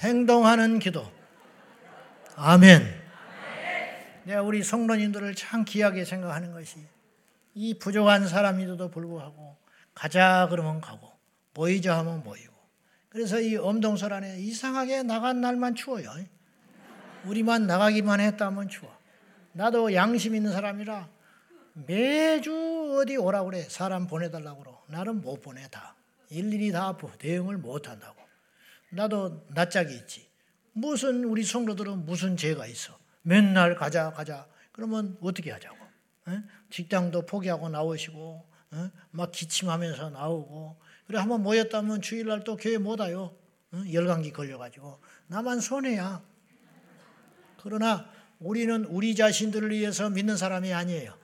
행동하는 0.00 0.80
기도. 0.80 1.08
아멘. 2.34 2.82
내가 4.24 4.42
우리 4.42 4.64
성도님들을 4.64 5.36
참 5.36 5.64
귀하게 5.64 6.04
생각하는 6.04 6.50
것이 6.50 6.84
이 7.54 7.78
부족한 7.78 8.26
사람이도 8.26 8.90
불구하고 8.90 9.65
가자 9.96 10.46
그러면 10.50 10.80
가고 10.80 11.10
모이자 11.54 11.98
하면 11.98 12.22
모이고. 12.22 12.54
그래서 13.08 13.40
이 13.40 13.56
엄동설 13.56 14.12
안에 14.12 14.38
이상하게 14.40 15.02
나간 15.02 15.40
날만 15.40 15.74
추워요. 15.74 16.12
우리만 17.24 17.66
나가기만 17.66 18.20
했다면 18.20 18.68
추워. 18.68 18.94
나도 19.52 19.94
양심 19.94 20.34
있는 20.34 20.52
사람이라 20.52 21.08
매주 21.86 22.98
어디 23.00 23.16
오라 23.16 23.44
그래. 23.44 23.62
사람 23.62 24.06
보내달라고 24.06 24.58
그러 24.62 24.82
나는 24.88 25.22
못 25.22 25.40
보내 25.40 25.66
다. 25.70 25.94
일일이 26.28 26.72
다 26.72 26.94
대응을 27.18 27.56
못 27.56 27.88
한다고. 27.88 28.16
나도 28.90 29.46
낯짝이 29.48 29.94
있지. 29.94 30.28
무슨 30.74 31.24
우리 31.24 31.42
성도들은 31.42 32.04
무슨 32.04 32.36
죄가 32.36 32.66
있어? 32.66 32.98
맨날 33.22 33.74
가자 33.74 34.10
가자. 34.10 34.46
그러면 34.72 35.16
어떻게 35.22 35.50
하자고? 35.50 35.76
에? 36.28 36.42
직장도 36.68 37.24
포기하고 37.24 37.70
나오시고 37.70 38.55
에? 38.76 38.90
막 39.10 39.32
기침하면서 39.32 40.10
나오고 40.10 40.76
그래 41.06 41.18
한번 41.18 41.42
모였다면 41.42 42.02
주일날 42.02 42.44
또 42.44 42.56
교회 42.56 42.78
못 42.78 43.00
와요 43.00 43.34
에? 43.74 43.92
열감기 43.92 44.32
걸려가지고 44.32 45.00
나만 45.28 45.60
손해야 45.60 46.22
그러나 47.62 48.08
우리는 48.38 48.84
우리 48.84 49.14
자신들을 49.14 49.70
위해서 49.70 50.10
믿는 50.10 50.36
사람이 50.36 50.72
아니에요. 50.72 51.14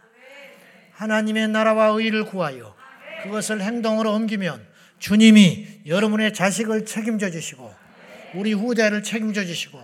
하나님의 0.93 1.49
나라와 1.49 1.89
의를 1.89 2.25
구하여 2.25 2.75
그것을 3.23 3.61
행동으로 3.61 4.13
옮기면 4.13 4.67
주님이 4.99 5.83
여러분의 5.87 6.33
자식을 6.33 6.85
책임져 6.85 7.31
주시고 7.31 7.73
우리 8.35 8.53
후대를 8.53 9.03
책임져 9.03 9.45
주시고 9.45 9.83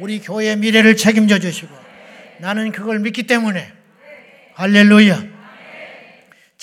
우리 0.00 0.20
교회의 0.20 0.56
미래를 0.56 0.96
책임져 0.96 1.38
주시고 1.38 1.74
나는 2.40 2.70
그걸 2.70 3.00
믿기 3.00 3.24
때문에 3.24 3.72
할렐루야 4.54 5.37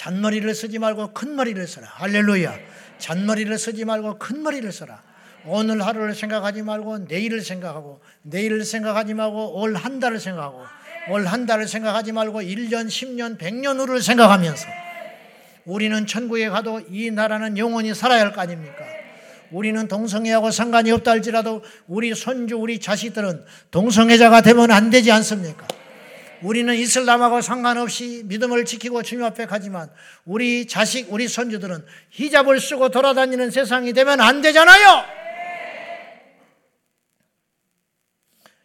잔머리를 0.10 0.54
쓰지 0.54 0.78
말고 0.78 1.14
큰 1.14 1.36
머리를 1.36 1.66
써라 1.68 1.88
할렐루야 1.96 2.56
잔머리를 3.00 3.58
쓰지 3.58 3.86
말고 3.86 4.20
큰 4.20 4.44
머리를 4.44 4.72
써라 4.72 5.02
오늘 5.48 5.84
하루를 5.84 6.14
생각하지 6.14 6.62
말고 6.62 7.00
내일을 7.10 7.42
생각하고 7.42 8.02
내일을 8.22 8.64
생각하지 8.66 9.16
말고 9.16 9.60
올 9.60 9.76
한 9.76 10.00
달을 10.00 10.20
생각하고 10.20 10.64
올 11.10 11.26
한 11.28 11.48
달을 11.48 11.68
생각하지 11.68 12.12
말고 12.12 12.42
1년, 12.42 12.86
10년, 12.88 13.40
100년 13.40 13.80
후를 13.80 14.02
생각하면서 14.02 14.68
우리는 15.66 16.06
천국에 16.06 16.50
가도 16.50 16.82
이 16.92 17.10
나라는 17.10 17.58
영원히 17.58 17.96
살아야 17.96 18.22
할 18.22 18.32
거 18.34 18.42
아닙니까? 18.42 18.84
우리는 19.52 19.88
동성애하고 19.88 20.52
상관이 20.52 20.92
없다 20.92 21.12
할지라도 21.12 21.64
우리 21.88 22.14
손주, 22.14 22.58
우리 22.58 22.80
자식들은 22.80 23.44
동성애자가 23.72 24.42
되면 24.42 24.70
안 24.72 24.90
되지 24.92 25.12
않습니까? 25.12 25.68
우리는 26.46 26.76
이슬람하고 26.76 27.42
상관없이 27.42 28.22
믿음을 28.26 28.66
지키고 28.66 29.02
주님 29.02 29.26
앞에 29.26 29.48
가지만 29.48 29.90
우리 30.26 30.68
자식, 30.68 31.12
우리 31.12 31.28
손주들은 31.28 31.84
히잡을 32.12 32.60
쓰고 32.60 32.90
돌아다니는 32.90 33.50
세상이 33.50 33.94
되면 33.94 34.22
안 34.22 34.42
되잖아요! 34.42 35.04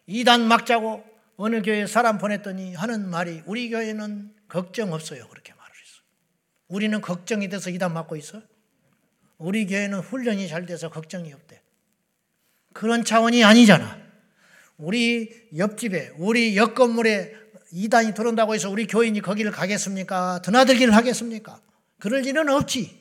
이단 0.05 0.47
막자고 0.47 1.03
어느 1.37 1.63
교회 1.63 1.87
사람 1.87 2.19
보냈더니 2.19 2.75
하는 2.75 3.09
말이 3.09 3.41
우리 3.47 3.71
교회는 3.71 4.31
걱정 4.47 4.93
없어요. 4.93 5.27
그렇게 5.29 5.53
말을 5.53 5.71
했어. 5.73 6.01
우리는 6.67 7.01
걱정이 7.01 7.49
돼서 7.49 7.71
이단 7.71 7.93
맞고 7.93 8.15
있어? 8.15 8.43
우리 9.39 9.65
교회는 9.65 10.01
훈련이 10.01 10.47
잘 10.47 10.67
돼서 10.67 10.89
걱정이 10.89 11.33
없대. 11.33 11.59
그런 12.73 13.03
차원이 13.03 13.43
아니잖아. 13.43 13.99
우리 14.77 15.31
옆집에, 15.57 16.11
우리 16.17 16.55
옆 16.57 16.75
건물에 16.75 17.40
이단이 17.71 18.13
들어온다고 18.13 18.53
해서 18.53 18.69
우리 18.69 18.85
교인이 18.85 19.21
거기를 19.21 19.51
가겠습니까? 19.51 20.41
드나들기를 20.43 20.95
하겠습니까? 20.95 21.61
그럴 21.99 22.25
일은 22.25 22.49
없지. 22.49 22.99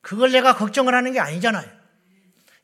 그걸 0.00 0.32
내가 0.32 0.56
걱정을 0.56 0.94
하는 0.94 1.12
게 1.12 1.20
아니잖아요. 1.20 1.68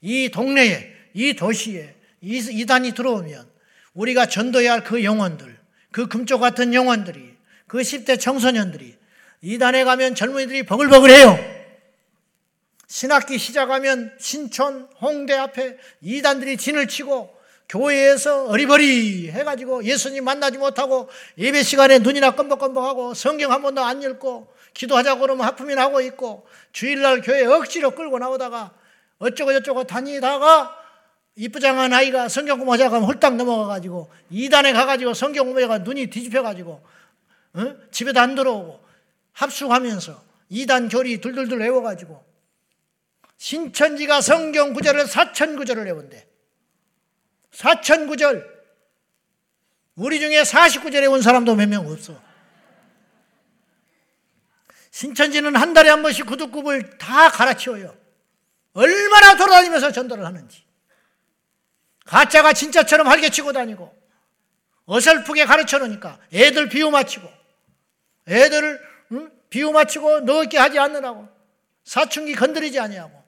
이 0.01 0.31
동네에, 0.31 0.93
이 1.15 1.35
도시에 1.35 1.95
이단이 2.21 2.93
들어오면 2.93 3.51
우리가 3.95 4.27
전도해야 4.27 4.73
할 4.73 4.85
그 4.85 5.05
영혼들, 5.05 5.59
그 5.91 6.09
금쪽 6.09 6.39
같은 6.39 6.73
영혼들이, 6.73 7.37
그 7.67 7.79
10대 7.79 8.19
청소년들이 8.19 8.97
이단에 9.43 9.85
가면 9.85 10.15
젊은이들이 10.15 10.63
버글버글해요. 10.65 11.53
신학기 12.87 13.39
시작하면 13.39 14.15
신촌, 14.19 14.89
홍대 15.01 15.35
앞에 15.35 15.77
이단들이 16.01 16.57
진을 16.57 16.89
치고 16.89 17.35
교회에서 17.73 18.49
어리버리 18.49 19.31
해가지고 19.31 19.85
예수님 19.85 20.25
만나지 20.25 20.59
못하고 20.59 21.09
예배 21.39 21.63
시간에 21.63 22.01
눈이나 22.01 22.33
껌벅껌벅하고 22.33 23.15
성경 23.15 23.51
한 23.51 23.63
번도 23.63 23.83
안 23.83 24.03
읽고 24.03 24.53
기도하자고 24.75 25.21
그러면 25.23 25.47
하품이나 25.47 25.81
하고 25.81 26.03
있고 26.03 26.47
주일날 26.73 27.23
교회 27.23 27.47
억지로 27.47 27.93
끌고 27.93 28.19
나오다가 28.19 28.73
어쩌고 29.19 29.55
저쩌고 29.55 29.85
다니다가 29.85 30.79
이쁘장한 31.37 31.95
아이가 31.95 32.29
성경 32.29 32.59
공부하자고 32.59 32.95
하면 32.95 33.09
홀딱 33.09 33.37
넘어가가지고 33.37 34.11
이단에 34.29 34.75
가가지고 34.75 35.15
성경 35.15 35.47
공부하다가 35.47 35.79
눈이 35.79 36.09
뒤집혀가지고 36.09 36.83
어? 37.55 37.77
집에도 37.91 38.21
안 38.21 38.35
들어오고 38.35 38.81
합숙하면서 39.33 40.23
이단 40.51 40.91
교리 40.91 41.23
둘둘둘 41.23 41.61
외워가지고 41.61 42.23
신천지가 43.39 44.21
성경 44.21 44.75
구절을 44.75 45.07
사천 45.07 45.57
구절을 45.57 45.87
외운대. 45.87 46.32
사천 47.53 48.07
구절. 48.07 48.51
우리 49.95 50.19
중에 50.21 50.43
49절에 50.43 51.03
외운 51.03 51.21
사람도 51.23 51.55
몇 51.55 51.69
명 51.69 51.87
없어. 51.87 52.21
신천지는 54.91 55.57
한 55.57 55.73
달에 55.73 55.89
한 55.89 56.03
번씩 56.03 56.27
구두굽을 56.27 56.99
다 56.99 57.31
갈아치워요. 57.31 57.97
얼마나 58.75 59.37
돌아다니면서 59.37 59.93
전도를 59.93 60.25
하는지. 60.25 60.65
가짜가 62.05 62.53
진짜처럼 62.53 63.07
활개치고 63.07 63.53
다니고 63.53 63.95
어설프게 64.87 65.45
가르쳐 65.45 65.79
놓으니까 65.79 66.19
애들 66.33 66.69
비유 66.69 66.91
맞히고 66.91 67.31
애들을 68.29 68.81
응? 69.13 69.31
비유 69.51 69.71
맞히고 69.71 70.21
넣게 70.21 70.59
하지 70.59 70.79
않느라고 70.79 71.29
사춘기 71.85 72.35
건드리지 72.35 72.81
아니하고 72.81 73.23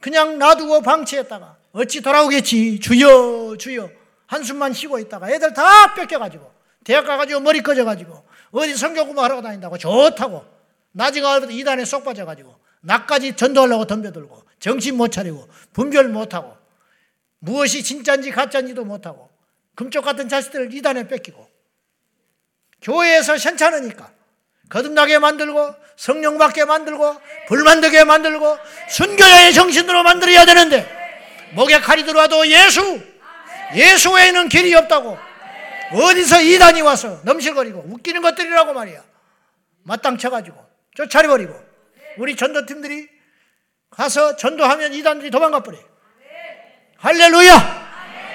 그냥 0.00 0.38
놔두고 0.38 0.82
방치했다가 0.82 1.56
어찌 1.76 2.00
돌아오겠지? 2.00 2.80
주여 2.80 3.56
주여. 3.58 3.90
한숨만 4.26 4.72
쉬고 4.72 4.98
있다가 4.98 5.30
애들 5.30 5.52
다 5.52 5.94
뺏겨가지고 5.94 6.50
대학 6.84 7.04
가가지고 7.06 7.40
머리 7.40 7.62
꺼져가지고 7.62 8.24
어디 8.52 8.74
성경 8.74 9.06
공부하러 9.06 9.42
다닌다고 9.42 9.76
좋다고 9.76 10.44
나중에 10.92 11.26
알고 11.26 11.50
이단에 11.50 11.84
쏙 11.84 12.02
빠져가지고 12.02 12.58
나까지 12.80 13.36
전도하려고 13.36 13.84
덤벼들고 13.84 14.42
정신 14.58 14.96
못 14.96 15.12
차리고 15.12 15.46
분별 15.74 16.08
못하고 16.08 16.56
무엇이 17.40 17.82
진짜인지 17.82 18.30
가짜인지도 18.30 18.84
못하고 18.84 19.30
금쪽 19.74 20.02
같은 20.02 20.28
자식들을 20.28 20.72
이단에 20.72 21.06
뺏기고 21.06 21.46
교회에서 22.80 23.36
현찮으니까 23.36 24.10
거듭나게 24.70 25.18
만들고 25.18 25.74
성령 25.96 26.38
받게 26.38 26.64
만들고 26.64 27.16
불만되게 27.48 28.04
만들고 28.04 28.58
순교자의 28.88 29.52
정신으로 29.52 30.02
만들어야 30.02 30.46
되는데 30.46 30.95
목에 31.56 31.80
칼이 31.80 32.04
들어와도 32.04 32.46
예수 32.48 33.02
예수 33.74 34.12
외에는 34.12 34.48
길이 34.48 34.74
없다고 34.74 35.18
어디서 35.92 36.42
이단이 36.42 36.82
와서 36.82 37.20
넘실거리고 37.24 37.86
웃기는 37.88 38.20
것들이라고 38.20 38.74
말이야 38.74 39.02
마땅 39.82 40.18
쳐가지고 40.18 40.56
쫓아버리고 40.94 41.58
우리 42.18 42.36
전도팀들이 42.36 43.08
가서 43.90 44.36
전도하면 44.36 44.92
이단들이 44.92 45.30
도망가 45.30 45.62
버려 45.62 45.78
할렐루야! 46.98 47.86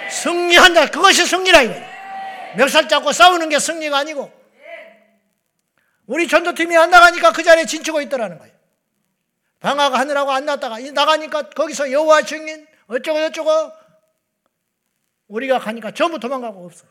승리한다. 0.09 0.87
그것이 0.87 1.25
승리라 1.25 1.61
이거몇 1.61 2.69
살 2.69 2.87
잡고 2.87 3.11
싸우는 3.11 3.49
게 3.49 3.59
승리가 3.59 3.99
아니고 3.99 4.31
우리 6.07 6.27
전도팀이 6.27 6.75
안 6.75 6.89
나가니까 6.89 7.31
그 7.31 7.43
자리에 7.43 7.65
진치고 7.65 8.01
있더라는 8.01 8.39
거예요. 8.39 8.53
방학 9.59 9.93
하느라고 9.93 10.31
안 10.31 10.45
났다가 10.45 10.79
나가니까 10.79 11.49
거기서 11.49 11.91
여호와 11.91 12.23
증인 12.23 12.67
어쩌고 12.91 13.19
저쩌고 13.19 13.71
우리가 15.27 15.59
가니까 15.59 15.91
전부 15.91 16.19
도망가고 16.19 16.65
없어요. 16.65 16.89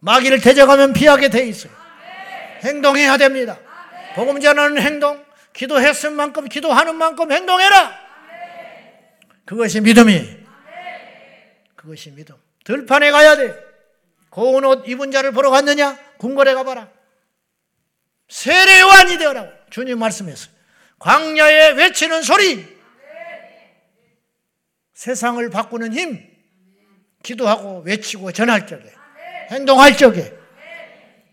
마귀를 0.00 0.40
대적하면 0.40 0.92
피하게 0.92 1.30
돼 1.30 1.46
있어요. 1.46 1.72
행동해야 2.62 3.16
됩니다. 3.16 3.58
복음 4.14 4.40
전하는 4.40 4.80
행동, 4.80 5.24
기도했을 5.54 6.10
만큼 6.10 6.48
기도하는 6.48 6.94
만큼 6.96 7.32
행동해라. 7.32 7.98
그것이 9.46 9.80
믿음이. 9.80 10.44
그것이 11.74 12.10
믿음. 12.10 12.34
들판에 12.64 13.10
가야 13.10 13.36
돼. 13.36 13.54
고운 14.28 14.64
옷 14.64 14.86
입은 14.86 15.10
자를 15.10 15.32
보러 15.32 15.50
갔느냐? 15.50 15.98
궁궐에 16.18 16.52
가봐라. 16.52 16.90
세례요한이 18.28 19.18
되어라고 19.18 19.50
주님 19.70 19.98
말씀했어요. 19.98 20.52
광야에 20.98 21.70
외치는 21.70 22.22
소리. 22.22 22.75
세상을 24.96 25.50
바꾸는 25.50 25.92
힘. 25.92 26.26
기도하고 27.22 27.80
외치고 27.80 28.32
전할 28.32 28.66
적에. 28.66 28.90
행동할 29.50 29.96
적에. 29.96 30.34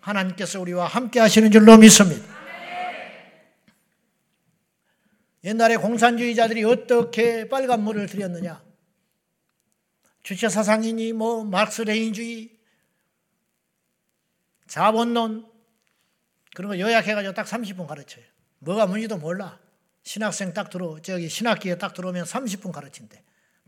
하나님께서 0.01 0.59
우리와 0.59 0.86
함께 0.86 1.22
하시는 1.22 1.49
줄로 1.49 1.78
믿습니다. 1.78 2.34
옛날에 5.45 5.78
공산주의자들이 5.78 6.66
어떻게 6.66 7.47
빨간 7.47 7.84
물을 7.84 8.05
들였느냐? 8.05 8.61
주체 10.24 10.49
사상이니 10.49 11.14
뭐 11.14 11.43
막스레인주의, 11.45 12.57
자본론 14.68 15.49
그런 16.53 16.70
거 16.70 16.80
요약해가지고 16.80 17.34
딱 17.34 17.45
30분 17.45 17.88
가르쳐요. 17.88 18.26
뭐가 18.59 18.88
뭔지도 18.88 19.18
몰라. 19.18 19.59
신학생 20.03 20.53
딱 20.53 20.70
들어 20.70 20.99
저기 21.01 21.30
신학기에 21.30 21.78
딱 21.78 21.93
들어오면 21.93 22.26
30분 22.26 22.74
가르친대. 22.74 23.24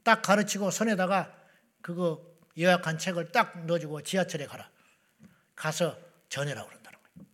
딱 0.05 0.21
가르치고 0.21 0.69
손에다가 0.69 1.35
그거 1.81 2.23
요약한 2.57 2.97
책을 2.97 3.31
딱 3.31 3.65
넣어주고 3.65 4.03
지하철에 4.03 4.45
가라. 4.45 4.69
가서 5.55 5.97
전해라 6.29 6.63
그런다는 6.63 6.99
거예요. 6.99 7.27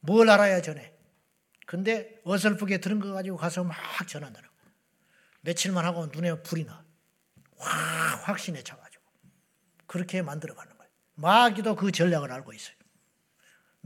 뭘 0.00 0.30
알아야 0.30 0.62
전해? 0.62 0.92
근데 1.66 2.20
어설프게 2.24 2.78
들은 2.78 3.00
거 3.00 3.12
가지고 3.12 3.36
가서 3.36 3.64
막 3.64 3.76
전한다는 4.06 4.48
거예요. 4.48 4.72
며칠만 5.40 5.84
하고 5.84 6.06
눈에 6.06 6.40
불이 6.42 6.64
나. 6.64 6.84
확 7.58 8.28
확신에 8.28 8.62
차가지고 8.62 9.02
그렇게 9.86 10.22
만들어가는 10.22 10.76
거예요. 10.78 10.90
마귀도 11.16 11.74
그 11.74 11.90
전략을 11.90 12.30
알고 12.30 12.52
있어요. 12.52 12.76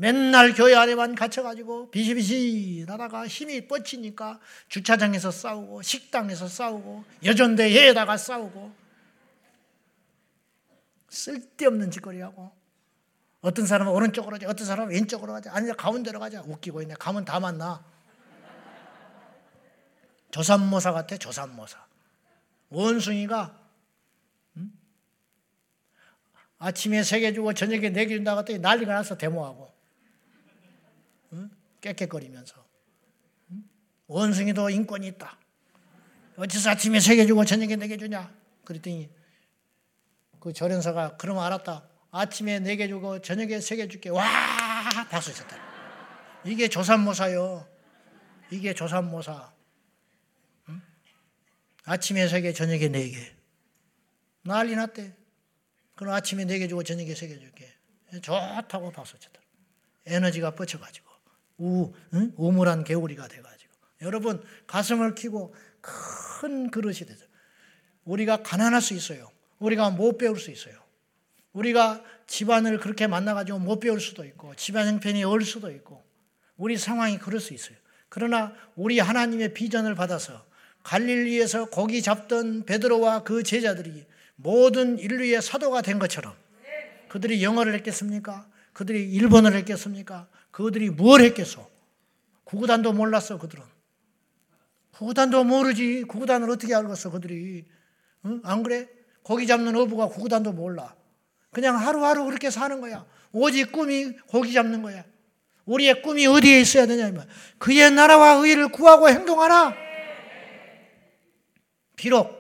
맨날 0.09 0.55
교회 0.55 0.77
안에만 0.77 1.17
갇혀가지고 1.17 1.91
비시비시 1.91 2.85
나다가 2.87 3.27
힘이 3.27 3.67
뻗치니까 3.67 4.39
주차장에서 4.69 5.33
싸우고 5.33 5.83
식당에서 5.83 6.47
싸우고 6.47 7.05
여전대회에다가 7.25 8.17
싸우고 8.17 8.73
쓸데없는 11.09 11.91
짓거리하고 11.91 12.53
어떤 13.41 13.67
사람은 13.67 13.93
오른쪽으로 13.93 14.35
가자 14.35 14.49
어떤 14.49 14.67
사람은 14.69 14.95
왼쪽으로 14.95 15.33
가자 15.33 15.53
아니 15.53 15.69
가운데로 15.77 16.21
가자 16.21 16.43
웃기고 16.43 16.81
있네 16.83 16.95
가면 16.95 17.25
다 17.25 17.41
만나 17.41 17.85
조산모사 20.31 20.93
같아 20.93 21.17
조산모사 21.17 21.77
원숭이가 22.69 23.59
음? 24.59 24.73
아침에 26.61 27.03
세 27.03 27.19
개 27.19 27.33
주고 27.33 27.53
저녁에 27.53 27.89
네 27.91 28.07
개 28.07 28.15
준다고 28.15 28.39
했더니 28.41 28.61
난리가 28.61 28.95
나서 28.95 29.17
데모하고 29.19 29.73
응? 29.73 29.78
깨끗거리면서 31.81 32.65
응? 33.51 33.63
원숭이도 34.07 34.71
인권이 34.71 35.07
있다. 35.09 35.39
어째서 36.37 36.71
아침에 36.71 37.01
세개 37.01 37.27
주고 37.27 37.45
저녁에 37.45 37.77
네 37.77 37.89
개 37.89 37.97
주냐? 37.97 38.33
그랬더니 38.65 39.11
그 40.41 40.53
절연사가 40.53 41.17
그럼 41.17 41.39
알았다. 41.39 41.89
아침에 42.11 42.61
네 42.61 42.77
개 42.77 42.89
주고 42.89 43.21
저녁에 43.21 43.61
세 43.61 43.77
개 43.77 43.89
줄게. 43.89 44.09
와 44.11 44.25
박수 45.11 45.35
쳤다. 45.35 45.57
이게 46.45 46.69
조산모사요. 46.69 47.69
이게 48.51 48.73
조산모사. 48.73 49.53
아침에 51.85 52.29
세 52.29 52.41
개, 52.43 52.53
저녁에 52.53 52.89
네 52.89 53.09
개. 53.11 53.35
난리 54.43 54.77
났대. 54.77 55.15
그럼 55.95 56.13
아침에 56.15 56.45
네 56.45 56.59
개 56.59 56.69
주고 56.69 56.83
저녁에 56.83 57.15
세 57.15 57.27
개 57.29 57.39
줄게. 57.39 57.73
좋다고 58.23 58.93
박수 58.93 59.19
쳤다. 59.19 59.41
에너지가 60.07 60.55
뻗쳐가지고 60.55 61.08
우, 61.59 61.93
응? 62.15 62.33
우물한 62.37 62.85
개구리가 62.85 63.29
돼가지고 63.29 63.73
여러분 64.03 64.43
가슴을 64.67 65.15
키고 65.15 65.55
큰 65.81 66.71
그릇이 66.71 66.99
되죠. 66.99 67.27
우리가 68.05 68.43
가난할 68.43 68.81
수 68.81 68.95
있어요. 68.95 69.31
우리가 69.59 69.91
못 69.91 70.19
배울 70.19 70.39
수 70.39 70.51
있어요. 70.51 70.75
우리가 71.53 72.03
집안을 72.27 72.79
그렇게 72.79 73.07
만나가지고 73.07 73.59
못 73.59 73.81
배울 73.81 74.01
수도 74.01 74.25
있고 74.25 74.55
집안 74.55 74.87
형편이 74.87 75.25
어울 75.25 75.45
수도 75.45 75.71
있고 75.71 76.03
우리 76.57 76.77
상황이 76.77 77.19
그럴 77.19 77.41
수 77.41 77.55
있어요. 77.55 77.77
그러나 78.09 78.55
우리 78.77 78.99
하나님의 78.99 79.55
비전을 79.55 79.95
받아서 79.95 80.45
갈릴리에서 80.85 81.67
고기 81.67 82.03
잡던 82.03 82.65
베드로와 82.65 83.25
그 83.25 83.43
제자들이 83.43 84.07
모든 84.37 84.99
인류의 84.99 85.43
사도가 85.43 85.83
된 85.83 85.99
것처럼 85.99 86.35
그들이 87.09 87.43
영어를 87.43 87.75
했겠습니까? 87.75 88.47
그들이 88.73 89.11
일본어를 89.13 89.59
했겠습니까? 89.59 90.29
그들이 90.65 90.91
뭘 90.91 91.21
했겠어? 91.21 91.69
구구단도 92.43 92.93
몰랐어 92.93 93.39
그들은. 93.39 93.63
구구단도 94.93 95.45
모르지. 95.45 96.03
구구단을 96.03 96.51
어떻게 96.51 96.75
알겠어 96.75 97.13
그들이. 97.13 97.65
응? 98.25 98.41
안 98.43 98.65
그래? 98.65 98.89
고기 99.23 99.47
잡는 99.47 99.77
어부가 99.77 100.09
구구단도 100.09 100.53
몰라. 100.53 100.97
그냥 101.53 101.77
하루하루 101.79 102.25
그렇게 102.25 102.51
사는 102.51 102.81
거야. 102.81 103.07
오직 103.31 103.71
꿈이 103.71 104.11
고기 104.27 104.53
잡는 104.53 104.83
거야. 104.83 105.05
우리의 105.65 106.03
꿈이 106.03 106.27
어디에 106.27 106.61
있어야 106.61 106.87
되냐 106.87 107.13
그의 107.59 107.93
나라와 107.93 108.33
의를 108.45 108.69
구하고 108.69 109.09
행동하라. 109.09 109.75
비록 111.95 112.37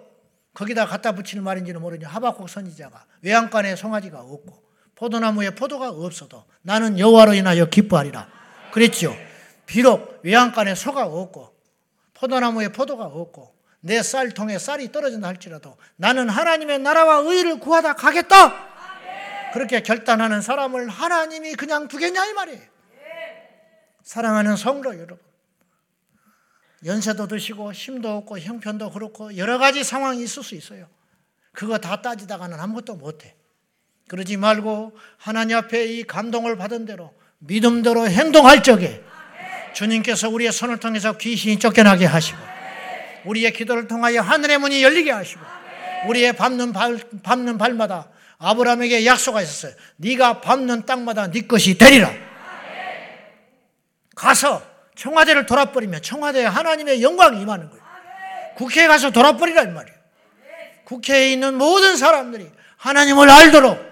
거기다 0.54 0.86
갖다 0.86 1.12
붙이는 1.12 1.44
말인지는 1.44 1.80
모르니 1.80 2.04
하박국 2.04 2.48
선지자가 2.48 3.06
외양간에 3.22 3.76
송아지가 3.76 4.20
없고 4.20 4.67
포도나무에 4.98 5.50
포도가 5.50 5.90
없어도 5.90 6.44
나는 6.62 6.98
여호와로 6.98 7.34
인하여 7.34 7.66
기뻐하리라. 7.66 8.28
그랬죠. 8.72 9.16
비록 9.64 10.18
외양간에 10.24 10.74
소가 10.74 11.06
없고 11.06 11.54
포도나무에 12.14 12.72
포도가 12.72 13.04
없고 13.04 13.54
내 13.80 14.02
쌀통에 14.02 14.58
쌀이 14.58 14.90
떨어진다 14.90 15.28
할지라도 15.28 15.76
나는 15.94 16.28
하나님의 16.28 16.80
나라와 16.80 17.18
의를 17.18 17.60
구하다 17.60 17.94
가겠다. 17.94 19.52
그렇게 19.52 19.82
결단하는 19.82 20.42
사람을 20.42 20.88
하나님이 20.88 21.54
그냥 21.54 21.86
두겠냐 21.86 22.26
이 22.26 22.32
말이에요. 22.32 22.62
사랑하는 24.02 24.56
성도 24.56 24.92
여러분. 24.94 25.18
연세도 26.84 27.28
드시고 27.28 27.72
힘도 27.72 28.16
없고 28.16 28.40
형편도 28.40 28.90
그렇고 28.90 29.36
여러 29.36 29.58
가지 29.58 29.84
상황이 29.84 30.24
있을 30.24 30.42
수 30.42 30.56
있어요. 30.56 30.88
그거 31.52 31.78
다 31.78 32.02
따지다가는 32.02 32.58
아무것도 32.58 32.96
못해. 32.96 33.37
그러지 34.08 34.36
말고 34.36 34.96
하나님 35.18 35.56
앞에 35.56 35.86
이 35.86 36.02
감동을 36.04 36.56
받은 36.56 36.86
대로 36.86 37.12
믿음대로 37.38 38.08
행동할 38.08 38.62
적에 38.62 39.02
주님께서 39.74 40.28
우리의 40.28 40.50
손을 40.50 40.78
통해서 40.78 41.16
귀신이 41.16 41.58
쫓겨나게 41.58 42.06
하시고 42.06 42.38
우리의 43.26 43.52
기도를 43.52 43.86
통하여 43.86 44.20
하늘의 44.20 44.58
문이 44.58 44.82
열리게 44.82 45.12
하시고 45.12 45.40
우리의 46.08 46.32
밟는 46.32 46.72
발, 46.72 46.98
밟는 47.22 47.58
발마다 47.58 48.08
아브라함에게 48.38 49.04
약속가 49.04 49.42
있었어요. 49.42 49.72
네가 49.96 50.40
밟는 50.40 50.86
땅마다 50.86 51.30
네 51.30 51.46
것이 51.46 51.76
되리라. 51.76 52.10
가서 54.14 54.62
청와대를 54.96 55.46
돌아버리면 55.46 56.02
청와대에 56.02 56.44
하나님의 56.44 57.02
영광이 57.02 57.40
임하는 57.40 57.68
거예요. 57.68 57.82
국회에 58.56 58.86
가서 58.88 59.10
돌아버리라 59.10 59.62
이 59.62 59.68
말이에요. 59.68 59.98
국회에 60.84 61.32
있는 61.32 61.54
모든 61.54 61.96
사람들이 61.96 62.50
하나님을 62.76 63.28
알도록 63.28 63.87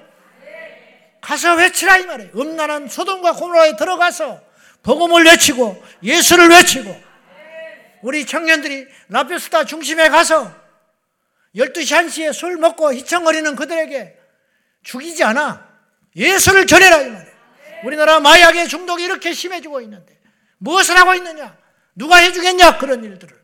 가서 1.26 1.56
외치라 1.56 1.96
이 1.96 2.06
말이에요. 2.06 2.30
음란한 2.36 2.86
소돔과 2.86 3.32
고모라에 3.32 3.74
들어가서 3.74 4.40
복음을 4.84 5.24
외치고 5.24 5.82
예수를 6.00 6.50
외치고 6.50 7.02
우리 8.02 8.24
청년들이 8.24 8.86
라피스타 9.08 9.64
중심에 9.64 10.08
가서 10.08 10.54
12시 11.56 12.06
1시에 12.06 12.32
술 12.32 12.56
먹고 12.58 12.94
희청거리는 12.94 13.56
그들에게 13.56 14.16
죽이지 14.84 15.24
않아. 15.24 15.66
예수를 16.14 16.64
전해라 16.64 17.00
이 17.00 17.10
말이에요. 17.10 17.36
우리나라 17.82 18.20
마약의 18.20 18.68
중독이 18.68 19.02
이렇게 19.02 19.32
심해지고 19.32 19.80
있는데 19.80 20.16
무엇을 20.58 20.96
하고 20.96 21.12
있느냐? 21.14 21.56
누가 21.96 22.18
해주겠냐? 22.18 22.78
그런 22.78 23.02
일들을. 23.02 23.35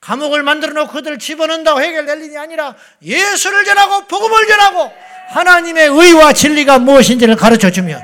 감옥을 0.00 0.42
만들어 0.42 0.72
놓고 0.72 0.92
그들을 0.92 1.18
집어넣는다고 1.18 1.80
해결될 1.80 2.22
일이 2.22 2.36
아니라 2.38 2.74
예수를 3.02 3.64
전하고 3.64 4.06
복음을 4.06 4.46
전하고 4.46 4.92
하나님의 5.30 5.88
의와 5.88 6.32
진리가 6.32 6.78
무엇인지를 6.78 7.36
가르쳐 7.36 7.70
주면 7.70 8.02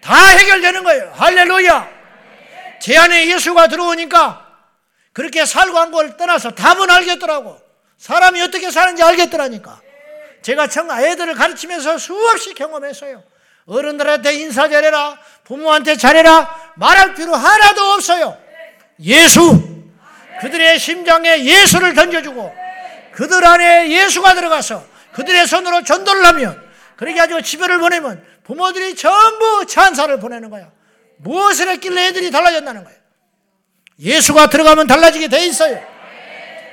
다 0.00 0.14
해결되는 0.16 0.82
거예요. 0.84 1.12
할렐루야. 1.16 1.88
제 2.80 2.96
안에 2.96 3.26
예수가 3.28 3.68
들어오니까 3.68 4.46
그렇게 5.12 5.44
살고 5.44 5.76
한 5.76 5.90
걸 5.90 6.16
떠나서 6.16 6.52
답은 6.52 6.88
알겠더라고. 6.90 7.58
사람이 7.98 8.40
어떻게 8.42 8.70
사는지 8.70 9.02
알겠더라니까. 9.02 9.80
제가 10.42 10.68
청 10.68 10.88
애들을 10.90 11.34
가르치면서 11.34 11.98
수없이 11.98 12.54
경험했어요. 12.54 13.22
어른들한테 13.66 14.34
인사 14.34 14.68
잘해라. 14.68 15.18
부모한테 15.44 15.96
잘해라. 15.96 16.72
말할 16.76 17.14
필요 17.14 17.34
하나도 17.34 17.82
없어요. 17.94 18.38
예수. 19.00 19.67
그들의 20.40 20.78
심장에 20.78 21.44
예수를 21.44 21.94
던져주고 21.94 22.54
그들 23.12 23.44
안에 23.44 23.90
예수가 23.90 24.34
들어가서 24.34 24.84
그들의 25.12 25.46
손으로 25.46 25.82
전도를 25.82 26.24
하면 26.26 26.68
그렇게 26.96 27.18
가지고 27.18 27.42
집회를 27.42 27.78
보내면 27.78 28.24
부모들이 28.44 28.94
전부 28.94 29.66
찬사를 29.66 30.18
보내는 30.20 30.50
거야. 30.50 30.70
무엇을 31.18 31.68
했길래 31.68 32.06
애들이 32.08 32.30
달라졌다는 32.30 32.84
거예요. 32.84 32.98
예수가 34.00 34.48
들어가면 34.48 34.86
달라지게 34.86 35.28
돼 35.28 35.44
있어요. 35.46 35.80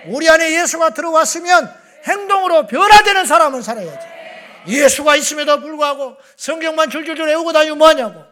우리 0.08 0.30
안에 0.30 0.62
예수가 0.62 0.92
들어왔으면 0.92 1.74
행동으로 2.08 2.68
변화되는 2.68 3.26
사람은 3.26 3.62
살아야지. 3.64 4.08
예수가 4.68 5.16
있음에도 5.16 5.60
불구하고 5.60 6.16
성경만 6.38 6.90
줄줄줄 6.92 7.26
외우고 7.26 7.52
다니면 7.54 7.78
뭐하냐고. 7.80 8.24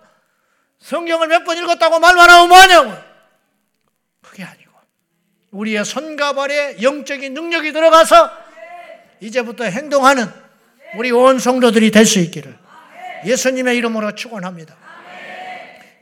성경을 0.79 1.27
몇 1.27 1.43
번 1.43 1.57
읽었다고 1.57 1.99
말만 1.99 2.29
하면 2.29 2.47
뭐하냐고. 2.49 2.93
우리의 5.53 5.85
손과 5.85 6.33
발에 6.33 6.81
영적인 6.81 7.33
능력이 7.33 7.71
들어가서 7.71 8.29
이제부터 9.21 9.63
행동하는 9.65 10.27
우리 10.97 11.11
온 11.11 11.39
성도들이 11.39 11.91
될 11.91 12.05
수 12.05 12.19
있기를 12.19 12.57
예수님의 13.25 13.77
이름으로 13.77 14.15
축원합니다. 14.15 14.75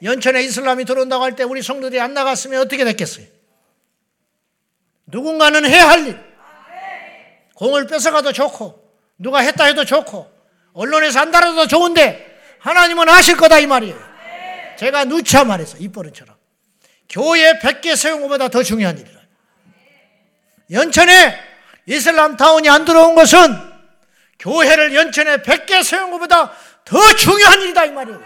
연천에 0.04 0.42
이슬람이 0.44 0.86
들어온다고 0.86 1.24
할 1.24 1.36
때 1.36 1.44
우리 1.44 1.62
성도들이 1.62 2.00
안 2.00 2.14
나갔으면 2.16 2.62
어떻게 2.62 2.84
됐겠어요? 2.84 3.26
누군가는 5.06 5.64
해야 5.70 5.90
할 5.90 6.08
일. 6.08 6.18
공을 7.56 7.86
뺏어가도 7.86 8.32
좋고, 8.32 8.82
누가 9.20 9.40
했다 9.40 9.66
해도 9.66 9.86
좋고, 9.86 10.32
언론에서 10.74 11.20
안 11.20 11.30
달아도 11.30 11.68
좋은데, 11.68 12.26
하나님은 12.60 13.08
아실 13.10 13.38
거다 13.38 13.60
이 13.60 13.68
말이에요. 13.68 13.96
제가 14.80 15.06
누차 15.06 15.44
말해서, 15.44 15.78
입버릇처럼. 15.78 16.36
교회 17.08 17.60
100개 17.60 17.96
세운 17.96 18.22
것보다 18.22 18.48
더 18.48 18.64
중요한 18.64 18.98
일이라. 18.98 19.21
연천에 20.72 21.38
이슬람 21.86 22.38
타운이 22.38 22.70
안 22.70 22.86
들어온 22.86 23.16
것은 23.16 23.40
교회를 24.40 24.96
연천에 24.96 25.38
100개 25.38 25.84
세운 25.84 26.12
것보다 26.12 26.52
더 26.86 27.14
중요한 27.16 27.62
일이다 27.62 27.86
이 27.86 27.92
말이에요. 27.92 28.22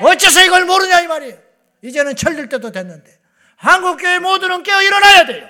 어째서 0.00 0.44
이걸 0.44 0.64
모르냐 0.64 1.00
이 1.00 1.06
말이에요. 1.06 1.36
이제는 1.82 2.16
철들 2.16 2.48
때도 2.48 2.70
됐는데 2.70 3.10
한국교회 3.56 4.18
모두는 4.18 4.62
깨어 4.62 4.82
일어나야 4.82 5.26
돼요. 5.26 5.48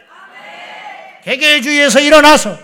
개개주의에서 1.25 2.01
일어나서 2.01 2.59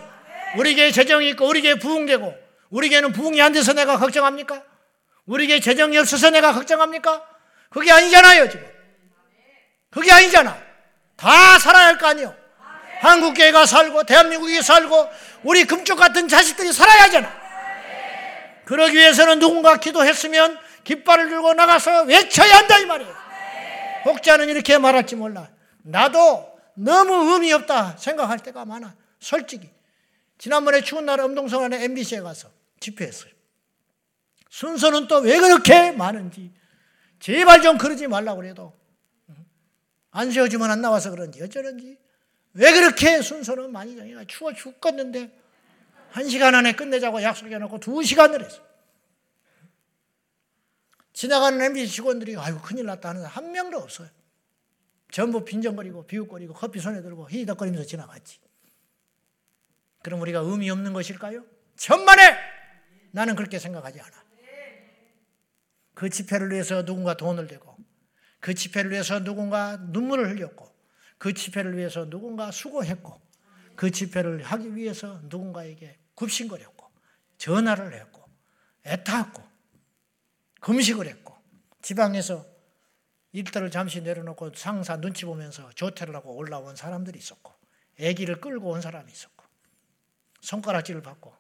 우리 0.57 0.75
교회 0.75 0.91
재정이 0.91 1.29
있고 1.31 1.47
우리 1.47 1.63
교회 1.63 1.75
부흥되고 1.75 2.35
우리 2.71 2.89
교회는 2.89 3.13
부흥이 3.13 3.41
안 3.41 3.53
돼서 3.53 3.73
내가 3.73 3.99
걱정합니까? 3.99 4.63
우리 5.27 5.47
교회 5.47 5.61
재정이 5.61 5.97
없어서 5.99 6.31
내가 6.31 6.53
걱정합니까? 6.53 7.23
그게 7.71 7.93
아니잖아요 7.93 8.49
지금. 8.49 8.67
그게 9.91 10.11
아니잖아. 10.13 10.59
다 11.17 11.59
살아야 11.59 11.87
할 11.89 11.99
거 11.99 12.07
아니에요. 12.07 12.35
한국 13.01 13.35
교회가 13.35 13.67
살고 13.67 14.05
대한민국이 14.05 14.61
살고 14.63 15.09
우리 15.45 15.65
금쪽 15.65 15.97
같은 15.97 16.29
자식들이 16.29 16.73
살아야 16.73 17.05
하잖아. 17.05 17.33
그러기 18.65 18.97
위해서는 18.97 19.39
누군가 19.39 19.77
기도했으면 19.79 20.59
깃발을 20.85 21.29
들고 21.29 21.55
나가서 21.55 22.03
외쳐야 22.05 22.59
한다 22.59 22.79
이 22.79 22.87
말이에요. 22.87 23.15
혹자는 24.05 24.49
이렇게 24.49 24.79
말할지 24.79 25.17
몰라. 25.17 25.49
나도 25.83 26.59
너무 26.75 27.33
의미 27.33 27.53
없다 27.53 27.97
생각할 27.97 28.39
때가 28.41 28.65
많아. 28.65 28.95
솔직히. 29.21 29.71
지난번에 30.39 30.83
추운 30.83 31.07
날 31.07 31.19
음동성 31.21 31.65
안에 31.65 31.83
MBC에 31.85 32.21
가서 32.21 32.49
집회했어요. 32.81 33.31
순서는 34.51 35.09
또 35.09 35.19
왜 35.21 35.39
그렇게 35.39 35.93
많은지 35.93 36.53
제발 37.21 37.61
좀 37.63 37.77
그러지 37.77 38.07
말라고 38.07 38.41
그래도 38.41 38.73
안 40.11 40.31
세워주면 40.31 40.71
안 40.71 40.81
나와서 40.81 41.11
그런지 41.11 41.43
어쩌는지 41.43 41.99
왜 42.55 42.73
그렇게 42.73 43.23
순서는 43.23 43.73
많이 43.73 43.97
정해가 43.97 44.25
추워 44.25 44.53
죽겠는데 44.53 45.31
한 46.11 46.29
시간 46.29 46.55
안에 46.55 46.73
끝내자고 46.73 47.23
약속해놓고 47.23 47.81
두 47.81 48.03
시간을 48.03 48.45
했어. 48.45 48.67
지나가는 51.13 51.61
MBC 51.61 51.93
직원들이 51.93 52.37
아이고 52.37 52.61
큰일 52.61 52.87
났다 52.87 53.11
하는 53.11 53.25
한 53.25 53.53
명도 53.53 53.79
없어요. 53.79 54.09
전부 55.11 55.45
빈정거리고 55.45 56.07
비웃거리고 56.07 56.55
커피 56.55 56.81
손에 56.81 57.03
들고 57.03 57.29
히덕거리면서 57.31 57.87
지나갔지. 57.87 58.41
그럼 60.03 60.21
우리가 60.21 60.41
의미 60.41 60.71
없는 60.71 60.93
것일까요? 60.93 61.45
천만에 61.77 62.37
나는 63.11 63.35
그렇게 63.35 63.59
생각하지 63.59 64.01
않아. 64.01 64.25
그 65.95 66.09
집회를 66.09 66.53
위해서 66.53 66.85
누군가 66.85 67.17
돈을 67.17 67.49
대고 67.49 67.77
그 68.39 68.55
집회를 68.55 68.93
위해서 68.93 69.19
누군가 69.25 69.77
눈물을 69.77 70.31
흘렸고 70.31 70.68
그 71.19 71.35
집회를 71.35 71.77
위해서 71.77 72.09
누군가 72.09 72.51
수고했고 72.51 73.21
그 73.77 73.91
집회를 73.91 74.43
하기 74.43 74.75
위해서 74.75 75.21
누군가에게 75.25 75.99
굽신거렸고 76.15 76.91
전화를 77.37 77.93
했고 77.95 78.25
애탔고 78.87 79.43
금식을 80.61 81.07
했고 81.07 81.37
지방에서 81.83 82.47
일터를 83.33 83.71
잠시 83.71 84.01
내려놓고 84.01 84.55
상사 84.55 85.01
눈치 85.01 85.25
보면서 85.25 85.71
조퇴를 85.75 86.15
하고 86.17 86.35
올라온 86.35 86.75
사람들이 86.75 87.19
있었고 87.19 87.53
아기를 88.01 88.41
끌고 88.41 88.71
온 88.71 88.81
사람이 88.81 89.11
있었고 89.13 89.45
손가락질을 90.41 91.03
받고 91.03 91.35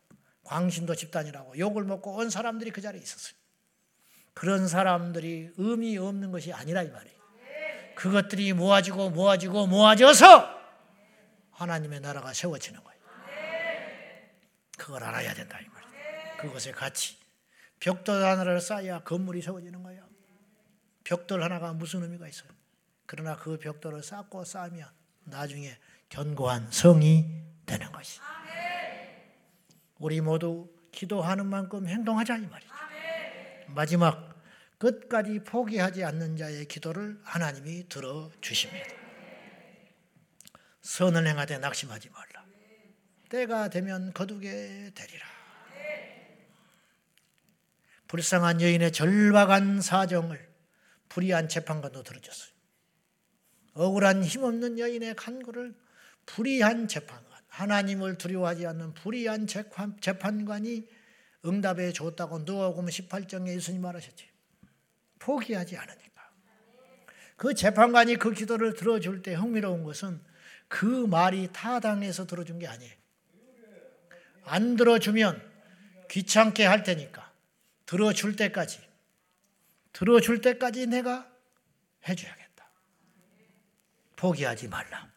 광신도 0.44 0.94
집단이라고 0.94 1.58
욕을 1.58 1.84
먹고 1.84 2.16
온 2.16 2.30
사람들이 2.30 2.70
그 2.70 2.80
자리에 2.80 3.00
있었어요. 3.00 3.34
그런 4.34 4.68
사람들이 4.68 5.50
의미 5.56 5.98
없는 5.98 6.30
것이 6.30 6.52
아니라 6.52 6.82
이 6.82 6.90
말이에요. 6.90 7.17
그것들이 7.98 8.52
모아지고 8.52 9.10
모아지고 9.10 9.66
모아져서 9.66 10.56
하나님의 11.50 11.98
나라가 11.98 12.32
세워지는 12.32 12.80
거예요. 12.84 13.00
그걸 14.78 15.02
알아야 15.02 15.34
된다 15.34 15.58
이 15.58 15.66
말이에요. 15.66 16.36
그것의 16.38 16.74
가치. 16.74 17.18
벽돌 17.80 18.22
하나를 18.22 18.60
쌓아야 18.60 19.00
건물이 19.00 19.42
세워지는 19.42 19.82
거예요. 19.82 20.04
벽돌 21.02 21.42
하나가 21.42 21.72
무슨 21.72 22.04
의미가 22.04 22.28
있어요? 22.28 22.48
그러나 23.04 23.34
그 23.34 23.58
벽돌을 23.58 24.04
쌓고 24.04 24.44
쌓으면 24.44 24.88
나중에 25.24 25.76
견고한 26.08 26.70
성이 26.70 27.26
되는 27.66 27.90
것이. 27.90 28.20
우리 29.98 30.20
모두 30.20 30.70
기도하는 30.92 31.46
만큼 31.46 31.88
행동하자 31.88 32.36
이 32.36 32.46
말이죠. 32.46 32.72
마지막 33.66 34.37
끝까지 34.78 35.40
포기하지 35.40 36.04
않는 36.04 36.36
자의 36.36 36.64
기도를 36.66 37.18
하나님이 37.22 37.88
들어 37.88 38.30
주십니다. 38.40 38.86
선을 40.80 41.26
행하되 41.26 41.58
낙심하지 41.58 42.10
말라. 42.10 42.46
때가 43.28 43.68
되면 43.68 44.12
거두게 44.12 44.92
되리라. 44.94 45.26
불쌍한 48.06 48.62
여인의 48.62 48.92
절박한 48.92 49.82
사정을 49.82 50.48
불의한 51.10 51.48
재판관도 51.48 52.02
들어줬어요. 52.02 52.50
억울한 53.74 54.24
힘없는 54.24 54.78
여인의 54.78 55.14
간구를 55.14 55.74
불의한 56.24 56.88
재판관, 56.88 57.42
하나님을 57.48 58.16
두려워하지 58.16 58.66
않는 58.66 58.94
불의한 58.94 59.46
재판관이 59.46 60.88
응답해 61.44 61.92
줬다고 61.92 62.40
누가복음 62.40 62.86
18장에 62.86 63.48
예수님 63.48 63.82
말하셨지. 63.82 64.37
포기하지 65.28 65.76
않으니까. 65.76 66.30
그 67.36 67.52
재판관이 67.52 68.16
그 68.16 68.32
기도를 68.32 68.72
들어줄 68.72 69.20
때 69.20 69.34
흥미로운 69.34 69.84
것은 69.84 70.22
그 70.68 70.86
말이 70.86 71.50
타당해서 71.52 72.26
들어준 72.26 72.58
게 72.58 72.66
아니에요. 72.66 72.94
안 74.44 74.76
들어주면 74.76 75.42
귀찮게 76.10 76.64
할 76.64 76.82
테니까 76.82 77.30
들어줄 77.84 78.36
때까지 78.36 78.80
들어줄 79.92 80.40
때까지 80.40 80.86
내가 80.86 81.30
해줘야겠다. 82.08 82.70
포기하지 84.16 84.68
말라. 84.68 85.10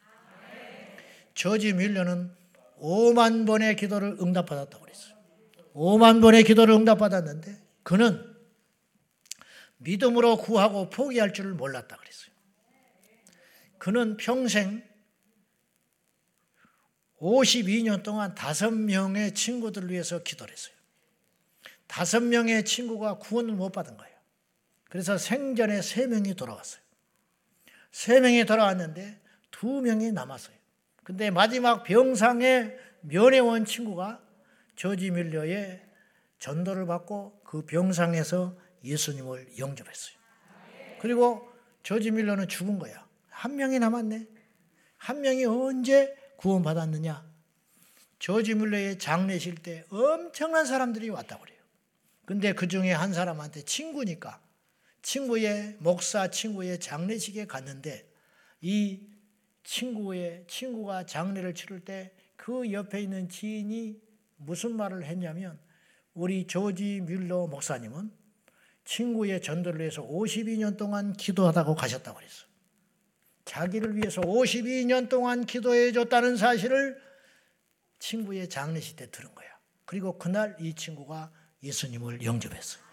저지 1.33 1.71
밀려는 1.71 2.35
5만 2.79 3.47
번의 3.47 3.77
기도를 3.77 4.17
응답받았다고 4.19 4.83
그랬어요. 4.83 5.15
5만 5.73 6.21
번의 6.21 6.43
기도를 6.43 6.73
응답받았는데 6.73 7.57
그는 7.83 8.30
믿음으로 9.81 10.37
구하고 10.37 10.89
포기할 10.89 11.33
줄을 11.33 11.53
몰랐다 11.53 11.97
그랬어요. 11.97 12.31
그는 13.77 14.17
평생 14.17 14.83
52년 17.19 18.03
동안 18.03 18.33
다섯 18.35 18.71
명의 18.71 19.33
친구들을 19.33 19.91
위해서 19.91 20.23
기도를 20.23 20.53
했어요. 20.53 20.75
다섯 21.87 22.21
명의 22.21 22.63
친구가 22.63 23.17
구원을 23.17 23.53
못 23.53 23.71
받은 23.71 23.97
거예요. 23.97 24.15
그래서 24.89 25.17
생전에 25.17 25.81
세 25.81 26.07
명이 26.07 26.35
돌아왔어요. 26.35 26.81
세 27.91 28.19
명이 28.19 28.45
돌아왔는데 28.45 29.19
두 29.51 29.81
명이 29.81 30.11
남았어요. 30.11 30.55
근데 31.03 31.29
마지막 31.31 31.83
병상에 31.83 32.71
면회온 33.01 33.65
친구가 33.65 34.21
조지 34.75 35.11
밀러의 35.11 35.81
전도를 36.39 36.85
받고 36.85 37.41
그 37.43 37.65
병상에서 37.65 38.57
예수님을 38.83 39.57
영접했어요. 39.57 40.15
그리고 40.99 41.51
조지 41.83 42.11
밀러는 42.11 42.47
죽은 42.47 42.79
거야. 42.79 43.07
한 43.29 43.55
명이 43.55 43.79
남았네. 43.79 44.27
한 44.97 45.21
명이 45.21 45.45
언제 45.45 46.15
구원받았느냐? 46.37 47.29
조지 48.19 48.53
밀러의 48.53 48.99
장례식 48.99 49.63
때 49.63 49.85
엄청난 49.89 50.65
사람들이 50.65 51.09
왔다 51.09 51.39
그래요. 51.39 51.59
근데 52.25 52.53
그 52.53 52.67
중에 52.67 52.91
한 52.91 53.13
사람한테 53.13 53.63
친구니까 53.63 54.39
친구의 55.01 55.77
목사 55.79 56.29
친구의 56.29 56.79
장례식에 56.79 57.47
갔는데 57.47 58.07
이 58.61 59.07
친구의 59.63 60.45
친구가 60.47 61.05
장례를 61.05 61.55
치를 61.55 61.79
때 61.83 62.11
그 62.41 62.71
옆에 62.71 62.99
있는 63.03 63.29
지인이 63.29 64.01
무슨 64.37 64.75
말을 64.75 65.05
했냐면 65.05 65.59
우리 66.15 66.47
조지 66.47 66.99
뮬러 67.01 67.45
목사님은 67.45 68.11
친구의 68.91 69.41
전도를 69.41 69.79
위해서 69.79 70.05
52년 70.05 70.75
동안 70.75 71.13
기도하다고 71.13 71.75
가셨다고 71.75 72.17
그랬어. 72.17 72.45
자기를 73.45 73.95
위해서 73.95 74.19
52년 74.21 75.07
동안 75.07 75.45
기도해 75.45 75.93
줬다는 75.93 76.35
사실을 76.35 77.01
친구의 77.99 78.49
장례식 78.49 78.97
때 78.97 79.09
들은 79.09 79.33
거야. 79.33 79.47
그리고 79.85 80.17
그날 80.17 80.57
이 80.59 80.73
친구가 80.73 81.31
예수님을 81.63 82.25
영접했어요. 82.25 82.83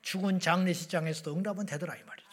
죽은 0.00 0.40
장례식장에서도 0.40 1.36
응답은 1.36 1.66
되더라 1.66 1.94
이 1.94 2.02
말이죠. 2.02 2.28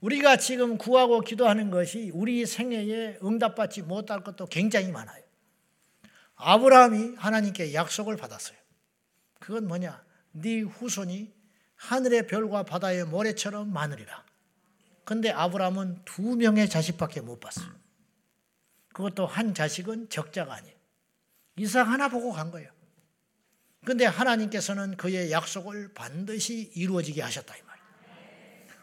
우리가 0.00 0.38
지금 0.38 0.76
구하고 0.76 1.20
기도하는 1.20 1.70
것이 1.70 2.10
우리 2.14 2.46
생애에 2.46 3.18
응답받지 3.22 3.82
못할 3.82 4.24
것도 4.24 4.46
굉장히 4.46 4.90
많아요. 4.90 5.22
아브라함이 6.34 7.14
하나님께 7.16 7.74
약속을 7.74 8.16
받았어요. 8.16 8.59
그건 9.40 9.66
뭐냐? 9.66 10.04
네 10.32 10.60
후손이 10.60 11.32
하늘의 11.74 12.28
별과 12.28 12.62
바다의 12.62 13.06
모래처럼 13.06 13.72
많으리라. 13.72 14.24
근데 15.04 15.30
아브라함은 15.30 16.02
두 16.04 16.36
명의 16.36 16.68
자식밖에 16.68 17.20
못 17.20 17.40
봤어요. 17.40 17.68
그것도 18.92 19.26
한 19.26 19.54
자식은 19.54 20.08
적자가 20.10 20.54
아니에요. 20.54 20.76
이삭 21.56 21.88
하나 21.88 22.08
보고 22.08 22.30
간 22.32 22.50
거예요. 22.50 22.70
근데 23.84 24.04
하나님께서는 24.04 24.96
그의 24.96 25.32
약속을 25.32 25.94
반드시 25.94 26.70
이루어지게 26.74 27.22
하셨다 27.22 27.56
이 27.56 27.62
말이에요. 27.62 27.86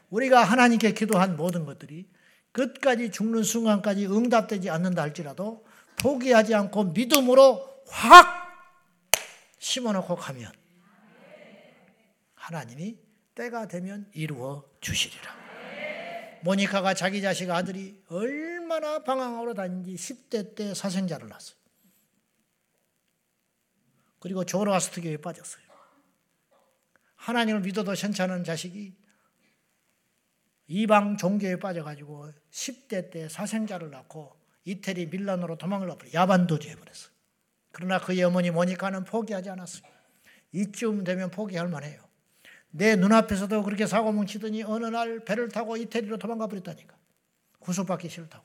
우리가 0.09 0.43
하나님께 0.43 0.93
기도한 0.93 1.37
모든 1.37 1.65
것들이 1.65 2.09
끝까지 2.51 3.11
죽는 3.11 3.43
순간까지 3.43 4.07
응답되지 4.07 4.71
않는다 4.71 5.03
할지라도 5.03 5.65
포기하지 5.99 6.55
않고 6.55 6.85
믿음으로 6.85 7.83
확 7.87 8.46
심어놓고 9.57 10.15
가면 10.15 10.51
하나님이 12.35 12.97
때가 13.35 13.67
되면 13.67 14.09
이루어 14.13 14.69
주시리라. 14.81 15.37
모니카가 16.43 16.93
자기 16.93 17.21
자식 17.21 17.49
아들이 17.49 18.03
얼마나 18.09 19.03
방황하러 19.03 19.53
다닌지 19.53 19.95
10대 19.95 20.55
때 20.55 20.73
사생자를 20.73 21.27
낳았어요. 21.27 21.57
그리고 24.19 24.45
조로아스트 24.45 25.01
교에 25.01 25.17
빠졌어요. 25.17 25.65
하나님을 27.15 27.61
믿어도 27.61 27.93
현찮은 27.93 28.43
자식이 28.43 28.95
이방 30.67 31.17
종교에 31.17 31.57
빠져가지고 31.59 32.31
10대 32.51 33.11
때 33.11 33.29
사생자를 33.29 33.89
낳고 33.89 34.37
이태리 34.65 35.07
밀란으로 35.07 35.57
도망을 35.57 35.87
가버려 35.87 36.11
야반도주 36.13 36.69
해버렸어요. 36.69 37.16
그러나 37.77 37.99
그의 37.99 38.23
어머니 38.23 38.49
모니카는 38.49 39.03
포기하지 39.03 39.51
않았어요. 39.51 39.83
이쯤 40.51 41.03
되면 41.03 41.29
포기할 41.29 41.67
만해요. 41.67 42.01
내 42.71 42.95
눈앞에서도 42.95 43.61
그렇게 43.61 43.85
사고 43.85 44.11
뭉 44.11 44.25
치더니 44.25 44.63
어느 44.63 44.87
날 44.87 45.23
배를 45.23 45.49
타고 45.49 45.77
이태리로 45.77 46.17
도망가 46.17 46.47
버렸다니까. 46.47 46.97
구속받기 47.59 48.09
싫다고. 48.09 48.43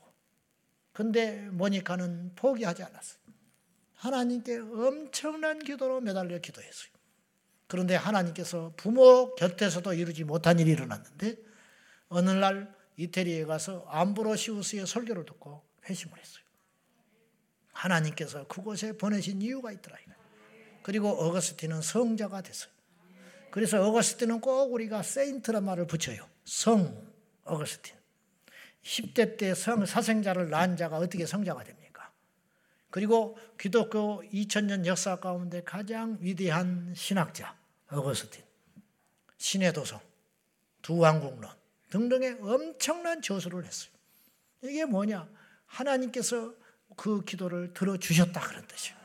근데 0.91 1.49
모니카는 1.49 2.33
포기하지 2.35 2.83
않았어요. 2.83 3.19
하나님께 3.95 4.59
엄청난 4.59 5.57
기도로 5.57 5.99
매달려 6.01 6.37
기도했어요. 6.37 6.91
그런데 7.65 7.95
하나님께서 7.95 8.73
부모 8.77 9.33
곁에서도 9.33 9.95
이루지 9.95 10.25
못한 10.25 10.59
일이 10.59 10.69
일어났는데 10.69 11.37
어느 12.09 12.29
날 12.29 12.71
이태리에 12.97 13.45
가서 13.45 13.83
암브로시우스의 13.89 14.85
설교를 14.85 15.25
듣고 15.25 15.63
회심을 15.89 16.19
했어요. 16.19 16.42
하나님께서 17.83 18.47
그곳에 18.47 18.93
보내신 18.93 19.41
이유가 19.41 19.71
있더라. 19.71 19.97
그리고 20.83 21.09
어거스틴은 21.09 21.81
성자가 21.81 22.41
됐어요. 22.41 22.71
그래서 23.51 23.85
어거스틴은 23.87 24.41
꼭 24.41 24.73
우리가 24.73 25.03
세인트란 25.03 25.63
말을 25.63 25.87
붙여요. 25.87 26.27
성 26.45 27.07
어거스틴. 27.43 27.95
10대 28.83 29.37
때 29.37 29.53
성 29.53 29.85
사생자를 29.85 30.49
낳은 30.49 30.75
자가 30.75 30.97
어떻게 30.97 31.25
성자가 31.25 31.63
됩니까? 31.63 32.11
그리고 32.89 33.37
기독교 33.59 34.21
2000년 34.23 34.85
역사 34.85 35.17
가운데 35.17 35.63
가장 35.63 36.17
위대한 36.19 36.93
신학자 36.95 37.57
어거스틴. 37.89 38.43
신의 39.37 39.73
도성, 39.73 39.99
두왕국론 40.81 41.51
등등의 41.89 42.39
엄청난 42.41 43.21
저술을 43.21 43.65
했어요. 43.65 43.91
이게 44.63 44.85
뭐냐? 44.85 45.29
하나님께서 45.65 46.53
그 46.95 47.23
기도를 47.23 47.73
들어주셨다 47.73 48.39
그런 48.41 48.67
뜻이에요. 48.67 48.97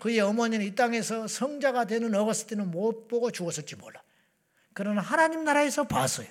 그의 0.00 0.20
어머니는 0.20 0.66
이 0.66 0.74
땅에서 0.74 1.26
성자가 1.26 1.86
되는 1.86 2.14
어거스틴은 2.14 2.70
못 2.70 3.08
보고 3.08 3.30
죽었을지 3.30 3.76
몰라. 3.76 4.02
그러나 4.74 5.00
하나님 5.00 5.44
나라에서 5.44 5.84
봤어요. 5.84 6.26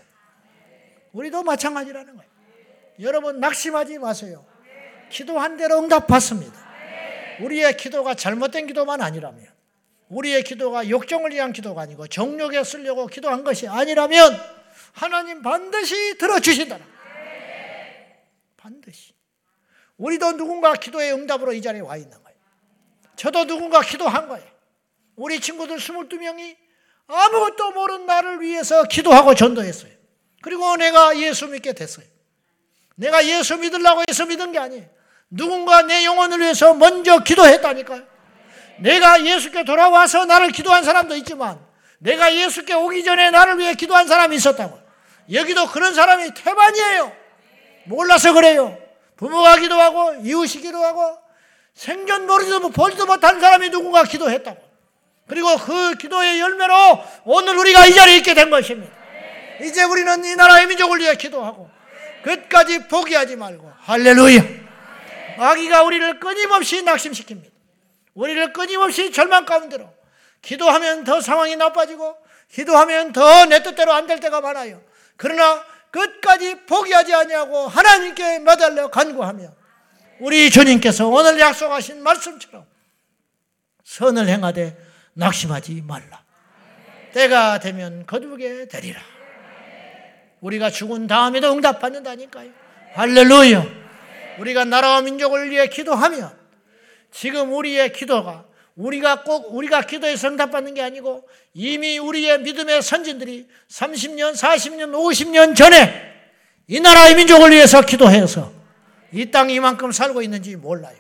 우리도 1.14 1.44
마찬가지라는 1.44 2.16
거예요. 2.16 2.32
여러분 3.00 3.40
낙심하지 3.40 3.98
마세요. 3.98 4.46
기도한 5.10 5.58
대로 5.58 5.80
응답받습니다. 5.80 6.54
우리의 7.42 7.78
기도가 7.78 8.14
잘못된 8.14 8.68
기도만 8.68 9.02
아니라면 9.02 9.48
우리의 10.10 10.44
기도가 10.44 10.90
욕정을 10.90 11.32
위한 11.32 11.54
기도가 11.54 11.82
아니고 11.82 12.08
정욕에 12.08 12.64
쓰려고 12.64 13.08
기도한 13.08 13.44
것이 13.44 13.68
아니라면 13.68 14.40
하나님 14.92 15.42
반드시 15.42 16.18
들어주신다. 16.18 16.80
반드시. 18.58 19.13
우리도 19.98 20.38
누군가 20.38 20.74
기도의 20.74 21.14
응답으로 21.14 21.54
이 21.54 21.62
자리에 21.62 21.82
와 21.82 21.98
있는 21.98 22.12
거예요. 22.12 22.38
저도 23.16 23.46
누군가 23.46 23.82
기도한 23.82 24.28
거예요. 24.28 24.46
우리 25.16 25.40
친구들 25.40 25.78
22명이 25.78 26.56
아무것도 27.08 27.72
모르는 27.72 28.06
나를 28.06 28.42
위해서 28.42 28.84
기도하고 28.84 29.36
전도했어요. 29.36 29.92
그리고 30.42 30.76
내가 30.78 31.18
예수 31.20 31.48
믿게 31.48 31.74
됐어요. 31.74 32.06
내가 32.96 33.26
예수 33.26 33.58
믿으려고 33.58 34.04
예수 34.10 34.26
믿은 34.26 34.52
게 34.52 34.60
아니에요. 34.60 34.86
누군가 35.30 35.82
내 35.84 36.06
영혼을 36.06 36.40
위해서 36.40 36.74
먼저 36.74 37.20
기도했다니까요. 37.20 38.04
내가 38.80 39.24
예수께 39.24 39.64
돌아와서 39.64 40.26
나를 40.26 40.52
기도한 40.52 40.84
사람도 40.84 41.16
있지만 41.18 41.60
내가 42.00 42.36
예수께 42.36 42.74
오기 42.74 43.04
전에 43.04 43.32
나를 43.32 43.58
위해 43.60 43.74
기도한 43.74 44.08
사람이 44.08 44.36
있었다고. 44.36 44.78
여기도 45.32 45.68
그런 45.68 45.94
사람이 45.94 46.34
태반이에요. 46.34 47.16
몰라서 47.86 48.34
그래요. 48.34 48.78
부모가 49.24 49.56
기도하고 49.56 50.16
이웃이 50.22 50.62
기도하고 50.62 51.18
생전 51.74 52.28
모르지도 52.28 52.70
보지도 52.72 53.06
못한 53.06 53.40
사람이 53.40 53.70
누군가 53.70 54.04
기도했다고. 54.04 54.62
그리고 55.30 55.56
그 55.60 55.96
기도의 55.96 56.42
열매로 56.42 57.02
오늘 57.24 57.58
우리가 57.58 57.86
이 57.86 57.94
자리에 57.94 58.18
있게 58.18 58.34
된 58.34 58.50
것입니다. 58.50 58.94
이제 59.62 59.82
우리는 59.84 60.26
이 60.26 60.36
나라의 60.36 60.68
민족을 60.68 61.00
위해 61.00 61.16
기도하고 61.16 61.70
끝까지 62.24 62.90
포기하지 62.90 63.38
말고 63.38 63.72
할렐루야. 63.80 64.42
마귀가 65.38 65.84
우리를 65.84 66.20
끊임없이 66.20 66.84
낙심시킵니다. 66.84 67.46
우리를 68.16 68.52
끊임없이 68.52 69.14
절망 69.14 69.46
가운데로 69.46 69.90
기도하면 70.42 71.06
더 71.06 71.22
상황이 71.22 71.56
나빠지고 71.56 72.18
기도하면 72.52 73.14
더 73.14 73.46
내 73.46 73.64
뜻대로 73.64 73.94
안 73.94 74.06
될 74.06 74.20
때가 74.20 74.42
많아요. 74.42 74.82
그러나 75.16 75.64
끝까지 75.94 76.66
포기하지 76.66 77.14
아니하고 77.14 77.68
하나님께 77.68 78.40
매달려 78.40 78.90
간구하며 78.90 79.48
우리 80.20 80.50
주님께서 80.50 81.08
오늘 81.08 81.40
약속하신 81.40 82.02
말씀처럼 82.02 82.66
선을 83.84 84.28
행하되 84.28 84.76
낙심하지 85.14 85.84
말라. 85.86 86.24
때가 87.14 87.60
되면 87.60 88.08
거두게 88.08 88.68
되리라. 88.68 89.00
우리가 90.42 90.72
죽은 90.72 91.06
다음에도 91.06 91.54
응답받는다니까요. 91.54 92.50
할렐루야. 92.96 93.64
우리가 94.40 94.66
나라와 94.66 95.02
민족을 95.02 95.52
위해 95.52 95.68
기도하면 95.68 96.36
지금 97.12 97.54
우리의 97.54 97.94
기도가 97.94 98.46
우리가 98.76 99.24
꼭 99.24 99.54
우리가 99.54 99.82
기도해서 99.82 100.30
응답받는 100.30 100.74
게 100.74 100.82
아니고 100.82 101.28
이미 101.54 102.00
우리의 102.00 102.40
믿음의 102.40 102.82
선진들이 102.82 103.48
30년, 103.70 104.34
40년, 104.34 104.92
50년 104.92 105.56
전에 105.56 106.14
이 106.68 106.80
나라의 106.80 107.16
민족을 107.16 107.52
위해서 107.52 107.82
기도해서 107.82 108.52
이 109.12 109.30
땅이 109.30 109.54
이만큼 109.54 109.92
살고 109.92 110.22
있는지 110.22 110.56
몰라요. 110.56 110.98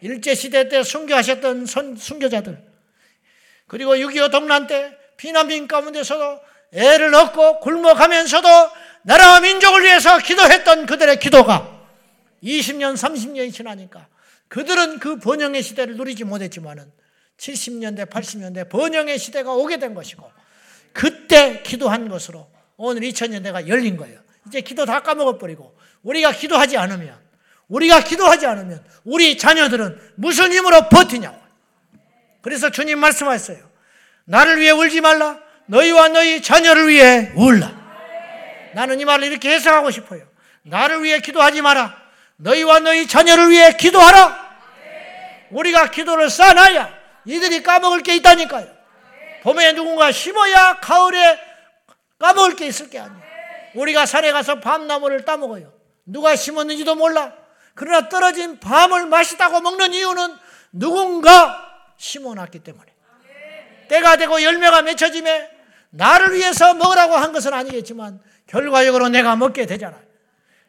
일제시대 0.00 0.68
때 0.68 0.82
순교하셨던 0.82 1.66
선, 1.66 1.96
순교자들 1.96 2.62
그리고 3.66 3.96
6.25 3.96 4.30
동란 4.30 4.66
때 4.66 4.96
피난민 5.16 5.66
가운데서도 5.66 6.40
애를 6.72 7.14
얻고 7.14 7.60
굶어가면서도 7.60 8.48
나라와 9.02 9.40
민족을 9.40 9.82
위해서 9.84 10.18
기도했던 10.18 10.86
그들의 10.86 11.18
기도가 11.18 11.78
20년, 12.42 12.94
30년이 12.94 13.52
지나니까 13.52 14.06
그들은 14.48 14.98
그 14.98 15.18
번영의 15.18 15.62
시대를 15.62 15.96
누리지 15.96 16.24
못했지만은 16.24 16.90
70년대, 17.38 18.10
80년대 18.10 18.68
번영의 18.68 19.18
시대가 19.18 19.52
오게 19.52 19.78
된 19.78 19.94
것이고 19.94 20.30
그때 20.92 21.62
기도한 21.62 22.08
것으로 22.08 22.50
오늘 22.76 23.02
2000년대가 23.02 23.68
열린 23.68 23.96
거예요. 23.96 24.20
이제 24.46 24.60
기도 24.60 24.84
다 24.84 25.00
까먹어버리고 25.00 25.76
우리가 26.02 26.32
기도하지 26.32 26.76
않으면 26.76 27.16
우리가 27.68 28.02
기도하지 28.02 28.46
않으면 28.46 28.84
우리 29.04 29.36
자녀들은 29.36 30.12
무슨 30.16 30.52
힘으로 30.52 30.88
버티냐고. 30.88 31.38
그래서 32.40 32.70
주님 32.70 32.98
말씀하셨어요. 32.98 33.68
나를 34.24 34.60
위해 34.60 34.70
울지 34.70 35.00
말라. 35.00 35.38
너희와 35.66 36.08
너희 36.08 36.40
자녀를 36.40 36.88
위해 36.88 37.32
울라. 37.34 37.76
나는 38.74 39.00
이 39.00 39.04
말을 39.04 39.26
이렇게 39.26 39.50
해석하고 39.50 39.90
싶어요. 39.90 40.26
나를 40.62 41.02
위해 41.02 41.20
기도하지 41.20 41.62
마라. 41.62 41.94
너희와 42.36 42.80
너희 42.80 43.06
자녀를 43.06 43.50
위해 43.50 43.72
기도하라. 43.76 44.48
우리가 45.50 45.90
기도를 45.90 46.30
쌓아놔야 46.30 46.97
이들이 47.24 47.62
까먹을 47.62 48.02
게 48.02 48.16
있다니까요. 48.16 48.66
봄에 49.42 49.72
누군가 49.72 50.10
심어야 50.12 50.80
가을에 50.80 51.38
까먹을 52.18 52.56
게 52.56 52.66
있을 52.66 52.90
게 52.90 52.98
아니에요. 52.98 53.22
우리가 53.74 54.06
산에 54.06 54.32
가서 54.32 54.60
밤나무를 54.60 55.24
따먹어요. 55.24 55.72
누가 56.04 56.34
심었는지도 56.36 56.94
몰라. 56.94 57.32
그러나 57.74 58.08
떨어진 58.08 58.58
밤을 58.58 59.06
맛있다고 59.06 59.60
먹는 59.60 59.94
이유는 59.94 60.36
누군가 60.72 61.64
심어놨기 61.96 62.60
때문에. 62.60 62.92
때가 63.88 64.16
되고 64.16 64.42
열매가 64.42 64.82
맺혀짐에 64.82 65.50
나를 65.90 66.34
위해서 66.34 66.74
먹으라고 66.74 67.14
한 67.14 67.32
것은 67.32 67.54
아니겠지만 67.54 68.20
결과적으로 68.46 69.08
내가 69.08 69.36
먹게 69.36 69.66
되잖아요. 69.66 70.02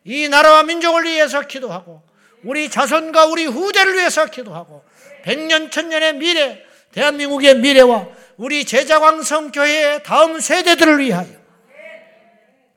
이 0.05 0.29
나라와 0.29 0.63
민족을 0.63 1.03
위해서 1.03 1.41
기도하고 1.41 2.01
우리 2.43 2.69
자손과 2.69 3.25
우리 3.25 3.45
후대를 3.45 3.95
위해서 3.95 4.25
기도하고 4.25 4.83
백년 5.29 5.69
천년의 5.69 6.15
미래 6.15 6.59
대한민국의 6.91 7.59
미래와 7.59 8.07
우리 8.37 8.65
제자광성 8.65 9.51
교회의 9.51 10.01
다음 10.01 10.39
세대들을 10.39 10.97
위하여 10.97 11.37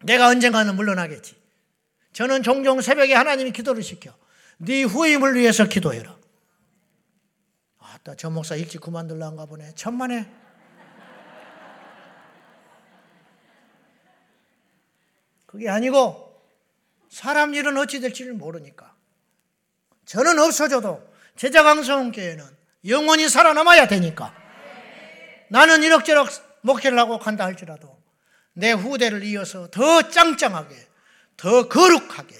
내가 0.02 0.26
언젠가는 0.28 0.76
물러나겠지. 0.76 1.34
저는 2.12 2.42
종종 2.42 2.82
새벽에 2.82 3.14
하나님이 3.14 3.52
기도를 3.52 3.82
시켜. 3.82 4.14
네 4.58 4.82
후임을 4.82 5.34
위해서 5.34 5.64
기도해라. 5.64 6.14
아따 7.78 8.16
저 8.16 8.28
목사 8.28 8.54
일찍 8.54 8.82
그만둘란가 8.82 9.46
보네. 9.46 9.74
천만에. 9.74 10.30
그게 15.46 15.70
아니고 15.70 16.38
사람 17.08 17.54
일은 17.54 17.78
어찌 17.78 18.00
될지를 18.00 18.34
모르니까. 18.34 18.94
저는 20.04 20.38
없어져도 20.38 21.11
제자강성교회는 21.36 22.44
영원히 22.88 23.28
살아남아야 23.28 23.86
되니까. 23.88 24.34
나는 25.48 25.82
이럭저럭 25.82 26.28
목회를 26.62 26.98
하고 26.98 27.18
간다 27.18 27.44
할지라도 27.44 28.00
내 28.54 28.72
후대를 28.72 29.22
이어서 29.24 29.68
더 29.70 30.02
짱짱하게, 30.08 30.74
더 31.36 31.68
거룩하게, 31.68 32.34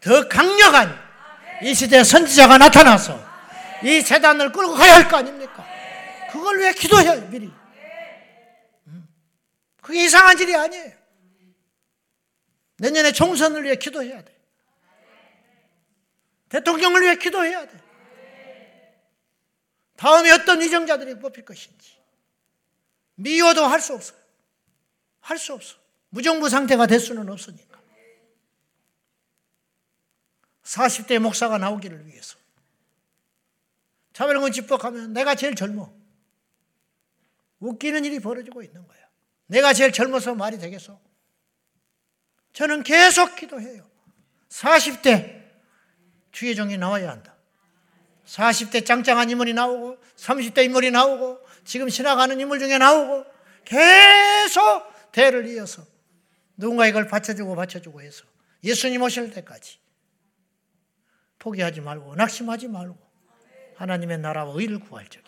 더 0.00 0.28
강력한 0.28 0.98
이 1.62 1.74
시대 1.74 2.02
선지자가 2.04 2.58
나타나서 2.58 3.32
이 3.84 4.02
재단을 4.02 4.52
끌고 4.52 4.74
가야 4.74 4.94
할 4.96 5.08
거 5.08 5.16
아닙니까? 5.18 5.64
그걸 6.30 6.58
왜 6.60 6.72
기도해요, 6.72 7.28
미리? 7.28 7.52
음. 8.86 9.08
그게 9.80 10.04
이상한 10.04 10.38
일이 10.38 10.54
아니에요. 10.54 10.92
내년에 12.78 13.12
총선을 13.12 13.62
위해 13.64 13.76
기도해야 13.76 14.22
돼. 14.24 14.32
대통령을 16.48 17.02
위해 17.02 17.16
기도해야 17.16 17.66
돼. 17.66 17.72
다음에 20.02 20.32
어떤 20.32 20.60
위정자들이 20.60 21.20
뽑힐 21.20 21.44
것인지. 21.44 21.96
미워도 23.14 23.64
할 23.64 23.80
수 23.80 23.94
없어요. 23.94 24.18
할 25.20 25.38
수 25.38 25.52
없어. 25.52 25.76
무정부 26.08 26.48
상태가 26.48 26.88
될 26.88 26.98
수는 26.98 27.28
없으니까. 27.28 27.80
40대 30.64 31.20
목사가 31.20 31.56
나오기를 31.56 32.04
위해서. 32.08 32.36
차별군 34.12 34.50
집복하면 34.50 35.12
내가 35.12 35.36
제일 35.36 35.54
젊어. 35.54 35.94
웃기는 37.60 38.04
일이 38.04 38.18
벌어지고 38.18 38.64
있는 38.64 38.84
거야. 38.88 39.08
내가 39.46 39.72
제일 39.72 39.92
젊어서 39.92 40.34
말이 40.34 40.58
되겠어? 40.58 41.00
저는 42.54 42.82
계속 42.82 43.36
기도해요. 43.36 43.88
40대 44.48 45.48
주의종이 46.32 46.76
나와야 46.76 47.10
한다. 47.10 47.31
40대 48.32 48.86
짱짱한 48.86 49.28
인물이 49.28 49.52
나오고 49.52 49.98
30대 50.16 50.64
인물이 50.64 50.90
나오고 50.90 51.38
지금 51.64 51.88
지나가는 51.88 52.38
인물 52.38 52.58
중에 52.58 52.78
나오고 52.78 53.26
계속 53.64 55.12
대를 55.12 55.46
이어서 55.48 55.84
누군가 56.56 56.86
이걸 56.86 57.06
받쳐주고 57.08 57.54
받쳐주고 57.54 58.00
해서 58.00 58.24
예수님 58.64 59.02
오실 59.02 59.32
때까지 59.32 59.78
포기하지 61.38 61.82
말고 61.82 62.14
낙심하지 62.14 62.68
말고 62.68 62.98
하나님의 63.76 64.18
나라와 64.18 64.52
의를 64.56 64.78
구할 64.78 65.06
적에 65.08 65.24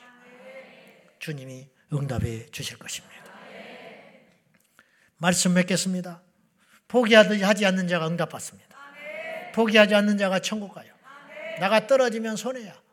주님이 1.18 1.68
응답해 1.92 2.46
주실 2.50 2.78
것입니다. 2.78 3.14
말씀 5.18 5.52
맺겠습니다. 5.54 6.22
포기하지 6.88 7.66
않는 7.66 7.88
자가 7.88 8.06
응답받습니다. 8.06 8.76
포기하지 9.54 9.94
않는 9.94 10.16
자가 10.16 10.38
천국 10.38 10.74
가요. 10.74 10.94
나가 11.58 11.86
떨어지면 11.86 12.36
손해야. 12.36 12.83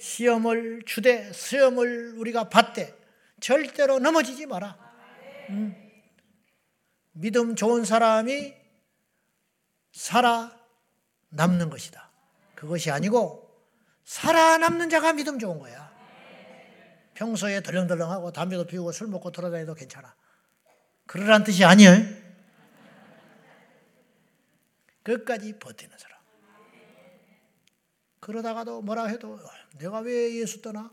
시험을 0.00 0.82
주되 0.86 1.32
시험을 1.32 2.14
우리가 2.16 2.48
받되 2.48 2.96
절대로 3.40 3.98
넘어지지 3.98 4.46
마라. 4.46 4.76
음. 5.50 5.74
믿음 7.12 7.54
좋은 7.54 7.84
사람이 7.84 8.54
살아 9.92 10.56
남는 11.28 11.70
것이다. 11.70 12.10
그것이 12.54 12.90
아니고 12.90 13.48
살아남는 14.04 14.90
자가 14.90 15.12
믿음 15.12 15.38
좋은 15.38 15.58
거야. 15.58 15.90
평소에 17.14 17.62
덜렁덜렁하고 17.62 18.32
담배도 18.32 18.66
피우고 18.66 18.92
술 18.92 19.08
먹고 19.08 19.30
돌아다녀도 19.30 19.74
괜찮아. 19.74 20.14
그러란 21.06 21.44
뜻이 21.44 21.64
아니에요. 21.64 21.92
끝까지 25.02 25.58
버티는 25.58 25.98
사람. 25.98 26.09
그러다가도 28.20 28.82
뭐라 28.82 29.06
해도 29.06 29.38
내가 29.78 30.00
왜 30.00 30.36
예수 30.36 30.60
떠나? 30.62 30.92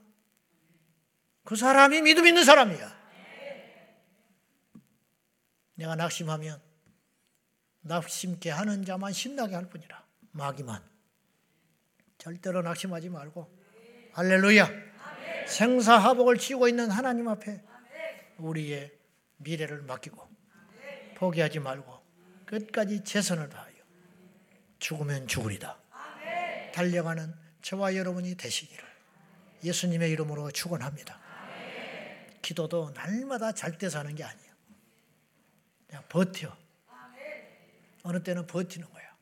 그 1.44 1.56
사람이 1.56 2.02
믿음 2.02 2.26
있는 2.26 2.44
사람이야. 2.44 2.98
내가 5.76 5.96
낙심하면 5.96 6.62
낙심케 7.82 8.50
하는 8.50 8.84
자만 8.84 9.14
신나게 9.14 9.56
할 9.56 9.70
뿐이라. 9.70 10.06
마귀만. 10.32 10.84
절대로 12.18 12.62
낙심하지 12.62 13.10
말고. 13.10 13.56
할렐루야. 14.14 14.68
생사하복을 15.48 16.38
지고 16.38 16.68
있는 16.68 16.90
하나님 16.90 17.28
앞에 17.28 17.64
우리의 18.38 18.92
미래를 19.38 19.84
맡기고 19.84 20.28
포기하지 21.16 21.60
말고 21.60 22.04
끝까지 22.46 23.04
최선을 23.04 23.50
다하여 23.50 23.74
죽으면 24.80 25.28
죽으리다. 25.28 25.80
달려가는 26.78 27.34
저와 27.64 27.96
여러분이 27.96 28.36
되시기를 28.36 28.84
예수님의 29.64 30.12
이름으로 30.12 30.52
축원합니다. 30.52 31.20
기도도 32.44 32.92
날마다 32.92 33.52
잘 33.52 33.80
때 33.80 33.90
사는 33.90 34.14
게 34.14 34.24
아니에요. 34.24 34.54
그냥 35.88 36.04
버텨. 36.08 36.56
어느 38.04 38.22
때는 38.22 38.46
버티는 38.46 38.88
거야. 38.92 39.18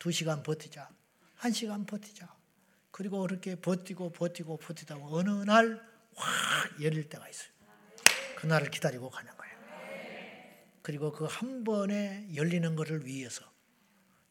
두 0.00 0.10
시간 0.10 0.42
버티자. 0.42 0.90
한 1.36 1.52
시간 1.52 1.86
버티자. 1.86 2.28
그리고 2.90 3.20
그렇게 3.20 3.54
버티고 3.54 4.10
버티고 4.10 4.56
버티다 4.56 4.98
가 4.98 5.04
어느 5.06 5.30
날 5.44 5.80
확 6.16 6.82
열릴 6.82 7.08
때가 7.08 7.28
있어요. 7.28 7.48
그날을 8.36 8.70
기다리고 8.70 9.08
가는 9.10 9.32
거예요. 9.36 9.56
그리고 10.82 11.12
그 11.12 11.26
한 11.26 11.62
번에 11.64 12.28
열리는 12.34 12.74
것을 12.76 13.04
위해서 13.06 13.44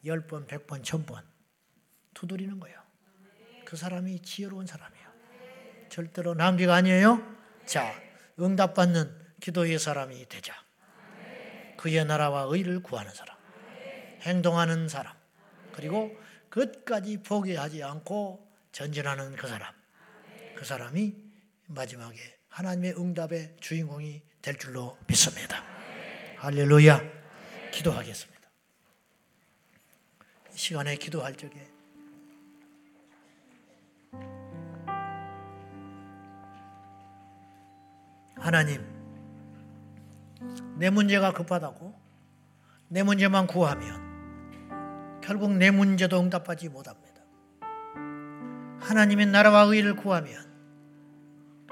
열 0.04 0.26
번, 0.26 0.46
백 0.46 0.66
번, 0.66 0.82
천 0.82 1.04
번 1.06 1.24
두드리는 2.14 2.58
거예요. 2.60 2.80
그 3.64 3.76
사람이 3.76 4.22
지혜로운 4.22 4.66
사람이에요. 4.66 5.04
절대로 5.88 6.34
낭비가 6.34 6.74
아니에요. 6.74 7.22
자, 7.66 7.94
응답받는 8.38 9.24
기도의 9.40 9.78
사람이 9.78 10.28
되자. 10.28 10.54
그의 11.76 12.04
나라와 12.04 12.46
의를 12.48 12.82
구하는 12.82 13.12
사람, 13.12 13.36
행동하는 14.22 14.88
사람, 14.88 15.14
그리고 15.72 16.16
끝까지 16.48 17.22
포기하지 17.22 17.82
않고 17.82 18.50
전진하는 18.72 19.36
그 19.36 19.46
사람. 19.46 19.74
그 20.56 20.64
사람이 20.64 21.14
마지막에 21.66 22.18
하나님의 22.48 22.94
응답의 22.96 23.56
주인공이 23.60 24.22
될 24.40 24.56
줄로 24.56 24.96
믿습니다. 25.08 25.64
할렐루야. 26.38 27.00
기도하겠습니다. 27.72 28.34
시간에 30.54 30.96
기도할 30.96 31.34
적에 31.34 31.66
하나님 38.44 38.84
내 40.76 40.90
문제가 40.90 41.32
급하다고 41.32 41.94
내 42.88 43.02
문제만 43.02 43.46
구하면 43.46 45.18
결국 45.22 45.56
내 45.56 45.70
문제도 45.70 46.20
응답하지 46.20 46.68
못합니다. 46.68 47.22
하나님의 48.80 49.28
나라와 49.28 49.62
의를 49.62 49.96
구하면 49.96 50.44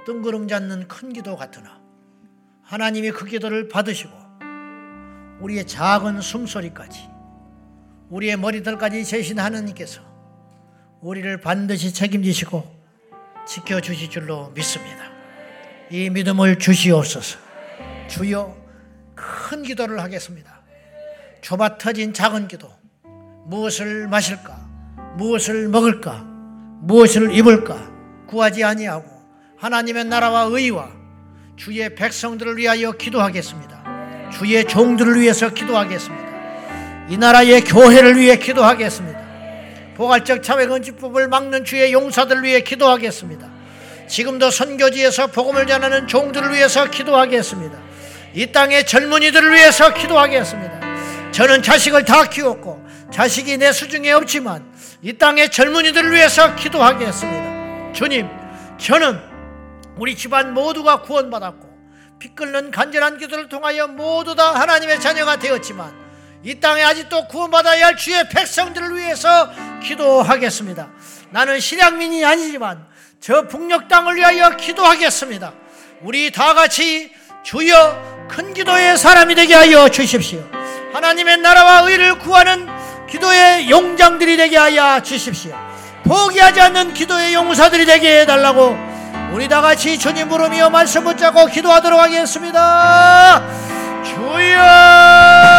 뜬구름 0.07 0.49
잡는 0.49 0.89
큰 0.89 1.13
기도 1.13 1.37
같으나 1.37 1.79
하나님이 2.63 3.11
그 3.11 3.27
기도를 3.27 3.69
받으시고 3.69 4.11
우리의 5.41 5.67
작은 5.67 6.23
숨소리까지 6.23 7.07
우리의 8.09 8.39
머리들까지 8.39 9.05
재신 9.05 9.39
하나님께서 9.39 10.01
우리를 11.03 11.39
반드시 11.43 11.93
책임지시고 11.93 12.65
지켜주실 13.47 14.09
줄로 14.09 14.49
믿습니다. 14.53 15.12
이 15.93 16.09
믿음을 16.09 16.59
주시옵소서. 16.59 17.39
주여 18.09 18.57
큰 19.15 19.63
기도를 19.63 20.01
하겠습니다. 20.01 20.63
좁아 21.43 21.77
터진 21.77 22.15
작은 22.15 22.49
기도. 22.49 22.71
무엇을 23.45 24.09
마실까? 24.09 24.57
무엇을 25.19 25.69
먹을까? 25.69 26.25
무엇을 26.81 27.35
입을까? 27.35 27.93
구하지 28.27 28.65
아니하고 28.65 29.07
하나님의 29.59 30.07
나라와 30.07 30.45
의와 30.45 30.91
주의 31.57 31.95
백성들을 31.95 32.57
위하여 32.57 32.93
기도하겠습니다. 32.93 34.31
주의 34.33 34.67
종들을 34.67 35.21
위해서 35.21 35.53
기도하겠습니다. 35.53 37.09
이 37.11 37.19
나라의 37.19 37.65
교회를 37.65 38.19
위해 38.19 38.39
기도하겠습니다. 38.39 39.21
포괄적 39.97 40.43
차회건축법을 40.43 41.29
막는 41.29 41.67
주의 41.67 41.93
용사들을 41.93 42.45
위해 42.45 42.63
기도하겠습니다. 42.63 43.52
지금도 44.13 44.51
선교지에서 44.51 45.29
복음을 45.29 45.67
전하는 45.67 46.07
종들을 46.07 46.53
위해서 46.53 46.85
기도하겠습니다. 46.91 47.79
이 48.35 48.53
땅의 48.53 48.85
젊은이들을 48.85 49.55
위해서 49.55 49.95
기도하겠습니다. 49.95 51.33
저는 51.33 51.63
자식을 51.63 52.05
다 52.05 52.25
키웠고 52.25 52.87
자식이 53.11 53.57
내 53.57 53.73
수중에 53.73 54.13
없지만 54.13 54.71
이 55.01 55.15
땅의 55.15 55.51
젊은이들을 55.51 56.13
위해서 56.13 56.55
기도하겠습니다. 56.57 57.95
주님, 57.95 58.29
저는 58.77 59.19
우리 59.97 60.15
집안 60.15 60.53
모두가 60.53 61.01
구원받았고 61.01 61.71
피 62.19 62.35
끓는 62.35 62.71
간절한 62.71 63.17
기도를 63.17 63.49
통하여 63.49 63.87
모두 63.87 64.35
다 64.35 64.55
하나님의 64.61 65.01
자녀가 65.01 65.39
되었지만 65.39 65.91
이 66.43 66.61
땅에 66.61 66.83
아직도 66.83 67.29
구원받아야 67.29 67.87
할 67.87 67.97
주의 67.97 68.29
백성들을 68.29 68.95
위해서 68.95 69.51
기도하겠습니다. 69.83 70.91
나는 71.31 71.61
실향민이 71.61 72.23
아니지만 72.27 72.92
저 73.23 73.47
북녘 73.47 73.87
땅을 73.87 74.17
위하여 74.17 74.51
기도하겠습니다. 74.57 75.53
우리 76.01 76.33
다 76.33 76.55
같이 76.55 77.13
주여 77.45 78.27
큰 78.29 78.53
기도의 78.53 78.99
사람이 78.99 79.37
되게 79.37 79.55
하여 79.55 79.89
주십시오. 79.89 80.45
하나님의 80.93 81.37
나라와 81.37 81.89
의를 81.89 82.19
구하는 82.19 82.69
기도의 83.09 83.71
용장들이 83.71 84.37
되게 84.37 84.57
하여 84.57 85.01
주십시오. 85.01 85.57
포기하지 86.03 86.61
않는 86.63 86.95
기도의 86.95 87.35
용사들이 87.35 87.87
되게 87.87 88.23
해달라고 88.23 88.77
우리 89.33 89.47
다 89.47 89.61
같이 89.63 89.97
주님 89.97 90.29
부르며 90.29 90.69
말씀 90.69 91.05
붙잡고 91.05 91.47
기도하도록 91.47 92.01
하겠습니다. 92.01 93.41
주여! 94.05 95.52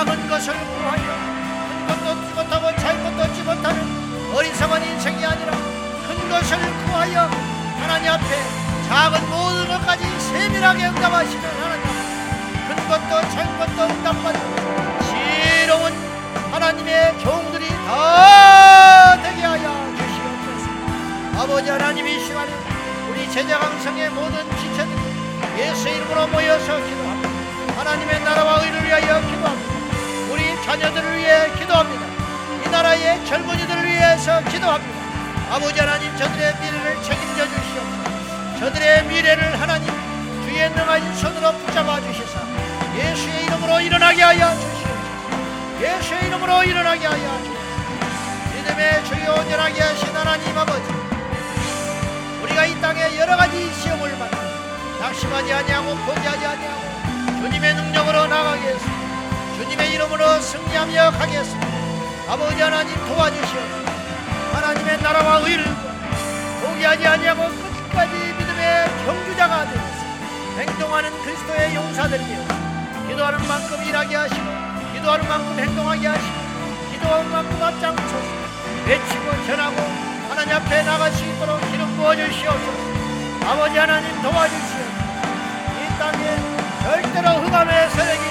작은 0.00 0.30
것을 0.30 0.54
구하여 0.54 1.08
큰 1.86 1.86
것도 1.86 2.10
얻지 2.10 2.32
못하고 2.32 2.74
작은 2.74 3.04
것도 3.04 3.22
얻지 3.22 3.42
못하는 3.42 4.34
어리석은 4.34 4.82
인생이 4.82 5.26
아니라 5.26 5.52
큰 5.52 6.30
것을 6.30 6.58
구하여 6.86 7.28
하나님 7.78 8.10
앞에 8.10 8.24
작은 8.88 9.28
모든 9.28 9.68
것까지 9.68 10.04
세밀하게 10.20 10.86
응답하시는 10.86 11.44
하나님 11.60 11.84
큰 12.66 12.88
것도 12.88 13.28
작은 13.28 13.58
것도 13.58 13.92
응답받는 13.92 14.40
지혜로운 15.04 15.92
하나님의 16.50 17.18
종들이 17.18 17.68
다 17.68 19.22
되게 19.22 19.42
하여 19.42 19.90
아버지 21.36 21.68
하나님 21.68 22.08
이 22.08 22.24
시간에 22.24 22.50
우리 23.10 23.30
제자강성의 23.30 24.08
모든 24.10 24.44
지체들이 24.56 25.02
예수 25.58 25.90
이름으로 25.90 26.26
모여서 26.28 26.76
기도합니다. 26.86 27.30
하나님의 27.76 28.20
나라와 28.24 28.62
의를 28.64 28.82
위하여 28.84 29.20
기도합니다. 29.20 29.79
자녀들을 30.70 31.18
위해 31.18 31.50
기도합니다. 31.58 32.06
이 32.64 32.70
나라의 32.70 33.26
젊은이들을 33.26 33.86
위해서 33.86 34.40
기도합니다. 34.44 35.00
아버지 35.50 35.80
하나님 35.80 36.16
저들의 36.16 36.54
미래를 36.60 37.02
책임져 37.02 37.44
주시옵소서. 37.44 38.58
저들의 38.60 39.04
미래를 39.06 39.60
하나님 39.60 39.88
주의 40.44 40.70
능하신 40.70 41.16
손으로 41.16 41.52
붙잡아 41.58 42.00
주시사 42.00 42.40
예수의 42.96 43.46
이름으로 43.46 43.80
일어나게 43.80 44.22
하여 44.22 44.48
주시옵소서. 44.54 45.82
예수의 45.82 46.26
이름으로 46.28 46.62
일어나게 46.62 47.04
하여 47.04 47.38
주시옵소서. 47.38 48.54
믿음의 48.54 49.04
주여 49.06 49.34
온전하게 49.40 49.82
하신 49.82 50.14
하나님 50.14 50.56
아버지 50.56 50.84
우리가 52.44 52.66
이 52.66 52.80
땅에 52.80 53.18
여러 53.18 53.36
가지 53.36 53.74
시험을 53.74 54.16
받고 54.16 54.36
낙심하지 55.00 55.52
아니하고 55.52 55.96
포기하지 55.96 56.46
아니하고 56.46 57.42
주님의 57.42 57.74
능력으로 57.74 58.28
나가겠습니다. 58.28 58.99
주님의 59.70 59.94
이름으로 59.94 60.40
승리하며 60.40 61.12
가겠습니다. 61.12 61.68
아버지 62.28 62.60
하나님 62.60 62.92
도와주시옵소서. 63.06 63.92
하나님의 64.52 65.00
나라와 65.00 65.36
의를 65.46 65.64
포기하지 66.60 67.06
아니하고 67.06 67.48
끝까지 67.48 68.12
믿음의 68.36 68.88
경주자가 69.06 69.66
되어서 69.66 70.58
행동하는 70.58 71.22
그리스도의 71.22 71.76
용사들이 71.76 72.24
되어 72.24 72.42
기도하는 73.06 73.46
만큼 73.46 73.86
일하게 73.86 74.16
하시고 74.16 74.44
기도하는 74.92 75.28
만큼 75.28 75.56
행동하게 75.56 76.06
하시고 76.08 76.34
기도하는 76.90 77.30
만큼 77.30 77.62
앞장서서 77.62 78.16
외치고 78.88 79.46
전하고 79.46 79.76
하나님 80.30 80.52
앞에 80.56 80.82
나갈 80.82 81.12
수 81.12 81.24
있도록 81.24 81.60
기름 81.70 81.96
부어주시옵소서 81.96 83.46
아버지 83.46 83.78
하나님 83.78 84.20
도와주시옵소서 84.20 84.90
이 85.78 85.98
땅에 86.00 86.60
절대로 86.82 87.28
흑암의 87.44 87.90
세력이 87.90 88.29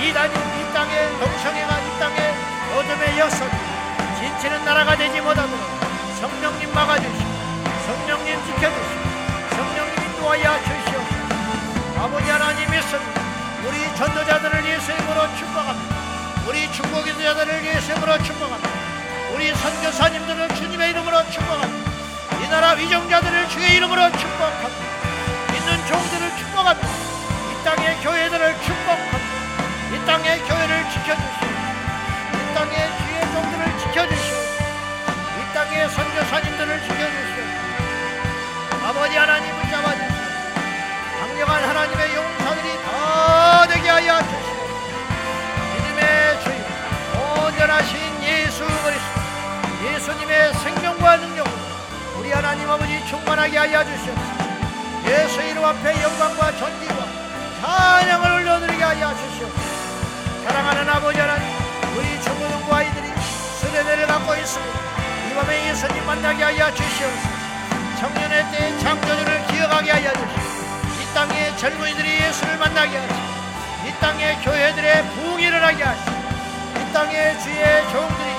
이 0.00 0.08
이단이 0.08 0.34
이 0.34 0.72
땅에 0.72 1.08
동성애가 1.18 1.78
이 1.80 1.98
땅에 1.98 2.34
어둠의 2.74 3.18
역사이 3.18 3.50
진치는 4.18 4.64
나라가 4.64 4.96
되지 4.96 5.20
못하도록 5.20 5.58
성령님 6.20 6.72
막아주시고 6.72 7.30
성령님 7.86 8.46
지켜주시고 8.46 9.04
성령님 9.56 10.04
인도하여 10.04 10.58
주시옵소서 10.64 12.02
아버지 12.02 12.30
하나님 12.30 12.70
믿습니다 12.70 13.20
우리 13.66 13.96
전도자들을 13.96 14.66
예수 14.66 14.92
이름으로 14.92 15.36
축복합니다 15.36 15.96
우리 16.46 16.72
중국인자들을 16.72 17.66
예수 17.66 17.92
이름으로 17.92 18.22
축복합니다 18.22 18.86
우리 19.36 19.52
선교사님들을 19.54 20.48
주님의 20.54 20.90
이름으로 20.90 21.22
축복합니다. 21.30 21.90
이 22.40 22.48
나라 22.48 22.70
위정자들을 22.72 23.48
주의 23.50 23.76
이름으로 23.76 24.10
축복합니다. 24.12 24.68
있는 25.54 25.86
종들을 25.86 26.36
축복합니다. 26.38 26.88
이 26.88 27.64
땅의 27.64 27.96
교회들을 28.00 28.54
축복합니다. 28.62 28.94
이 28.94 28.95
땅의 30.06 30.38
교회를 30.38 30.84
지켜주시오. 30.90 31.48
이 32.32 32.54
땅의 32.54 32.74
주의 32.76 33.20
종들을 33.32 33.78
지켜주시오. 33.80 34.36
이 35.36 35.52
땅의 35.52 35.90
선교사님들을 35.90 36.80
지켜주시오. 36.82 37.44
아버지 38.86 39.16
하나님을 39.16 39.62
잡아주시오. 39.68 40.16
강력한 41.20 41.64
하나님의 41.64 42.14
용사들이 42.14 42.68
더 42.84 43.66
되게 43.66 43.88
하여 43.88 44.18
주시오. 44.20 44.56
믿음의 45.74 46.40
주인 46.44 46.64
온전하신 47.44 48.22
예수 48.22 48.64
그리스도 48.64 49.16
예수님의 49.92 50.54
생명과 50.54 51.16
능력으로 51.16 51.56
우리 52.18 52.30
하나님 52.30 52.70
아버지 52.70 53.04
충만하게 53.06 53.58
하여 53.58 53.84
주시오 53.84 54.14
예수 55.06 55.42
이름 55.42 55.64
앞에 55.64 56.02
영광과 56.02 56.56
존귀와 56.56 57.06
찬양을 57.60 58.32
올려드리게 58.32 58.82
하여 58.82 59.14
주시옵소서. 59.16 59.75
사랑하는 60.46 60.88
아버지 60.88 61.18
하나님 61.18 61.44
우리 61.96 62.22
중고등부 62.22 62.72
아이들이 62.72 63.08
수련회를 63.58 64.06
갖고 64.06 64.32
있습니다. 64.32 64.78
이 65.28 65.34
밤에 65.34 65.68
예수님 65.70 66.06
만나게 66.06 66.44
하여 66.44 66.72
주시옵소서. 66.72 67.28
청년의 67.98 68.46
때 68.52 68.78
창조주를 68.78 69.46
기억하게 69.48 69.90
하여 69.90 70.12
주시옵소서. 70.12 71.02
이 71.02 71.14
땅의 71.14 71.58
젊은이들이 71.58 72.20
예수를 72.22 72.58
만나게 72.58 72.96
하시옵소서. 72.96 73.88
이 73.88 73.92
땅의 74.00 74.36
교회들의 74.42 75.04
부흥이 75.10 75.42
일어나게 75.42 75.82
하시옵소서. 75.82 76.16
이 76.78 76.92
땅의 76.92 77.40
주의 77.40 77.90
종들이 77.90 78.30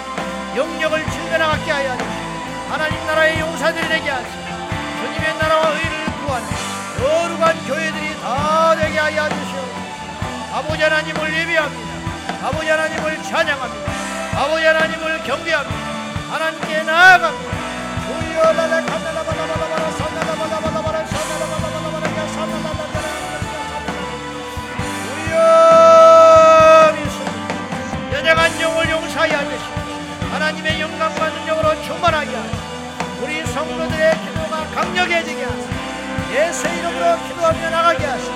영역을 0.56 1.04
즐겨나가게 1.12 1.72
하여 1.72 1.98
주시옵소서. 1.98 2.72
하나님 2.72 3.06
나라의 3.06 3.40
용사들이 3.42 3.86
되게 3.86 4.10
하시옵소서. 4.10 4.70
주님의 5.02 5.38
나라와 5.40 5.72
의를 5.72 6.06
구하는 6.24 6.48
거룩한 7.00 7.68
교회들이 7.68 8.22
다 8.22 8.76
되게 8.78 8.98
하여 8.98 9.28
주시옵소서. 9.28 9.78
아버지 10.54 10.82
하나님을 10.82 11.34
예비합니다 11.34 11.87
아버지 12.44 12.70
하나님을 12.70 13.24
찬양합니다. 13.24 13.92
아버지 14.36 14.66
하나님을 14.66 15.24
경배합니다. 15.24 15.80
하나님께 16.32 16.84
나아갑니다. 16.84 17.58
주여 18.38 18.54
라라 18.54 18.86
칸나라바라바라바라 18.86 19.92
산나라바라바라바라 19.92 21.06
산나라바라바라바라 21.08 22.28
산나라바라바라 22.28 23.08
주여 25.08 26.94
미소 26.94 27.18
여자간 28.16 28.62
영을 28.62 28.90
용사하여 28.92 29.40
주시고 29.50 29.76
하나님의 30.32 30.82
영광과 30.82 31.30
능력으로 31.30 31.82
충만하게 31.82 32.36
하시고 32.36 32.62
우리 33.24 33.44
성도들의 33.48 34.12
기도가 34.20 34.64
강력해지게 34.76 35.44
하시고 35.44 35.74
예수 36.34 36.68
이름으로 36.68 37.18
기도하며 37.28 37.70
나가게 37.72 38.06
하시고 38.06 38.36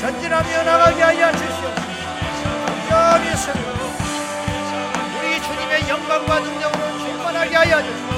전진하며 0.00 0.62
나가게 0.62 1.02
하여 1.02 1.32
주시옵소서 1.32 1.83
주여 2.84 3.18
미소 3.18 3.52
우리 5.18 5.42
주님의 5.42 5.88
영광과 5.88 6.40
능력으로 6.40 6.98
충만하게 6.98 7.56
하여 7.56 7.82
주시고 7.82 8.14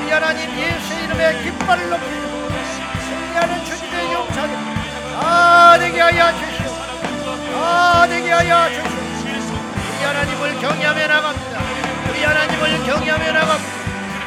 우리 0.00 0.10
하나님 0.10 0.50
예수 0.58 0.94
이름의 0.94 1.42
깃발을 1.42 1.90
높이고 1.90 2.48
승리하는 3.04 3.64
주님의 3.66 4.12
용사들 4.14 4.56
다 5.20 5.78
되게 5.78 6.00
하여 6.00 6.32
주시옵소서. 6.32 7.52
다 7.52 8.06
되게 8.06 8.30
하여 8.32 8.68
주시옵소서. 8.68 9.54
우리 9.98 10.04
하나님을 10.04 10.58
경외하며 10.60 11.06
나갑니다. 11.06 11.60
우리 12.10 12.24
하나님을 12.24 12.84
경외하며 12.84 13.32
나갑니다. 13.32 13.78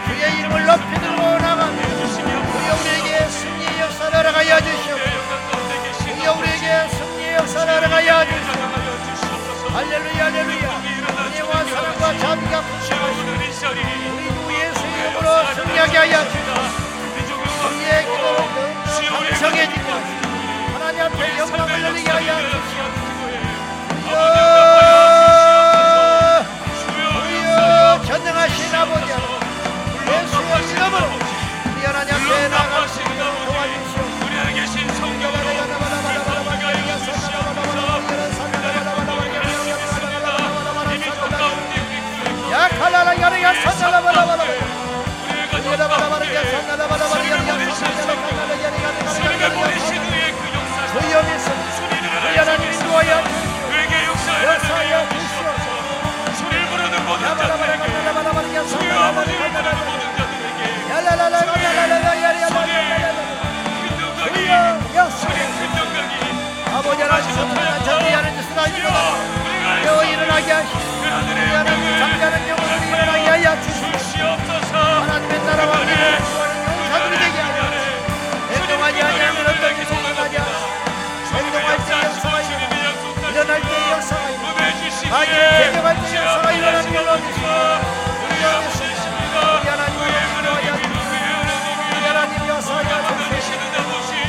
주의 0.07 0.39
이름을 0.39 0.65
높이 0.65 0.93
들고 0.99 1.21
나갑니다. 1.39 1.87
우리 1.87 2.69
우리에게 2.69 3.29
승리의 3.29 3.79
역사를 3.81 4.15
알아가야 4.15 4.59
주시옵소서. 4.59 5.21
우리 6.03 6.27
우리에게 6.27 6.89
승리의 6.89 7.33
역사를 7.35 7.73
알아가야 7.73 8.25
주시옵소서 8.25 8.80
할렐루야 9.81 10.25
할렐루야. 10.25 10.67
은혜와 11.25 11.51
사랑과 11.65 12.03
자비가 12.19 12.53
우리 12.59 13.51
주 13.51 13.65
예수 14.53 14.79
이름으로 14.85 15.27
승리하게 15.55 15.97
하여 15.97 16.13
주시옵소서 16.29 17.61
우리의 17.67 17.91
강성해지게 18.05 19.81
하시고 19.81 19.89
하나님 20.73 20.97
앞에 21.01 21.19
영광을 21.39 21.71
열리게 21.81 22.09
하여 22.11 22.29
주시옵소서 22.37 23.11
우리여 27.17 28.01
전능하신 28.05 28.59
아버지 28.75 29.09
예수의 30.07 30.51
이름으로 30.69 31.05
우리 31.75 31.79
하나님 31.87 32.09
앞에 32.13 32.31
나아 32.49 32.70
주님의 70.65 71.09
하늘의 71.11 71.53
영광을 71.53 71.99
잠자는 71.99 72.49
영혼을 72.49 72.87
일어나게 72.87 73.29
주시옵소서 73.61 74.77
하나님의 74.77 75.39
나라와 75.43 75.77
하여 75.77 76.50
행동하지 78.91 79.01
아니하면 79.01 79.47
어떤 79.47 79.63
일이 79.77 80.37
않으시고 80.37 81.37
행동할 81.37 81.77
때 81.85 81.91
역사가 82.03 82.41
일어나 82.41 83.31
일어날 83.31 83.61
때 83.61 83.71
역사가 83.91 84.29
일어나 84.29 84.49
아니 85.15 85.31
대적할 85.31 85.87
때 85.95 86.15
역사가 86.15 86.51
일어나는 86.51 86.91
걸로 86.93 87.09
우리 87.13 88.43
하나님을 89.69 90.01
기도하여 90.11 90.69
주시고 90.75 90.99
우리 91.91 92.03
하나님 92.05 92.33
역사하여 92.49 92.91
주시고 93.31 93.63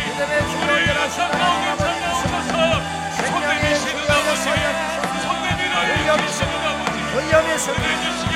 믿음의 0.06 0.32
주로 0.50 0.70
일어나신 0.78 1.16
하나님 1.22 1.62
아버지 1.72 1.90
생명의 3.16 3.62
주시고 3.74 3.98
의염에서 7.14 7.66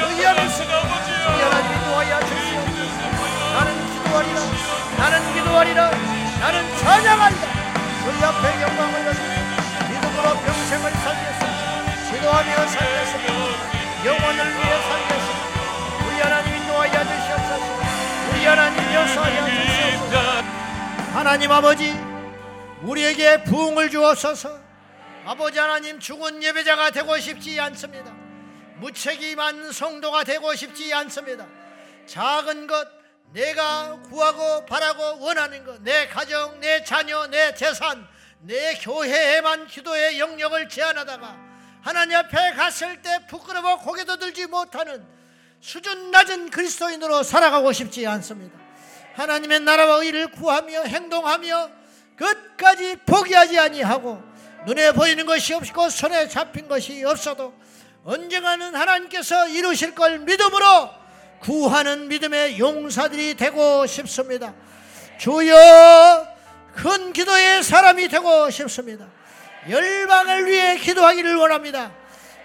의염에서 0.08 0.58
우리 0.66 1.40
하나님 1.42 1.66
인도하여 1.72 2.12
주시옵소서 2.26 2.98
나는 3.54 3.68
기도하리라 3.92 4.38
나는 4.98 5.14
기도하리라 5.34 5.80
나는 6.40 6.76
찬양하리라 6.78 7.46
그 8.04 8.22
옆에 8.22 8.62
영광을 8.62 9.04
돌리고 9.04 9.26
믿음으로 9.90 10.28
평생을 10.40 10.90
살겠습니다. 10.92 12.10
기도하며 12.12 12.66
살겠습니다. 12.68 14.06
영혼을 14.06 14.44
위해 14.54 14.72
살겠습니다. 14.88 16.06
우리 16.06 16.20
하나님 16.20 16.54
인도하여 16.56 16.92
주시옵소서. 17.04 17.64
우리 18.30 18.44
하나님 18.44 18.94
역사하여 18.94 19.46
주시옵소서. 19.46 20.16
하나님 21.14 21.50
아버지 21.50 21.94
우리에게 22.82 23.42
부흥을 23.44 23.90
주옵소서. 23.90 24.58
아버지 25.24 25.58
하나님 25.58 25.98
죽은 25.98 26.42
예배자가 26.42 26.90
되고 26.90 27.18
싶지 27.18 27.58
않습니다. 27.58 28.12
무책임한 28.76 29.72
성도가 29.72 30.22
되고 30.24 30.54
싶지 30.54 30.92
않습니다. 30.94 31.46
작은 32.06 32.66
것, 32.68 32.86
내가 33.36 34.00
구하고 34.08 34.64
바라고 34.64 35.20
원하는 35.20 35.62
것, 35.62 35.82
내 35.82 36.08
가정, 36.08 36.58
내 36.58 36.82
자녀, 36.82 37.26
내 37.26 37.54
재산, 37.54 38.08
내 38.40 38.74
교회에만 38.76 39.66
기도의 39.66 40.18
영역을 40.18 40.70
제한하다가 40.70 41.36
하나님 41.82 42.16
앞에 42.16 42.52
갔을 42.52 43.02
때 43.02 43.26
부끄러워 43.28 43.76
고개도 43.76 44.16
들지 44.16 44.46
못하는 44.46 45.06
수준 45.60 46.10
낮은 46.12 46.48
그리스도인으로 46.48 47.22
살아가고 47.22 47.72
싶지 47.72 48.06
않습니다. 48.06 48.58
하나님의 49.16 49.60
나라와 49.60 49.96
의를 49.96 50.30
구하며 50.30 50.84
행동하며 50.84 51.70
끝까지 52.16 52.96
포기하지 53.04 53.58
아니하고 53.58 54.22
눈에 54.66 54.92
보이는 54.92 55.26
것이 55.26 55.52
없고 55.52 55.90
손에 55.90 56.28
잡힌 56.28 56.68
것이 56.68 57.04
없어도 57.04 57.54
언젠가는 58.02 58.74
하나님께서 58.74 59.48
이루실 59.48 59.94
걸 59.94 60.20
믿음으로 60.20 61.05
구하는 61.40 62.08
믿음의 62.08 62.58
용사들이 62.58 63.34
되고 63.34 63.86
싶습니다. 63.86 64.54
주여 65.18 66.26
큰 66.74 67.12
기도의 67.12 67.62
사람이 67.62 68.08
되고 68.08 68.50
싶습니다. 68.50 69.06
열방을 69.68 70.46
위해 70.46 70.76
기도하기를 70.76 71.36
원합니다. 71.36 71.92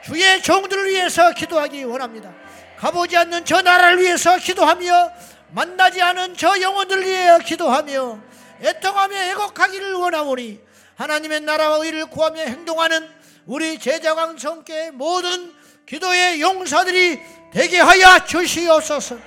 주의 0.04 0.42
종들을 0.42 0.90
위해서 0.90 1.32
기도하기 1.34 1.84
원합니다. 1.84 2.34
가보지 2.78 3.16
않는 3.18 3.46
저 3.46 3.62
나라를 3.62 4.02
위해서 4.02 4.38
기도하며 4.38 5.12
만나지 5.52 6.02
않은 6.02 6.36
저 6.36 6.60
영혼들을 6.60 7.06
위해 7.06 7.38
기도하며 7.46 8.20
애통하며 8.64 9.16
애곡하기를 9.16 9.94
원하오니 9.94 10.60
하나님의 10.96 11.42
나라와 11.42 11.78
의를 11.78 12.06
구하며 12.08 12.42
행동하는 12.42 13.08
우리 13.46 13.78
제자광 13.80 14.38
성교의 14.38 14.92
모든 14.92 15.54
기도의 15.86 16.42
용사들이 16.42 17.20
되게 17.54 17.80
하여 17.80 18.26
주시옵소서. 18.26 19.18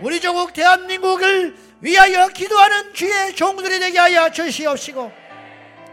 우리 0.00 0.20
조국 0.20 0.52
대한민국을 0.52 1.56
위하여 1.80 2.28
기도하는 2.28 2.94
주의 2.94 3.34
종들이 3.34 3.80
되게 3.80 3.98
하여 3.98 4.30
주시옵시고 4.30 5.12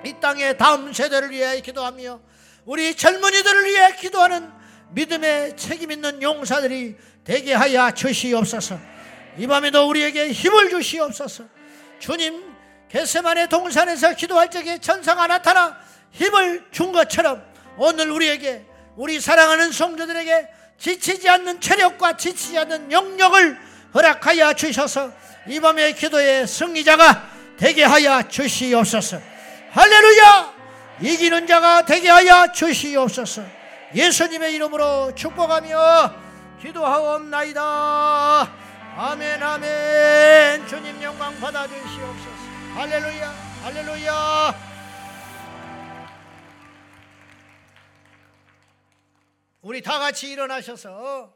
이 0.06 0.14
땅의 0.20 0.58
다음 0.58 0.94
세대를 0.94 1.32
위해 1.32 1.62
기도하며 1.62 2.20
우리 2.66 2.96
젊은이들을 2.96 3.66
위해 3.66 3.96
기도하는 3.96 4.50
믿음의 4.92 5.58
책임 5.58 5.92
있는 5.92 6.22
용사들이 6.22 6.96
되게 7.24 7.54
하여 7.54 7.92
주시옵소서. 7.92 8.80
이 9.38 9.48
밤에도 9.48 9.88
우리에게 9.88 10.32
힘을 10.32 10.70
주시옵소서. 10.70 11.46
주님 12.00 12.54
겟세만의 12.90 13.50
동산에서 13.50 14.14
기도할 14.14 14.52
적에 14.52 14.78
천사가 14.78 15.26
나타나 15.26 15.76
힘을 16.12 16.66
준 16.72 16.92
것처럼 16.92 17.44
오늘 17.78 18.12
우리에게 18.12 18.66
우리 18.96 19.20
사랑하는 19.20 19.72
성도들에게 19.72 20.48
지치지 20.84 21.30
않는 21.30 21.62
체력과 21.62 22.18
지치지 22.18 22.60
않는 22.60 22.92
영역을 22.92 23.58
허락하여 23.94 24.54
주셔서 24.54 25.14
이 25.48 25.58
밤의 25.62 25.96
기도의 25.96 26.46
승리자가 26.46 27.30
되게 27.58 27.86
하여 27.86 28.28
주시옵소서. 28.28 29.22
할렐루야! 29.72 30.54
이기는 31.02 31.48
자가 31.48 31.86
되게 31.86 32.10
하여 32.10 32.52
주시옵소서. 32.52 33.44
예수님의 33.96 34.56
이름으로 34.56 35.16
축복하며 35.16 36.14
기도하옵나이다. 36.62 37.62
아멘 38.98 39.42
아멘. 39.42 40.68
주님 40.68 41.02
영광 41.02 41.40
받아 41.40 41.66
주시옵소서. 41.66 42.30
할렐루야. 42.76 43.34
할렐루야. 43.64 44.73
우리 49.64 49.82
다 49.82 49.98
같이 49.98 50.30
일어나셔서 50.30 51.34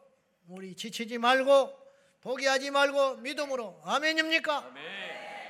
우리 0.49 0.75
지치지 0.75 1.17
말고 1.17 1.73
포기하지 2.21 2.71
말고 2.71 3.15
믿음으로 3.17 3.81
아멘입니까? 3.85 4.65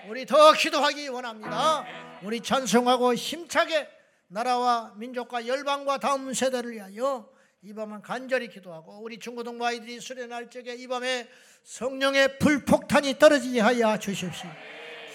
우리 0.07 0.27
더 0.27 0.53
기도하기 0.53 1.07
원합니다. 1.07 1.83
우리 2.21 2.39
찬송하고 2.39 3.15
힘차게 3.15 3.89
나라와 4.27 4.93
민족과 4.95 5.47
열방과 5.47 5.97
다음 5.97 6.31
세대를 6.31 6.71
위하여 6.73 7.27
이 7.63 7.73
밤은 7.73 8.03
간절히 8.03 8.47
기도하고 8.47 9.01
우리 9.01 9.17
중고등부 9.17 9.65
아이들이 9.65 9.99
수련할 9.99 10.51
적에 10.51 10.75
이 10.75 10.87
밤에 10.87 11.27
성령의 11.63 12.37
불폭탄이 12.37 13.17
떨어지게 13.17 13.59
하여 13.59 13.97
주십시오. 13.97 14.49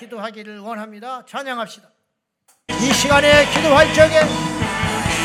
기도하기를 0.01 0.59
원합니다. 0.59 1.24
찬양합시다. 1.26 1.89
이 2.70 2.93
시간에 2.93 3.47
기도할 3.55 3.94
적에 3.94 4.61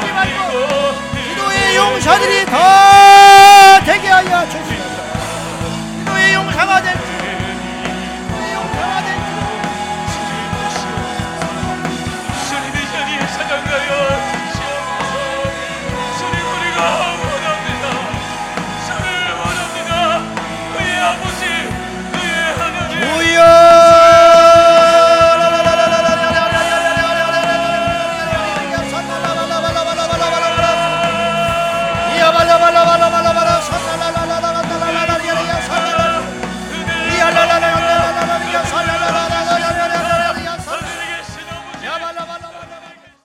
기도의 0.00 1.76
용사들이 1.76 2.46
더 2.46 2.58
되게 3.84 4.08
하여 4.08 4.48
주시옵소서 4.48 5.02
기도의 5.98 6.34
용사가 6.34 6.82
되며 6.82 7.03